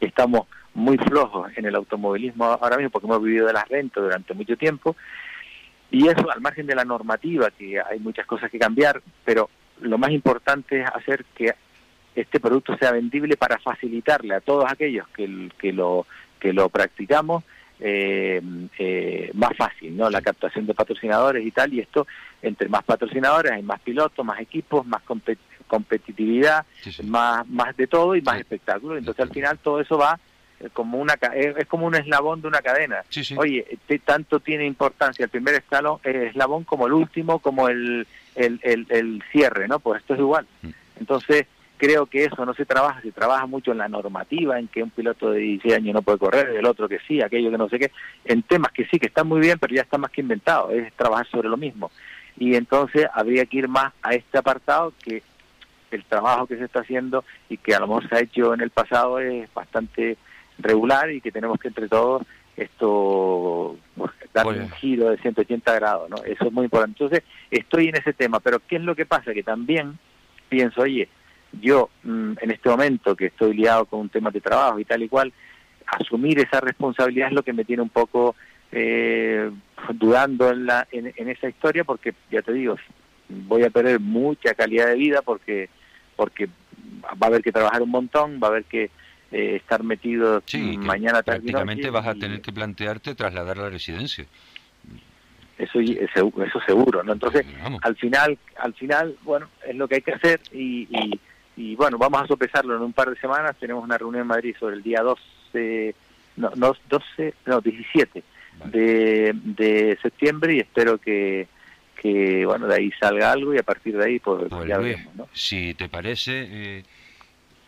[0.00, 4.34] estamos muy flojos en el automovilismo ahora mismo, porque hemos vivido de las rentas durante
[4.34, 4.96] mucho tiempo,
[5.90, 9.98] y eso al margen de la normativa, que hay muchas cosas que cambiar, pero lo
[9.98, 11.54] más importante es hacer que
[12.14, 16.06] este producto sea vendible para facilitarle a todos aquellos que, que lo
[16.38, 17.44] que lo practicamos
[17.78, 18.40] eh,
[18.78, 20.08] eh, más fácil, ¿no?
[20.08, 22.06] La captación de patrocinadores y tal, y esto,
[22.40, 25.02] entre más patrocinadores, hay más pilotos, más equipos, más
[25.66, 26.64] competitividad,
[27.04, 28.96] más más de todo y más espectáculo.
[28.96, 30.18] Entonces, al final, todo eso va
[30.72, 33.02] como una es como un eslabón de una cadena.
[33.36, 39.22] Oye, tanto tiene importancia el primer escalón, eslabón como el último, como el, el, el,
[39.32, 39.80] cierre, ¿no?
[39.80, 40.46] Pues esto es igual.
[40.62, 40.68] Mm.
[41.00, 44.84] Entonces, creo que eso no se trabaja, se trabaja mucho en la normativa, en que
[44.84, 47.68] un piloto de 16 años no puede correr, el otro que sí, aquello que no
[47.68, 47.90] sé qué,
[48.24, 50.92] en temas que sí, que están muy bien, pero ya está más que inventado, es
[50.94, 51.90] trabajar sobre lo mismo.
[52.36, 55.22] Y entonces habría que ir más a este apartado que
[55.90, 58.60] el trabajo que se está haciendo y que a lo mejor se ha hecho en
[58.60, 60.16] el pasado es bastante
[60.62, 62.22] regular y que tenemos que entre todos
[62.56, 63.76] esto
[64.32, 66.16] dar un giro de 180 grados, ¿no?
[66.24, 67.02] Eso es muy importante.
[67.02, 69.32] Entonces, estoy en ese tema, pero ¿qué es lo que pasa?
[69.32, 69.98] Que también
[70.48, 71.08] pienso, oye,
[71.60, 75.02] yo mm, en este momento que estoy liado con un tema de trabajo y tal
[75.02, 75.32] y cual,
[75.86, 78.34] asumir esa responsabilidad es lo que me tiene un poco
[78.70, 79.50] eh,
[79.94, 82.76] dudando en, la, en, esa historia porque, ya te digo,
[83.28, 85.68] voy a perder mucha calidad de vida porque
[86.16, 88.90] porque va a haber que trabajar un montón, va a haber que
[89.32, 90.42] eh, estar metido
[90.78, 94.26] mañana tarde prácticamente vas a tener que plantearte trasladar la residencia.
[95.56, 97.46] Eso eso seguro no entonces
[97.82, 101.18] al final al final bueno es lo que hay que hacer y,
[101.56, 103.56] y, bueno vamos a sopesarlo en un par de semanas.
[103.58, 105.94] Tenemos una reunión en Madrid sobre el día 12
[106.36, 108.22] no, no 12 no 17
[108.66, 111.48] de, de septiembre y espero que
[111.96, 115.14] que bueno de ahí salga algo y a partir de ahí pues, pues ya veremos
[115.14, 115.28] ¿no?
[115.32, 116.84] si te parece eh,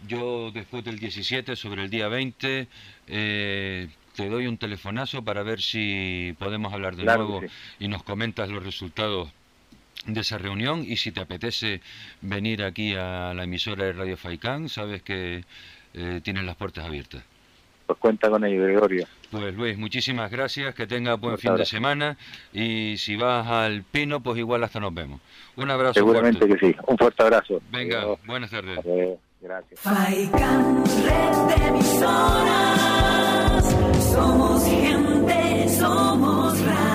[0.07, 2.69] yo después del 17, sobre el día 20,
[3.09, 7.43] eh, te doy un telefonazo para ver si podemos hablar de nuevo
[7.79, 9.31] y nos comentas los resultados
[10.07, 11.81] de esa reunión y si te apetece
[12.21, 15.45] venir aquí a la emisora de Radio Faicán, sabes que
[15.95, 17.23] eh, tienes las puertas abiertas.
[17.87, 19.07] Pues cuenta con ello, Gregorio.
[19.31, 22.17] Pues Luis, muchísimas gracias, que tenga buen fin de semana
[22.53, 25.21] y si vas al Pino, pues igual hasta nos vemos.
[25.57, 25.95] Un abrazo.
[25.95, 27.61] Seguramente que sí, un fuerte abrazo.
[27.71, 28.79] Venga, buenas tardes.
[29.45, 29.79] Gracias.
[29.79, 32.05] Faikan, red de emisoras.
[34.11, 36.94] Somos gente, somos radio.